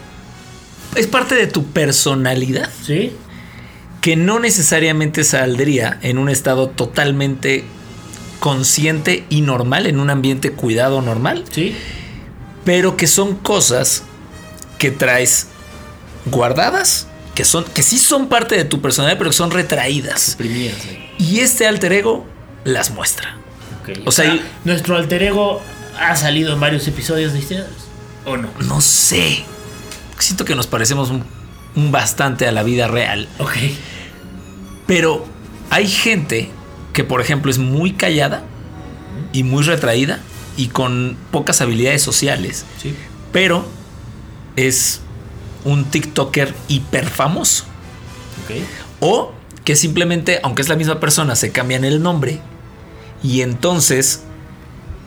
Es 0.95 1.07
parte 1.07 1.35
de 1.35 1.47
tu 1.47 1.65
personalidad 1.67 2.69
¿Sí? 2.83 3.13
que 4.01 4.15
no 4.15 4.39
necesariamente 4.39 5.23
saldría 5.23 5.99
en 6.01 6.17
un 6.17 6.27
estado 6.27 6.69
totalmente 6.69 7.63
consciente 8.39 9.25
y 9.29 9.41
normal, 9.41 9.87
en 9.87 9.99
un 9.99 10.09
ambiente 10.09 10.51
cuidado 10.51 11.01
normal, 11.01 11.45
¿Sí? 11.51 11.75
pero 12.65 12.97
que 12.97 13.07
son 13.07 13.35
cosas 13.35 14.03
que 14.77 14.91
traes 14.91 15.47
guardadas, 16.25 17.07
que 17.35 17.45
son 17.45 17.63
que 17.65 17.81
sí 17.83 17.97
son 17.97 18.27
parte 18.29 18.55
de 18.55 18.63
tu 18.65 18.81
personalidad, 18.81 19.17
pero 19.17 19.29
que 19.31 19.35
son 19.35 19.51
retraídas. 19.51 20.35
Primidas. 20.37 20.77
ahí. 20.87 21.09
Y 21.19 21.39
este 21.39 21.65
alter 21.67 21.93
ego 21.93 22.25
las 22.63 22.91
muestra. 22.91 23.37
O 24.05 24.11
sea, 24.11 24.33
y- 24.35 24.41
nuestro 24.63 24.95
alter 24.95 25.23
ego 25.23 25.61
ha 25.99 26.15
salido 26.15 26.53
en 26.53 26.59
varios 26.59 26.87
episodios 26.87 27.33
de 27.33 27.39
historias. 27.39 27.67
¿O 28.25 28.37
no? 28.37 28.49
No 28.67 28.79
sé. 28.81 29.43
Siento 30.19 30.45
que 30.45 30.55
nos 30.55 30.67
parecemos 30.67 31.09
un, 31.09 31.23
un 31.75 31.91
bastante 31.91 32.47
a 32.47 32.51
la 32.53 32.63
vida 32.63 32.87
real. 32.87 33.27
Ok. 33.39 33.51
Pero 34.87 35.25
hay 35.69 35.87
gente 35.87 36.49
que, 36.93 37.03
por 37.03 37.19
ejemplo, 37.21 37.51
es 37.51 37.57
muy 37.57 37.93
callada 37.93 38.43
y 39.33 39.43
muy 39.43 39.63
retraída 39.63 40.19
y 40.55 40.67
con 40.67 41.17
pocas 41.31 41.61
habilidades 41.61 42.01
sociales, 42.01 42.65
Sí. 42.81 42.95
pero 43.31 43.65
es 44.55 45.01
un 45.65 45.85
TikToker 45.85 46.53
hiper 46.67 47.07
famoso. 47.09 47.65
O 48.99 49.33
que 49.63 49.75
simplemente, 49.75 50.39
aunque 50.43 50.61
es 50.61 50.69
la 50.69 50.75
misma 50.75 50.99
persona, 50.99 51.35
se 51.35 51.51
cambian 51.51 51.83
el 51.85 52.01
nombre 52.01 52.39
y 53.23 53.41
entonces 53.41 54.23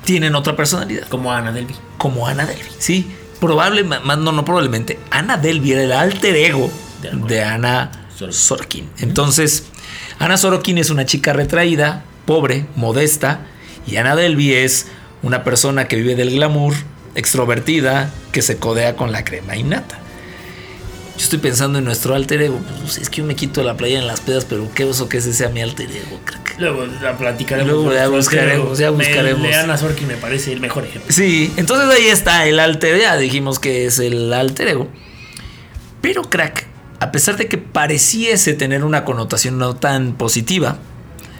tienen 0.05 0.35
otra 0.35 0.57
personalidad, 0.57 1.07
Como 1.09 1.33
Ana 1.33 1.53
Delby. 1.53 1.75
como 1.99 2.27
Ana 2.27 2.47
Delby. 2.47 2.69
Sí, 2.79 3.11
probablemente, 3.41 4.07
no, 4.07 4.33
no 4.33 4.45
probablemente, 4.45 4.99
Ana 5.11 5.37
Delby 5.37 5.73
era 5.73 5.83
el 5.83 5.93
alter 5.93 6.37
ego 6.37 6.71
De 7.03 7.09
Ana- 7.11 7.27
de 7.27 7.45
Ana 7.45 7.91
Sorokin. 8.17 8.33
Sorokin. 8.39 8.91
Entonces, 8.99 9.65
Ana 10.19 10.37
Sorokin 10.39 10.79
es 10.79 10.89
una 10.91 11.05
chica 11.05 11.33
retraída, 11.35 12.05
pobre, 12.25 12.67
modesta, 12.77 13.41
y 13.87 13.97
Ana 13.97 14.17
Delby 14.17 14.55
es 14.55 14.87
una 15.23 15.45
persona 15.45 15.87
que 15.89 15.97
vive 15.97 16.15
del 16.15 16.31
glamour, 16.31 16.75
extrovertida, 17.15 18.11
que 18.33 18.41
se 18.43 18.57
codea 18.59 18.97
con 18.97 19.13
la 19.13 19.25
crema 19.25 19.57
innata. 19.57 19.99
Yo 21.17 21.23
estoy 21.23 21.39
pensando 21.39 21.79
en 21.79 21.85
nuestro 21.85 22.15
alter 22.15 22.43
ego. 22.43 22.61
Pues, 22.83 22.99
es 22.99 23.09
que 23.09 23.19
yo 23.19 23.25
me 23.25 23.35
quito 23.35 23.63
la 23.63 23.77
playa 23.77 23.99
en 23.99 24.07
las 24.07 24.21
pedas, 24.21 24.45
pero 24.45 24.69
qué 24.75 24.85
oso 24.85 25.09
que 25.09 25.19
ese 25.19 25.33
sea 25.33 25.49
mi 25.49 25.63
alter 25.63 25.91
ego, 25.91 26.21
crack. 26.25 26.57
Luego 26.59 26.87
la 27.03 27.17
platicaremos. 27.17 27.73
Luego 27.73 27.93
ya 27.93 28.09
buscaremos, 28.09 28.79
ya 28.79 28.87
ego. 28.89 28.97
buscaremos. 28.97 29.45
El 29.45 29.51
de 29.51 29.55
Ana 29.57 29.77
Sorkin 29.79 30.09
me 30.09 30.17
parece 30.17 30.53
el 30.53 30.61
mejor 30.61 30.85
ejemplo. 30.85 31.11
Sí, 31.13 31.53
entonces 31.57 31.89
ahí 31.89 32.07
está 32.07 32.47
el 32.47 32.59
alter, 32.59 33.01
ya 33.01 33.17
dijimos 33.17 33.59
que 33.59 33.87
es 33.87 33.99
el 33.99 34.33
alter 34.33 34.69
ego. 34.69 34.89
Pero 36.03 36.23
crack, 36.23 36.67
a 37.01 37.13
pesar 37.13 37.37
de 37.37 37.47
que 37.49 37.59
pareciese 37.59 38.55
tener 38.55 38.85
una 38.85 39.05
connotación 39.05 39.59
no 39.59 39.77
tan 39.77 40.13
positiva, 40.15 40.79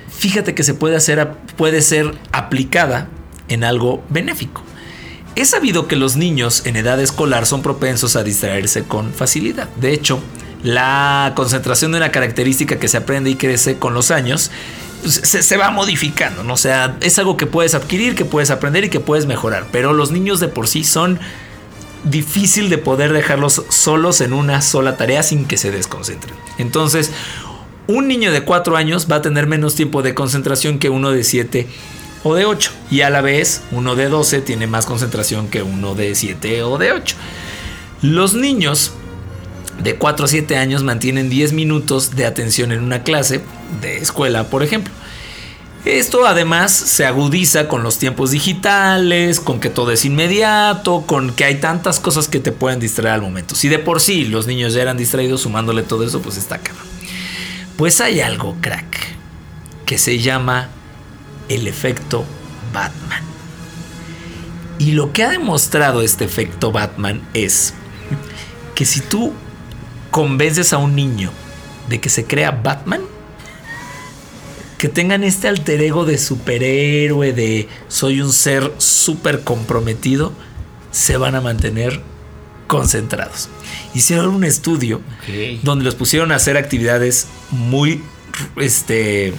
fíjate 0.09 0.55
que 0.55 0.65
se 0.65 0.75
puede 0.75 0.97
hacer, 0.97 1.29
puede 1.57 1.83
ser 1.83 2.15
aplicada 2.33 3.09
en 3.49 3.63
algo 3.63 4.03
benéfico. 4.09 4.66
Es 5.37 5.51
sabido 5.51 5.87
que 5.87 5.97
los 5.97 6.17
niños 6.17 6.63
en 6.65 6.77
edad 6.77 6.99
escolar 6.99 7.45
son 7.45 7.61
propensos 7.61 8.17
a 8.17 8.25
distraerse 8.25 8.85
con 8.85 9.13
facilidad. 9.13 9.69
De 9.77 9.93
hecho, 9.93 10.19
la 10.63 11.35
concentración 11.37 11.93
de 11.93 11.99
una 11.99 12.11
característica 12.11 12.79
que 12.79 12.89
se 12.89 12.97
aprende 12.97 13.29
y 13.29 13.37
crece 13.37 13.77
con 13.79 13.93
los 13.93 14.11
años 14.11 14.51
pues, 15.03 15.21
se, 15.23 15.57
va 15.59 15.71
modificando, 15.71 16.43
¿no? 16.43 16.55
O 16.55 16.57
sea, 16.57 16.97
es 17.03 17.19
algo 17.19 17.37
que 17.37 17.45
puedes 17.45 17.75
adquirir, 17.75 18.15
que 18.15 18.25
puedes 18.25 18.51
aprender 18.51 18.85
y 18.85 18.89
que 18.89 18.99
puedes 18.99 19.27
mejorar. 19.27 19.67
Pero 19.71 19.93
los 19.93 20.11
niños 20.11 20.41
de 20.41 20.49
por 20.49 20.69
sí 20.69 20.85
son 20.85 21.21
difícil 22.05 22.71
de 22.71 22.79
poder 22.79 23.13
dejarlos 23.13 23.63
solos 23.69 24.23
en 24.23 24.33
una 24.33 24.63
sola 24.63 24.97
tarea 24.97 25.23
sin 25.23 25.45
que 25.45 25.59
se 25.59 25.71
desconcentren. 25.71 26.35
Entonces, 26.57 27.13
un 27.89 28.09
niño 28.09 28.33
de 28.33 28.43
4 28.43 28.75
años 28.75 29.07
va 29.11 29.17
a 29.17 29.23
tener 29.23 29.47
menos 29.47 29.75
tiempo 29.75 30.01
de 30.01 30.15
concentración 30.15 30.79
que 30.79 30.89
uno 30.89 31.11
de 31.11 31.25
7 31.25 31.69
o 32.27 32.35
de 32.35 32.45
8. 32.45 32.71
Y 32.91 33.01
a 33.03 33.11
la 33.11 33.21
vez, 33.21 33.63
uno 33.71 33.95
de 33.95 34.09
12 34.09 34.41
tiene 34.41 34.67
más 34.67 34.87
concentración 34.87 35.49
que 35.49 35.63
uno 35.63 35.95
de 35.95 36.15
7 36.15 36.63
o 36.63 36.79
de 36.79 36.93
8. 36.93 37.17
Los 38.03 38.35
niños 38.35 38.93
de 39.83 39.97
4 39.97 40.25
a 40.25 40.29
7 40.29 40.57
años 40.57 40.83
mantienen 40.83 41.29
10 41.29 41.53
minutos 41.53 42.17
de 42.17 42.27
atención 42.27 42.73
en 42.73 42.83
una 42.83 43.03
clase 43.03 43.43
de 43.81 43.99
escuela, 43.99 44.45
por 44.45 44.63
ejemplo. 44.63 44.93
Esto 45.85 46.27
además 46.27 46.73
se 46.73 47.07
agudiza 47.07 47.69
con 47.69 47.85
los 47.85 47.99
tiempos 47.99 48.33
digitales, 48.33 49.39
con 49.39 49.61
que 49.61 49.71
todo 49.71 49.93
es 49.93 50.05
inmediato, 50.05 51.05
con 51.07 51.33
que 51.33 51.45
hay 51.45 51.61
tantas 51.61 52.01
cosas 52.01 52.27
que 52.27 52.41
te 52.41 52.51
pueden 52.51 52.81
distraer 52.81 53.15
al 53.15 53.23
momento. 53.23 53.55
Si 53.55 53.69
de 53.69 53.79
por 53.79 54.01
sí 54.01 54.25
los 54.25 54.49
niños 54.49 54.75
ya 54.75 54.83
eran 54.83 54.97
distraídos 54.97 55.43
sumándole 55.43 55.85
todo 55.85 56.05
eso, 56.05 56.21
pues 56.21 56.39
está 56.39 56.59
cabrón. 56.59 56.87
Pues 57.77 58.01
hay 58.01 58.19
algo, 58.21 58.57
crack, 58.61 58.97
que 59.85 59.97
se 59.97 60.19
llama 60.19 60.71
el 61.49 61.67
efecto 61.67 62.25
Batman. 62.73 63.23
Y 64.79 64.93
lo 64.93 65.13
que 65.13 65.25
ha 65.25 65.31
demostrado 65.31 66.03
este 66.03 66.25
efecto 66.25 66.73
Batman 66.73 67.27
es 67.33 67.73
que 68.75 68.85
si 68.85 69.01
tú 69.01 69.33
convences 70.11 70.73
a 70.73 70.79
un 70.79 70.95
niño 70.95 71.31
de 71.89 72.01
que 72.01 72.11
se 72.11 72.25
crea 72.25 72.51
Batman, 72.51 73.01
que 74.79 74.89
tengan 74.89 75.25
este 75.25 75.49
alter 75.49 75.81
ego 75.81 76.05
de 76.05 76.19
superhéroe, 76.19 77.33
de 77.33 77.69
soy 77.89 78.21
un 78.21 78.33
ser 78.33 78.73
súper 78.77 79.43
comprometido, 79.43 80.33
se 80.91 81.17
van 81.17 81.35
a 81.35 81.41
mantener 81.41 82.03
concentrados. 82.67 83.49
Hicieron 83.95 84.35
un 84.35 84.45
estudio 84.45 85.01
donde 85.63 85.85
los 85.85 85.95
pusieron 85.95 86.33
a 86.33 86.37
hacer 86.37 86.57
actividades 86.57 87.29
muy 87.51 88.03
este, 88.57 89.33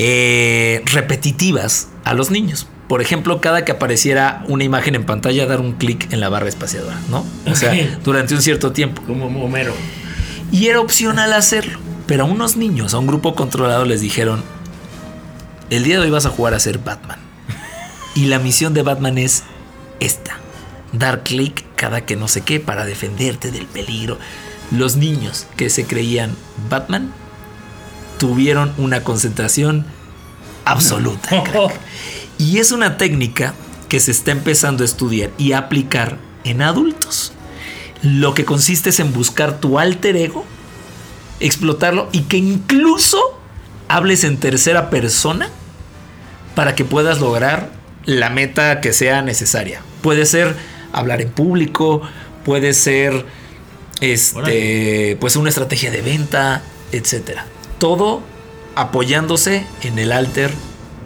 eh, 0.00 0.82
repetitivas 0.86 1.88
a 2.04 2.14
los 2.14 2.30
niños. 2.30 2.68
Por 2.86 3.02
ejemplo, 3.02 3.40
cada 3.40 3.64
que 3.64 3.72
apareciera 3.72 4.44
una 4.46 4.62
imagen 4.62 4.94
en 4.94 5.04
pantalla, 5.04 5.44
dar 5.44 5.60
un 5.60 5.72
clic 5.72 6.10
en 6.12 6.20
la 6.20 6.28
barra 6.28 6.48
espaciadora, 6.48 6.98
¿no? 7.10 7.26
O 7.46 7.54
sea, 7.56 7.74
durante 8.04 8.34
un 8.34 8.40
cierto 8.40 8.70
tiempo. 8.72 9.02
Como 9.02 9.26
Homero. 9.44 9.74
Y 10.52 10.68
era 10.68 10.80
opcional 10.80 11.32
hacerlo. 11.32 11.80
Pero 12.06 12.22
a 12.22 12.26
unos 12.26 12.56
niños, 12.56 12.94
a 12.94 12.98
un 12.98 13.08
grupo 13.08 13.34
controlado, 13.34 13.84
les 13.84 14.00
dijeron: 14.00 14.42
El 15.68 15.82
día 15.82 15.96
de 15.96 16.04
hoy 16.04 16.10
vas 16.10 16.26
a 16.26 16.30
jugar 16.30 16.54
a 16.54 16.60
ser 16.60 16.78
Batman. 16.78 17.18
Y 18.14 18.26
la 18.26 18.38
misión 18.38 18.72
de 18.72 18.82
Batman 18.82 19.18
es 19.18 19.42
esta: 19.98 20.38
dar 20.92 21.24
clic 21.24 21.64
cada 21.74 22.06
que 22.06 22.14
no 22.16 22.28
sé 22.28 22.42
qué 22.42 22.60
para 22.60 22.86
defenderte 22.86 23.50
del 23.50 23.66
peligro. 23.66 24.18
Los 24.70 24.96
niños 24.96 25.46
que 25.56 25.70
se 25.70 25.84
creían 25.84 26.36
Batman 26.70 27.12
tuvieron 28.18 28.72
una 28.78 29.02
concentración 29.02 29.86
absoluta. 30.64 31.42
crack. 31.44 31.72
Y 32.38 32.58
es 32.58 32.70
una 32.72 32.96
técnica 32.96 33.54
que 33.88 34.00
se 34.00 34.10
está 34.10 34.32
empezando 34.32 34.84
a 34.84 34.86
estudiar 34.86 35.30
y 35.38 35.52
a 35.52 35.58
aplicar 35.58 36.18
en 36.44 36.62
adultos. 36.62 37.32
Lo 38.02 38.34
que 38.34 38.44
consiste 38.44 38.90
es 38.90 39.00
en 39.00 39.12
buscar 39.12 39.58
tu 39.58 39.78
alter 39.78 40.16
ego, 40.16 40.44
explotarlo 41.40 42.08
y 42.12 42.22
que 42.22 42.36
incluso 42.36 43.18
hables 43.88 44.24
en 44.24 44.36
tercera 44.36 44.90
persona 44.90 45.50
para 46.54 46.74
que 46.74 46.84
puedas 46.84 47.20
lograr 47.20 47.70
la 48.04 48.30
meta 48.30 48.80
que 48.80 48.92
sea 48.92 49.22
necesaria. 49.22 49.80
Puede 50.02 50.26
ser 50.26 50.54
hablar 50.92 51.20
en 51.20 51.30
público, 51.30 52.02
puede 52.44 52.72
ser 52.72 53.26
este, 54.00 55.16
pues 55.20 55.36
una 55.36 55.48
estrategia 55.48 55.90
de 55.90 56.02
venta, 56.02 56.62
etcétera. 56.92 57.46
Todo 57.78 58.22
apoyándose 58.74 59.66
en 59.82 59.98
el 59.98 60.12
alter 60.12 60.52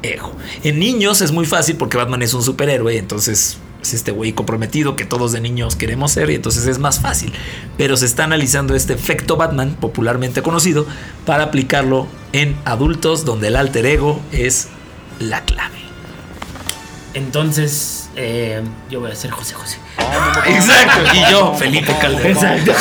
ego. 0.03 0.33
En 0.65 0.79
niños 0.79 1.21
es 1.21 1.33
muy 1.33 1.47
fácil 1.47 1.77
porque 1.77 1.97
Batman 1.97 2.23
es 2.23 2.35
un 2.35 2.43
superhéroe, 2.43 2.99
entonces 2.99 3.59
es 3.83 3.95
este 3.95 4.13
güey 4.13 4.33
comprometido 4.33 4.95
que 4.95 5.05
todos 5.05 5.33
de 5.33 5.41
niños 5.41 5.75
queremos 5.75 6.13
ser 6.13 6.31
y 6.31 6.37
entonces 6.37 6.67
es 6.67 6.79
más 6.79 7.01
fácil. 7.01 7.33
Pero 7.77 7.97
se 7.97 8.07
está 8.07 8.25
analizando 8.25 8.75
este 8.75 8.93
efecto 8.93 9.37
Batman, 9.37 9.77
popularmente 9.81 10.43
conocido, 10.43 10.87
para 11.27 11.45
aplicarlo 11.45 12.07
en 12.33 12.57
adultos 12.65 13.25
donde 13.25 13.49
el 13.49 13.57
alter 13.57 13.87
ego 13.87 14.21
es 14.33 14.69
la 15.19 15.45
clave. 15.45 15.79
Entonces, 17.15 18.02
eh, 18.17 18.63
yo 18.91 19.01
voy 19.01 19.11
a 19.11 19.15
ser 19.15 19.31
José 19.31 19.55
José. 19.55 19.79
Exacto. 20.47 21.01
Y 21.15 21.31
yo, 21.31 21.55
Felipe 21.55 21.95
Calderón. 22.01 22.33
Exacto. 22.33 22.73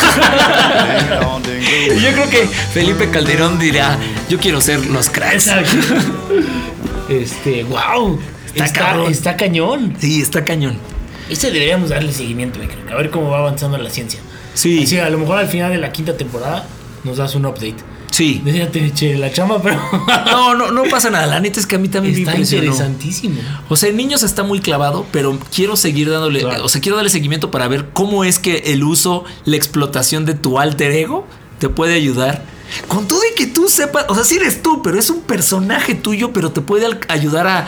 Y 1.61 1.99
yo 1.99 2.11
creo 2.11 2.29
que 2.29 2.47
Felipe 2.47 3.09
Calderón 3.09 3.59
dirá, 3.59 3.97
yo 4.29 4.37
quiero 4.39 4.61
ser 4.61 4.85
los 4.87 5.09
cracks. 5.09 5.47
Exacto. 5.47 5.77
Este, 7.09 7.63
wow. 7.63 8.19
Está 8.53 8.65
Está, 8.65 9.03
está 9.09 9.37
cañón. 9.37 9.95
Sí, 9.99 10.21
está 10.21 10.43
cañón. 10.43 10.77
Ese 11.29 11.51
deberíamos 11.51 11.89
darle 11.89 12.11
seguimiento, 12.11 12.59
creo. 12.59 12.93
A 12.93 12.97
ver 12.97 13.09
cómo 13.09 13.29
va 13.29 13.39
avanzando 13.39 13.77
la 13.77 13.89
ciencia. 13.89 14.19
Sí. 14.53 14.83
Así, 14.83 14.99
a 14.99 15.09
lo 15.09 15.17
mejor 15.17 15.39
al 15.39 15.47
final 15.47 15.71
de 15.71 15.77
la 15.77 15.91
quinta 15.91 16.17
temporada 16.17 16.65
nos 17.03 17.17
das 17.17 17.35
un 17.35 17.45
update. 17.45 17.77
Sí. 18.11 18.41
Déjate 18.43 18.85
eché 18.85 19.17
la 19.17 19.31
chamba, 19.31 19.61
pero. 19.61 19.79
No, 20.25 20.53
no, 20.53 20.71
no 20.71 20.83
pasa 20.83 21.09
nada. 21.09 21.25
La 21.27 21.39
neta 21.39 21.59
es 21.59 21.65
que 21.65 21.75
a 21.77 21.79
mí 21.79 21.87
también 21.87 22.13
me 22.13 22.19
Está 22.19 22.31
impresionó. 22.31 22.63
interesantísimo. 22.65 23.39
O 23.69 23.75
sea, 23.75 23.89
en 23.89 23.97
niños 23.97 24.21
está 24.23 24.43
muy 24.43 24.59
clavado, 24.59 25.05
pero 25.11 25.39
quiero 25.53 25.75
seguir 25.77 26.09
dándole, 26.09 26.41
Claro. 26.41 26.63
o 26.65 26.69
sea, 26.69 26.81
quiero 26.81 26.97
darle 26.97 27.09
seguimiento 27.09 27.49
para 27.51 27.67
ver 27.67 27.89
cómo 27.93 28.23
es 28.23 28.37
que 28.37 28.57
el 28.67 28.83
uso, 28.83 29.23
la 29.45 29.55
explotación 29.55 30.25
de 30.25 30.33
tu 30.35 30.59
alter 30.59 30.91
ego 30.91 31.25
te 31.59 31.69
puede 31.69 31.95
ayudar. 31.95 32.43
Con 32.87 33.07
todo 33.07 33.19
y 33.31 33.35
que 33.35 33.47
tú 33.47 33.67
sepas, 33.67 34.05
o 34.07 34.15
sea, 34.15 34.23
sí 34.23 34.35
eres 34.37 34.61
tú, 34.61 34.81
pero 34.81 34.97
es 34.99 35.09
un 35.09 35.21
personaje 35.21 35.93
tuyo, 35.95 36.31
pero 36.33 36.51
te 36.51 36.61
puede 36.61 36.87
ayudar 37.09 37.47
a, 37.47 37.67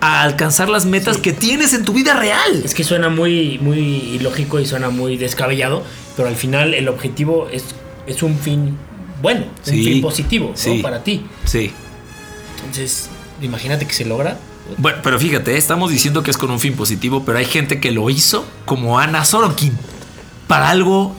a 0.00 0.22
alcanzar 0.22 0.68
las 0.68 0.84
metas 0.86 1.16
que 1.18 1.32
tienes 1.32 1.72
en 1.72 1.84
tu 1.84 1.92
vida 1.94 2.14
real. 2.14 2.62
Es 2.64 2.74
que 2.74 2.84
suena 2.84 3.08
muy, 3.08 3.58
muy 3.60 3.78
ilógico 3.80 4.60
y 4.60 4.66
suena 4.66 4.90
muy 4.90 5.16
descabellado, 5.16 5.82
pero 6.16 6.28
al 6.28 6.36
final 6.36 6.74
el 6.74 6.88
objetivo 6.88 7.48
es, 7.50 7.64
es 8.06 8.22
un 8.22 8.38
fin 8.38 8.76
bueno, 9.24 9.46
un 9.46 9.72
Sí. 9.72 9.82
fin 9.84 10.02
positivo 10.02 10.50
¿no? 10.50 10.56
Sí. 10.56 10.80
para 10.82 11.02
ti. 11.02 11.24
Sí. 11.46 11.72
Entonces, 12.58 13.08
imagínate 13.40 13.86
que 13.86 13.94
se 13.94 14.04
logra. 14.04 14.36
Bueno, 14.76 14.98
pero 15.02 15.18
fíjate, 15.18 15.56
estamos 15.56 15.90
diciendo 15.90 16.22
que 16.22 16.30
es 16.30 16.36
con 16.36 16.50
un 16.50 16.60
fin 16.60 16.74
positivo, 16.74 17.24
pero 17.24 17.38
hay 17.38 17.46
gente 17.46 17.80
que 17.80 17.90
lo 17.90 18.10
hizo 18.10 18.44
como 18.66 18.98
Ana 18.98 19.24
Sorokin 19.24 19.72
para 20.46 20.68
algo 20.68 21.14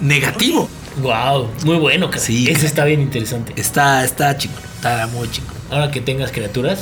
negativo. 0.00 0.70
Wow, 1.02 1.48
muy 1.66 1.76
bueno, 1.76 2.08
cara. 2.10 2.22
Sí, 2.22 2.46
cara. 2.46 2.58
está 2.66 2.84
bien 2.86 3.02
interesante. 3.02 3.52
Está, 3.56 4.04
está 4.04 4.34
chingón, 4.38 4.62
está 4.76 5.06
muy 5.08 5.30
chingón. 5.30 5.54
Ahora 5.70 5.90
que 5.90 6.00
tengas 6.00 6.32
criaturas, 6.32 6.80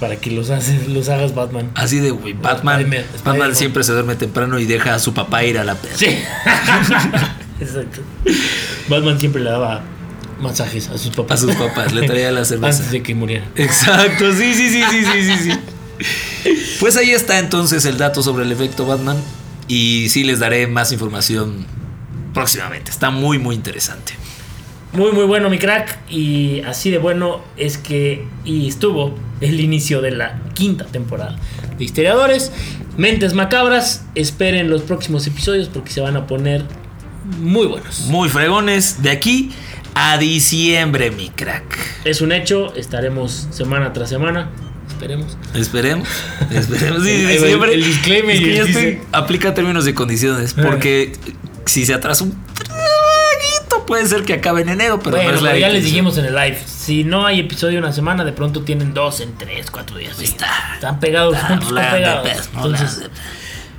para 0.00 0.16
que 0.16 0.30
los, 0.30 0.50
haces, 0.50 0.86
los 0.88 1.08
hagas 1.08 1.34
Batman. 1.34 1.70
Así 1.76 1.98
de, 1.98 2.10
güey, 2.10 2.34
Batman, 2.34 2.90
Batman 3.24 3.54
siempre 3.56 3.84
se 3.84 3.92
duerme 3.92 4.16
temprano 4.16 4.58
y 4.58 4.66
deja 4.66 4.94
a 4.94 4.98
su 4.98 5.14
papá 5.14 5.44
ir 5.44 5.58
a 5.58 5.64
la 5.64 5.76
peda. 5.76 5.96
Sí. 5.96 6.06
Exacto. 7.60 8.02
Batman 8.88 9.18
siempre 9.18 9.42
le 9.42 9.50
daba 9.50 9.82
masajes 10.40 10.88
a 10.88 10.98
sus 10.98 11.12
A 11.12 11.16
papás. 11.16 11.40
sus 11.40 11.54
papás, 11.54 11.92
le 11.92 12.06
traía 12.06 12.30
la 12.32 12.44
cerveza. 12.44 12.78
Antes 12.78 12.90
de 12.92 13.02
que 13.02 13.14
murieran. 13.14 13.48
Exacto, 13.56 14.32
sí, 14.32 14.54
sí, 14.54 14.68
sí, 14.70 14.82
sí, 14.90 15.04
sí, 15.04 15.22
sí, 15.22 15.50
sí. 15.50 15.58
Pues 16.80 16.96
ahí 16.96 17.10
está 17.10 17.38
entonces 17.38 17.84
el 17.86 17.98
dato 17.98 18.22
sobre 18.22 18.44
el 18.44 18.52
efecto 18.52 18.86
Batman. 18.86 19.16
Y 19.68 20.08
sí 20.10 20.24
les 20.24 20.40
daré 20.40 20.66
más 20.66 20.92
información 20.92 21.64
próximamente. 22.34 22.90
Está 22.90 23.10
muy, 23.10 23.38
muy 23.38 23.54
interesante. 23.54 24.12
Muy, 24.92 25.12
muy 25.12 25.24
bueno, 25.24 25.48
mi 25.48 25.58
crack. 25.58 25.98
Y 26.10 26.60
así 26.62 26.90
de 26.90 26.98
bueno 26.98 27.42
es 27.56 27.78
que 27.78 28.26
y 28.44 28.68
estuvo 28.68 29.14
el 29.40 29.60
inicio 29.60 30.02
de 30.02 30.10
la 30.10 30.40
quinta 30.54 30.84
temporada 30.84 31.36
de 31.78 31.84
Historiadores. 31.84 32.52
Mentes 32.96 33.32
macabras. 33.34 34.04
Esperen 34.14 34.68
los 34.68 34.82
próximos 34.82 35.26
episodios 35.26 35.68
porque 35.68 35.90
se 35.90 36.00
van 36.00 36.16
a 36.16 36.26
poner 36.26 36.64
muy 37.40 37.66
buenos. 37.66 38.02
Muy 38.08 38.28
fregones. 38.28 39.02
De 39.02 39.10
aquí 39.10 39.50
a 39.94 40.18
diciembre, 40.18 41.10
mi 41.10 41.30
crack. 41.30 41.78
Es 42.04 42.20
un 42.20 42.32
hecho. 42.32 42.74
Estaremos 42.74 43.48
semana 43.50 43.92
tras 43.92 44.08
semana. 44.08 44.50
Esperemos. 44.88 45.36
Esperemos. 45.54 46.08
Esperemos. 46.50 47.02
Sí, 47.04 47.10
diciembre. 47.26 47.74
el 47.74 47.84
disclaimer 47.84 48.36
Es 48.36 48.42
que 48.42 48.50
y 48.52 48.54
ya 48.56 48.64
dice- 48.64 48.88
estoy- 48.90 49.06
aplica 49.12 49.54
términos 49.54 49.86
y 49.88 49.92
condiciones. 49.92 50.54
Porque 50.54 51.12
si 51.66 51.84
se 51.86 51.94
atrasa 51.94 52.24
un 52.24 52.32
traguito, 52.54 53.86
puede 53.86 54.06
ser 54.06 54.24
que 54.24 54.34
acabe 54.34 54.62
en 54.62 54.68
enero. 54.70 55.00
Pero 55.02 55.16
bueno, 55.16 55.30
no 55.32 55.36
es 55.36 55.42
la 55.42 55.58
ya 55.58 55.68
les 55.68 55.84
dijimos 55.84 56.16
en 56.18 56.26
el 56.26 56.34
live. 56.34 56.58
Si 56.66 57.04
no 57.04 57.26
hay 57.26 57.40
episodio 57.40 57.78
una 57.78 57.92
semana, 57.92 58.24
de 58.24 58.32
pronto 58.32 58.62
tienen 58.62 58.94
dos 58.94 59.20
en 59.20 59.36
tres, 59.38 59.70
cuatro 59.70 59.96
días. 59.96 60.16
Sí, 60.18 60.24
Está- 60.26 60.74
están 60.74 61.00
pegados 61.00 61.34
está 61.34 61.48
juntos, 61.48 61.68
están 61.70 61.92
pegados. 61.92 62.28
no 62.52 62.64
Entonces, 62.66 63.10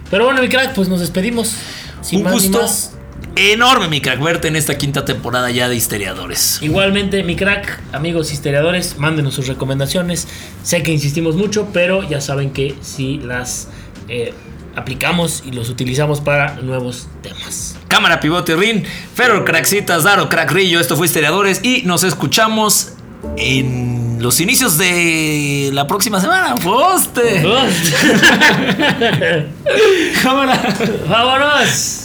pero 0.10 0.26
bueno, 0.26 0.42
mi 0.42 0.50
crack, 0.50 0.74
pues 0.74 0.88
nos 0.90 1.00
despedimos. 1.00 1.56
Sin 2.02 2.20
un 2.20 2.26
más 2.26 2.34
ni 2.36 2.40
gusto 2.42 2.62
más. 2.62 2.95
Enorme, 3.36 3.88
mi 3.88 4.02
crack, 4.02 4.22
verte 4.22 4.48
en 4.48 4.56
esta 4.56 4.78
quinta 4.78 5.06
temporada 5.06 5.50
ya 5.52 5.70
de 5.70 5.76
Histeriadores. 5.76 6.60
Igualmente, 6.62 7.24
mi 7.24 7.36
crack, 7.36 7.82
amigos 7.94 8.32
historiadores, 8.32 8.98
mándenos 8.98 9.34
sus 9.34 9.48
recomendaciones. 9.48 10.28
Sé 10.64 10.84
que 10.84 10.92
insistimos 10.92 11.36
mucho, 11.36 11.70
pero 11.74 12.08
ya 12.08 12.22
saben 12.22 12.52
que 12.52 12.76
si 12.82 13.18
las 13.18 13.68
eh, 14.08 14.34
aplicamos 14.76 15.44
y 15.46 15.52
los 15.52 15.70
utilizamos 15.70 16.22
para 16.22 16.56
nuevos 16.56 17.08
temas. 17.22 17.78
Cámara, 17.88 18.20
pivote, 18.20 18.56
rin, 18.56 18.84
Ferro, 19.14 19.46
crackcitas, 19.46 20.04
Daro, 20.04 20.30
crack, 20.30 20.52
Rillo. 20.52 20.80
Esto 20.80 20.96
fue 20.96 21.08
Histeriadores 21.08 21.62
y 21.64 21.84
nos 21.84 22.04
escuchamos 22.04 22.94
en 23.38 24.18
los 24.22 24.40
inicios 24.40 24.78
de 24.78 25.72
la 25.74 25.88
próxima 25.88 26.22
semana. 26.22 26.56
¡Poste! 26.56 27.44
Cámara. 30.24 30.62
¡Vámonos! 31.10 32.05